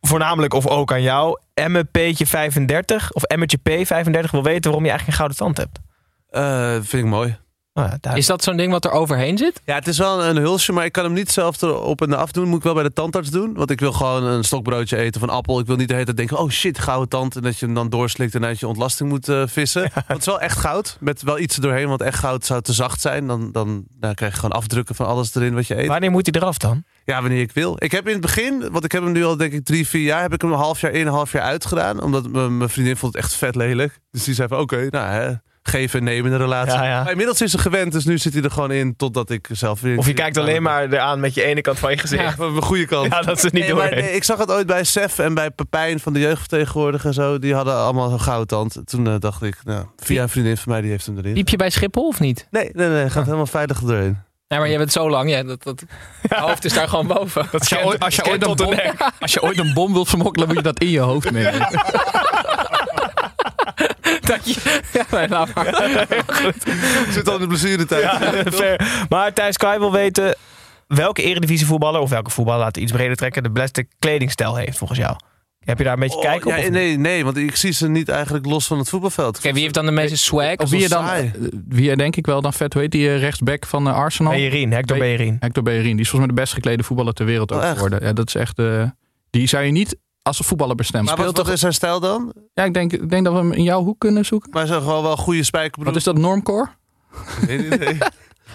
Voornamelijk 0.00 0.54
of 0.54 0.66
ook 0.66 0.92
aan 0.92 1.02
jou. 1.02 1.38
Emme 1.54 1.84
P'tje 1.84 2.26
35 2.26 3.12
of 3.12 3.22
Emmetje 3.22 3.56
P 3.56 3.86
35 3.86 4.30
wil 4.30 4.42
weten 4.42 4.62
waarom 4.62 4.84
je 4.84 4.90
eigenlijk 4.90 5.06
een 5.06 5.12
gouden 5.26 5.36
tand 5.36 5.56
hebt. 5.56 5.78
Eh, 6.32 6.72
vind 6.72 7.04
ik 7.04 7.10
mooi. 7.10 7.36
Nou 7.74 7.86
ja, 7.86 7.90
duidelijk. 8.00 8.16
Is 8.22 8.26
dat 8.26 8.42
zo'n 8.42 8.56
ding 8.56 8.72
wat 8.72 8.84
er 8.84 8.90
overheen 8.90 9.38
zit? 9.38 9.60
Ja, 9.64 9.74
het 9.74 9.86
is 9.88 9.98
wel 9.98 10.24
een 10.24 10.36
hulsje, 10.36 10.72
maar 10.72 10.84
ik 10.84 10.92
kan 10.92 11.04
hem 11.04 11.12
niet 11.12 11.30
zelf 11.30 11.62
erop 11.62 12.02
en 12.02 12.12
af 12.12 12.30
doen. 12.32 12.48
Moet 12.48 12.58
ik 12.58 12.64
wel 12.64 12.74
bij 12.74 12.82
de 12.82 12.92
tandarts 12.92 13.30
doen. 13.30 13.54
Want 13.54 13.70
ik 13.70 13.80
wil 13.80 13.92
gewoon 13.92 14.24
een 14.24 14.44
stokbroodje 14.44 14.96
eten 14.96 15.20
van 15.20 15.28
appel. 15.28 15.58
Ik 15.60 15.66
wil 15.66 15.76
niet 15.76 15.88
de 15.88 15.92
hele 15.92 16.04
tijd 16.04 16.16
denken, 16.16 16.38
oh 16.38 16.50
shit, 16.50 16.78
gouden 16.78 17.08
tand. 17.08 17.36
En 17.36 17.42
dat 17.42 17.58
je 17.58 17.64
hem 17.66 17.74
dan 17.74 17.88
doorslikt 17.88 18.34
en 18.34 18.44
uit 18.44 18.60
je 18.60 18.66
ontlasting 18.68 19.08
moet 19.08 19.28
eh, 19.28 19.42
vissen. 19.46 19.80
Want 19.94 20.06
het 20.06 20.18
is 20.18 20.26
wel 20.26 20.40
echt 20.40 20.58
goud. 20.58 20.96
Met 21.00 21.22
wel 21.22 21.38
iets 21.38 21.54
erdoorheen, 21.56 21.88
want 21.88 22.00
echt 22.00 22.18
goud 22.18 22.44
zou 22.46 22.62
te 22.62 22.72
zacht 22.72 23.00
zijn. 23.00 23.26
Dan, 23.26 23.52
dan, 23.52 23.84
dan 23.98 24.14
krijg 24.14 24.32
je 24.32 24.40
gewoon 24.40 24.56
afdrukken 24.56 24.94
van 24.94 25.06
alles 25.06 25.34
erin 25.34 25.54
wat 25.54 25.66
je 25.66 25.78
eet. 25.80 25.86
Wanneer 25.88 26.10
moet 26.10 26.28
hij 26.32 26.40
eraf 26.42 26.58
dan? 26.58 26.84
Ja, 27.04 27.20
wanneer 27.20 27.40
ik 27.40 27.52
wil. 27.52 27.76
Ik 27.78 27.90
heb 27.92 28.06
in 28.06 28.12
het 28.12 28.20
begin, 28.22 28.68
want 28.70 28.84
ik 28.84 28.92
heb 28.92 29.02
hem 29.02 29.12
nu 29.12 29.24
al 29.24 29.36
denk 29.36 29.52
ik 29.52 29.64
drie, 29.64 29.86
vier 29.88 30.02
jaar, 30.04 30.22
heb 30.22 30.32
ik 30.32 30.40
hem 30.40 30.52
een 30.52 30.58
half 30.58 30.80
jaar 30.80 30.92
in, 30.92 31.06
een 31.06 31.12
half 31.12 31.32
jaar 31.32 31.42
uitgedaan. 31.42 32.02
Omdat 32.02 32.28
m- 32.32 32.56
mijn 32.56 32.70
vriendin 32.70 32.96
vond 32.96 33.14
het 33.14 33.22
echt 33.22 33.34
vet 33.34 33.54
lelijk. 33.54 34.00
Dus 34.10 34.24
die 34.24 34.34
zei 34.34 34.48
van 34.48 34.58
oké, 34.58 34.86
nou 34.90 35.06
hè, 35.10 35.32
geven 35.62 35.98
en 35.98 36.04
nemen 36.04 36.24
in 36.32 36.38
de 36.38 36.44
relatie. 36.44 36.72
Ja, 36.72 36.84
ja. 36.84 37.02
Maar 37.02 37.10
inmiddels 37.10 37.40
is 37.40 37.50
ze 37.50 37.58
gewend, 37.58 37.92
dus 37.92 38.04
nu 38.04 38.18
zit 38.18 38.32
hij 38.32 38.42
er 38.42 38.50
gewoon 38.50 38.70
in 38.70 38.96
totdat 38.96 39.30
ik 39.30 39.48
zelf 39.52 39.80
weer... 39.80 39.98
Of 39.98 40.06
je 40.06 40.12
kijkt 40.12 40.36
alleen 40.36 40.62
maar 40.62 40.84
eraan 40.84 41.20
met 41.20 41.34
je 41.34 41.42
ene 41.42 41.60
kant 41.60 41.78
van 41.78 41.90
je 41.90 41.98
gezicht. 41.98 42.22
Ja, 42.22 42.50
de 42.54 42.62
goede 42.62 42.86
kant. 42.86 43.12
Ja, 43.12 43.22
dat 43.22 43.36
is 43.36 43.42
het 43.42 43.52
niet 43.52 43.62
Nee, 43.62 43.74
maar 43.74 43.88
doorheen. 43.88 44.04
nee, 44.04 44.14
ik 44.14 44.24
zag 44.24 44.38
het 44.38 44.50
ooit 44.50 44.66
bij 44.66 44.84
Sef 44.84 45.18
en 45.18 45.34
bij 45.34 45.50
Pepijn 45.50 46.00
van 46.00 46.12
de 46.12 46.20
jeugdvertegenwoordiger 46.20 47.06
en 47.06 47.14
zo. 47.14 47.38
Die 47.38 47.54
hadden 47.54 47.74
allemaal 47.76 48.08
zo'n 48.08 48.20
goudtand. 48.20 48.76
Toen 48.84 49.06
eh, 49.06 49.14
dacht 49.18 49.42
ik, 49.42 49.56
nou, 49.64 49.86
via 49.96 50.22
een 50.22 50.28
vriendin 50.28 50.56
van 50.56 50.72
mij, 50.72 50.80
die 50.80 50.90
heeft 50.90 51.06
hem 51.06 51.18
erin. 51.18 51.34
Liep 51.34 51.48
je 51.48 51.56
bij 51.56 51.70
Schiphol 51.70 52.06
of 52.06 52.20
niet? 52.20 52.46
Nee, 52.50 52.70
nee, 52.72 52.88
nee, 52.88 53.10
gaat 53.10 53.24
helemaal 53.24 53.46
veilig 53.46 53.78
doorheen. 53.80 54.18
Nee, 54.48 54.60
maar 54.60 54.68
je 54.68 54.78
bent 54.78 54.92
zo 54.92 55.10
lang. 55.10 55.30
Ja, 55.30 55.42
dat, 55.42 55.62
dat, 55.62 55.82
je 56.22 56.34
hoofd 56.34 56.64
is 56.64 56.72
daar 56.72 56.88
gewoon 56.88 57.06
boven. 57.06 57.48
Als 57.52 57.68
je, 57.68 57.84
ooit, 57.84 58.00
als, 58.00 58.16
je 58.16 58.24
ooit 58.30 58.46
een 58.46 58.56
bom, 58.56 58.74
als 59.20 59.32
je 59.32 59.42
ooit 59.42 59.58
een 59.58 59.72
bom 59.72 59.92
wilt 59.92 60.08
vermokkelen, 60.08 60.48
moet 60.48 60.56
je 60.56 60.62
dat 60.62 60.80
in 60.80 60.90
je 60.90 61.00
hoofd 61.00 61.30
meenemen. 61.30 61.68
Dat 64.30 64.54
je, 64.54 64.80
ja, 64.92 65.04
nee, 65.10 65.28
laat 65.28 65.54
maar. 65.54 66.06
Zit 67.10 67.28
al 67.28 67.34
in 67.34 67.40
de 67.40 67.46
blessuretijd. 67.46 68.08
Fair. 68.54 69.04
Maar 69.08 69.32
Thijs, 69.32 69.56
kan 69.56 69.72
je 69.72 69.78
wel 69.78 69.92
weten 69.92 70.34
welke 70.86 71.22
eredivisievoetballer 71.22 72.00
of 72.00 72.10
welke 72.10 72.30
voetballer, 72.30 72.60
laten 72.60 72.74
we 72.74 72.80
iets 72.88 72.92
breder 72.96 73.16
trekken, 73.16 73.42
de 73.42 73.50
beste 73.50 73.86
kledingstijl 73.98 74.56
heeft 74.56 74.78
volgens 74.78 74.98
jou? 74.98 75.16
Heb 75.64 75.78
je 75.78 75.84
daar 75.84 75.92
een 75.92 75.98
beetje 76.00 76.16
Oh, 76.16 76.22
kijk 76.22 76.46
op? 76.46 76.56
ja, 76.56 76.68
nee, 76.68 76.96
nee, 76.98 77.24
want 77.24 77.36
ik 77.36 77.56
zie 77.56 77.72
ze 77.72 77.88
niet 77.88 78.08
eigenlijk 78.08 78.46
los 78.46 78.66
van 78.66 78.78
het 78.78 78.88
voetbalveld. 78.88 79.40
Wie 79.40 79.52
heeft 79.62 79.74
dan 79.74 79.86
de 79.86 79.92
meeste 79.92 80.16
swag? 80.16 80.56
Of 80.56 80.70
wie 80.70 80.80
je 80.80 80.88
dan, 80.88 81.04
saai. 81.04 81.24
eh, 81.34 81.48
wie 81.68 81.96
denk 81.96 82.16
ik 82.16 82.26
wel 82.26 82.40
dan 82.42 82.52
vet, 82.52 82.72
hoe 82.72 82.82
heet 82.82 82.90
die 82.90 83.08
eh, 83.08 83.18
rechtsback 83.20 83.66
van 83.66 83.88
eh, 83.88 83.94
Arsenal? 83.94 84.32
Bellerin, 84.32 84.72
Hector 84.72 84.96
Be- 84.96 85.02
Bellerin. 85.02 85.36
Hector 85.40 85.62
Bellerin. 85.62 85.90
Die 85.92 86.00
is 86.00 86.08
volgens 86.08 86.26
mij 86.26 86.36
de 86.36 86.40
best 86.42 86.52
geklede 86.52 86.82
voetballer 86.82 87.12
ter 87.12 87.26
wereld 87.26 87.52
ook 87.52 87.62
Oh, 87.62 87.70
geworden. 87.70 88.04
Ja, 88.04 88.12
dat 88.12 88.28
is 88.28 88.34
echt, 88.34 88.58
eh, 88.58 88.82
die 89.30 89.46
zou 89.46 89.64
je 89.64 89.70
niet 89.72 89.96
als 90.22 90.38
een 90.38 90.44
voetballer 90.44 90.76
bestemmen. 90.76 91.08
Maar 91.08 91.16
wat, 91.16 91.24
Speelt 91.24 91.36
wat 91.36 91.46
toch, 91.46 91.54
is 91.54 91.60
zijn 91.60 91.72
stijl 91.72 92.00
dan? 92.00 92.32
ja, 92.54 92.64
ik 92.64 92.74
denk, 92.74 92.92
ik 92.92 93.10
denk 93.10 93.24
dat 93.24 93.32
we 93.32 93.38
hem 93.38 93.52
in 93.52 93.62
jouw 93.62 93.82
hoek 93.84 93.98
kunnen 93.98 94.24
zoeken. 94.24 94.50
Maar 94.50 94.66
ze 94.66 94.72
gewoon 94.74 95.02
wel 95.02 95.16
goede 95.16 95.42
spijkerbroek. 95.44 95.84
Wat 95.86 95.96
is 95.96 96.04
dat, 96.04 96.16
normcore? 96.18 96.68
Nee, 97.46 97.58
nee, 97.58 97.78
nee. 97.78 97.98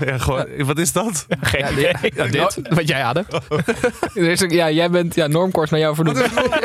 Ja, 0.05 0.17
gewoon, 0.17 0.45
wat 0.65 0.77
is 0.77 0.91
dat? 0.91 1.25
Geen 1.41 1.71
idee. 1.71 1.91
Ja, 2.15 2.25
dit, 2.27 2.61
wat 2.69 2.87
jij 2.87 3.01
had. 3.01 3.23
Ook- 3.49 4.51
ja, 4.51 4.71
jij 4.71 4.89
bent 4.89 5.15
ja, 5.15 5.27
normkort 5.27 5.69
naar 5.71 5.79
jou 5.79 5.95
vernoemd. 5.95 6.17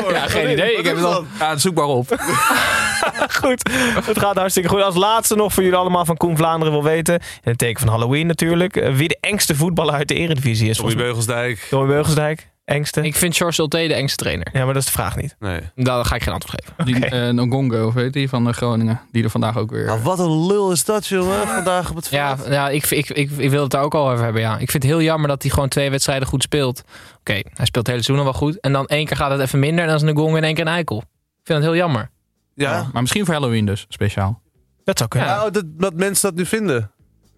Ja, 0.09 0.27
geen 0.27 0.51
idee. 0.51 0.73
Ik 0.77 0.85
heb 0.85 0.95
het 0.95 1.05
al. 1.05 1.25
Ja, 1.39 1.57
zoek 1.57 1.75
maar 1.75 1.85
op. 1.85 2.07
goed, 3.41 3.69
het 4.03 4.19
gaat 4.19 4.35
hartstikke 4.35 4.69
goed. 4.69 4.81
Als 4.81 4.95
laatste 4.95 5.35
nog 5.35 5.53
voor 5.53 5.63
jullie 5.63 5.77
allemaal 5.77 6.05
van 6.05 6.17
Koen 6.17 6.37
Vlaanderen 6.37 6.73
wil 6.73 6.83
weten. 6.83 7.13
In 7.13 7.21
het 7.41 7.57
teken 7.57 7.79
van 7.79 7.89
Halloween 7.89 8.27
natuurlijk. 8.27 8.75
eh, 8.77 8.95
Wie 8.95 9.07
de 9.07 9.17
engste 9.19 9.55
voetballer 9.55 9.93
uit 9.93 10.07
de 10.07 10.13
Eredivisie 10.13 10.69
is. 10.69 10.77
Tommy. 10.77 10.95
Beugelsdijk. 10.95 11.67
Tommy 11.69 11.87
Beugelsdijk. 11.87 12.47
Engste. 12.65 13.01
Ik 13.01 13.15
vind 13.15 13.37
George 13.37 13.61
Ulte 13.61 13.87
de 13.87 13.93
engste 13.93 14.17
trainer. 14.17 14.47
Ja, 14.53 14.65
maar 14.65 14.73
dat 14.73 14.81
is 14.81 14.85
de 14.85 14.91
vraag 14.91 15.15
niet. 15.15 15.35
Nee. 15.39 15.61
Daar 15.75 16.05
ga 16.05 16.15
ik 16.15 16.23
geen 16.23 16.33
antwoord 16.33 16.63
geven. 16.63 16.85
Die 16.85 17.05
eh, 17.05 17.29
Ngongo, 17.29 17.87
of 17.87 17.93
weet 17.93 18.13
die, 18.13 18.29
van 18.29 18.47
eh, 18.47 18.53
Groningen. 18.53 19.01
Die 19.11 19.23
er 19.23 19.29
vandaag 19.29 19.57
ook 19.57 19.71
weer... 19.71 19.85
Nou, 19.85 20.01
wat 20.01 20.19
een 20.19 20.45
lul 20.45 20.71
is 20.71 20.85
dat, 20.85 21.07
jongen, 21.07 21.47
vandaag 21.47 21.89
op 21.89 21.95
het 21.95 22.07
veld. 22.07 22.45
Ja, 22.45 22.51
ja 22.51 22.69
ik, 22.69 22.85
ik, 22.85 23.09
ik, 23.09 23.31
ik 23.31 23.49
wil 23.49 23.61
het 23.61 23.71
daar 23.71 23.83
ook 23.83 23.93
al 23.95 24.09
over 24.09 24.23
hebben. 24.23 24.41
Ja. 24.41 24.57
Ik 24.57 24.71
vind 24.71 24.83
het 24.83 24.91
heel 24.91 25.01
jammer 25.01 25.27
dat 25.27 25.41
hij 25.41 25.51
gewoon 25.51 25.69
twee 25.69 25.89
wedstrijden 25.89 26.27
goed 26.27 26.43
speelt. 26.43 26.83
Oké, 27.19 27.33
hij 27.33 27.65
speelt 27.65 27.75
het 27.75 27.87
hele 27.87 28.03
seizoen 28.03 28.17
al 28.17 28.23
wel 28.23 28.33
goed. 28.33 28.59
En 28.59 28.71
dan 28.73 28.87
één 28.87 29.05
keer 29.05 29.17
gaat 29.17 29.31
het 29.31 29.39
even 29.39 29.59
minder. 29.59 29.83
En 29.83 29.87
dan 29.87 29.95
is 29.95 30.01
een 30.01 30.17
gong 30.17 30.37
in 30.37 30.43
één 30.43 30.53
keer 30.53 30.65
een 30.65 30.73
eikel. 30.73 30.97
Ik 30.97 31.43
vind 31.43 31.57
het 31.57 31.67
heel 31.67 31.77
jammer. 31.77 32.09
Ja. 32.55 32.89
Maar 32.93 33.01
misschien 33.01 33.25
voor 33.25 33.33
Halloween 33.33 33.65
dus, 33.65 33.85
speciaal. 33.89 34.41
Dat 34.83 34.97
zou 34.97 35.09
kunnen. 35.09 35.29
Nou, 35.29 35.51
dat, 35.51 35.63
dat 35.67 35.93
mensen 35.93 36.29
dat 36.29 36.37
nu 36.37 36.45
vinden. 36.45 36.91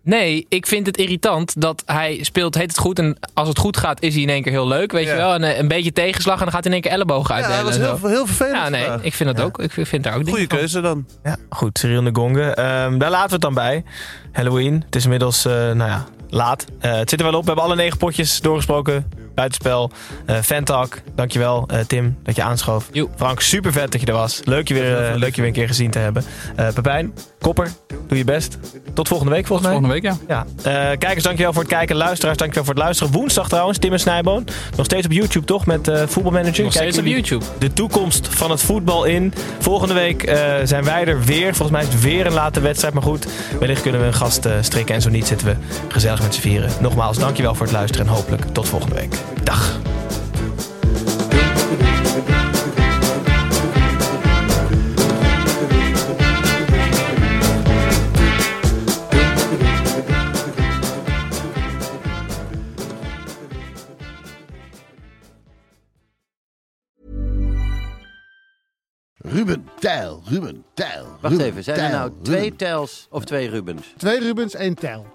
Nee, 0.05 0.45
ik 0.49 0.65
vind 0.67 0.85
het 0.85 0.97
irritant 0.97 1.61
dat 1.61 1.83
hij 1.85 2.19
speelt, 2.21 2.55
heet 2.55 2.67
het 2.67 2.77
goed. 2.77 2.99
En 2.99 3.17
als 3.33 3.47
het 3.47 3.57
goed 3.59 3.77
gaat, 3.77 4.01
is 4.01 4.13
hij 4.13 4.23
in 4.23 4.29
één 4.29 4.41
keer 4.43 4.51
heel 4.51 4.67
leuk. 4.67 4.91
Weet 4.91 5.05
Ja. 5.05 5.11
je 5.11 5.17
wel? 5.17 5.33
En 5.33 5.43
eh, 5.43 5.57
een 5.57 5.67
beetje 5.67 5.91
tegenslag 5.93 6.37
en 6.37 6.43
dan 6.43 6.53
gaat 6.53 6.63
hij 6.63 6.73
in 6.73 6.81
één 6.81 6.81
keer 6.81 6.91
ellebogen 6.91 7.35
Ja, 7.35 7.41
uitdelen. 7.41 7.63
dat 7.63 7.73
was 7.79 7.89
en 7.89 7.97
zo. 7.97 8.07
heel, 8.07 8.15
heel 8.15 8.25
vervelend. 8.25 8.55
ja, 8.55 8.69
nee, 8.69 8.83
vandaag. 8.83 9.03
ik 9.03 9.13
vind 9.13 9.35
dat 9.35 9.45
ook. 9.45 9.59
Ik 9.59 9.71
vind 9.87 10.03
daar 10.03 10.15
ook 10.15 10.29
van. 10.29 10.47
keuze 10.47 10.81
dan. 10.81 11.05
Ja, 11.23 11.37
goed. 11.49 11.77
Cyril 11.79 12.01
Ngonge. 12.01 12.41
Ehm 12.53 12.97
daar 12.97 13.09
laten 13.09 13.27
we 13.27 13.33
het 13.33 13.41
dan 13.41 13.53
bij. 13.53 13.83
Halloween. 14.31 14.83
Het 14.85 14.95
is 14.95 15.03
inmiddels, 15.03 15.45
eh, 15.45 15.53
nou 15.53 15.77
ja, 15.89 16.05
laat. 16.29 16.65
Eh, 16.79 16.93
het 16.93 17.09
zit 17.09 17.19
er 17.19 17.25
wel 17.25 17.35
op. 17.35 17.41
We 17.41 17.47
hebben 17.47 17.65
alle 17.65 17.75
negen 17.75 17.97
potjes 17.97 18.41
doorgesproken. 18.41 19.09
Buitenspel. 19.35 19.91
Eh 20.25 20.37
Fantalk. 20.37 20.97
Dankjewel, 21.15 21.67
eh 21.67 21.79
Tim, 21.79 22.17
dat 22.23 22.35
je 22.35 22.43
aanschoof. 22.43 22.89
Frank, 23.15 23.41
super 23.41 23.71
vet 23.71 23.91
dat 23.91 24.01
je 24.01 24.07
er 24.07 24.13
was. 24.13 24.41
Leuk 24.43 24.67
je 24.67 24.73
weer, 24.73 25.03
eh, 25.03 25.15
leuk 25.15 25.35
je 25.35 25.41
weer 25.41 25.49
een 25.49 25.55
keer 25.55 25.67
gezien 25.67 25.91
te 25.91 25.99
hebben. 25.99 26.23
Pepijn, 26.73 27.13
Kopper, 27.39 27.71
doe 28.07 28.17
je 28.17 28.23
best. 28.23 28.57
Tot 28.93 29.07
volgende 29.07 29.33
week 29.33 29.45
volgens 29.45 29.67
mij. 29.67 29.77
Volgende 29.77 30.01
week, 30.01 30.17
ja. 30.27 30.45
Ja. 30.63 30.95
Kijkers, 30.95 31.23
dankjewel 31.23 31.53
voor 31.53 31.61
het 31.61 31.71
kijken. 31.71 31.95
Luisteraars, 31.95 32.37
dankjewel 32.37 32.65
voor 32.65 32.73
het 32.73 32.83
luisteren. 32.83 33.13
Woensdag 33.13 33.47
trouwens, 33.47 33.77
Tim 33.77 33.91
en 33.91 33.99
Snijboon. 33.99 34.47
Nog 34.77 34.85
steeds 34.85 35.05
op 35.05 35.11
YouTube, 35.11 35.45
toch? 35.45 35.65
Met 35.65 35.91
voetbalmanager. 36.05 36.63
Nog 36.63 36.73
steeds 36.73 36.97
op 36.97 37.05
YouTube. 37.05 37.45
De 37.59 37.73
toekomst 37.73 38.27
van 38.27 38.51
het 38.51 38.61
voetbal 38.61 39.03
in. 39.03 39.33
Volgende 39.59 39.93
week 39.93 40.37
zijn 40.63 40.83
wij 40.83 41.05
er 41.05 41.23
weer. 41.23 41.55
Volgens 41.55 41.71
mij 41.71 41.81
is 41.81 41.93
het 41.93 42.01
weer 42.03 42.25
een 42.25 42.33
late 42.33 42.59
wedstrijd. 42.59 42.93
Maar 42.93 43.03
goed, 43.03 43.27
wellicht 43.59 43.81
kunnen 43.81 44.01
we 44.01 44.07
een 44.07 44.13
gast 44.13 44.47
strikken. 44.61 44.95
En 44.95 45.01
zo 45.01 45.09
niet 45.09 45.27
zitten 45.27 45.47
we 45.47 45.55
gezellig 45.87 46.21
met 46.21 46.35
z'n 46.35 46.41
vieren. 46.41 46.71
Nogmaals, 46.79 47.17
dankjewel 47.17 47.55
voor 47.55 47.65
het 47.65 47.75
luisteren. 47.75 48.07
En 48.07 48.13
hopelijk 48.13 48.43
tot 48.51 48.69
volgende 48.69 48.95
week. 48.95 49.15
Dag. 49.43 49.79
Ruben 69.17 69.69
Tijl, 69.79 70.21
Ruben 70.25 70.63
Tijl. 70.73 71.05
Wacht 71.21 71.33
Ruben 71.33 71.45
even, 71.45 71.63
zijn 71.63 71.77
er 71.77 71.83
Tijl, 71.83 71.97
nou 71.97 72.11
twee 72.21 72.41
Ruben. 72.41 72.57
Tels 72.57 73.07
of 73.09 73.23
twee 73.25 73.49
Rubens? 73.49 73.93
Twee 73.97 74.19
Rubens, 74.19 74.53
één 74.53 74.75
tel. 74.75 75.14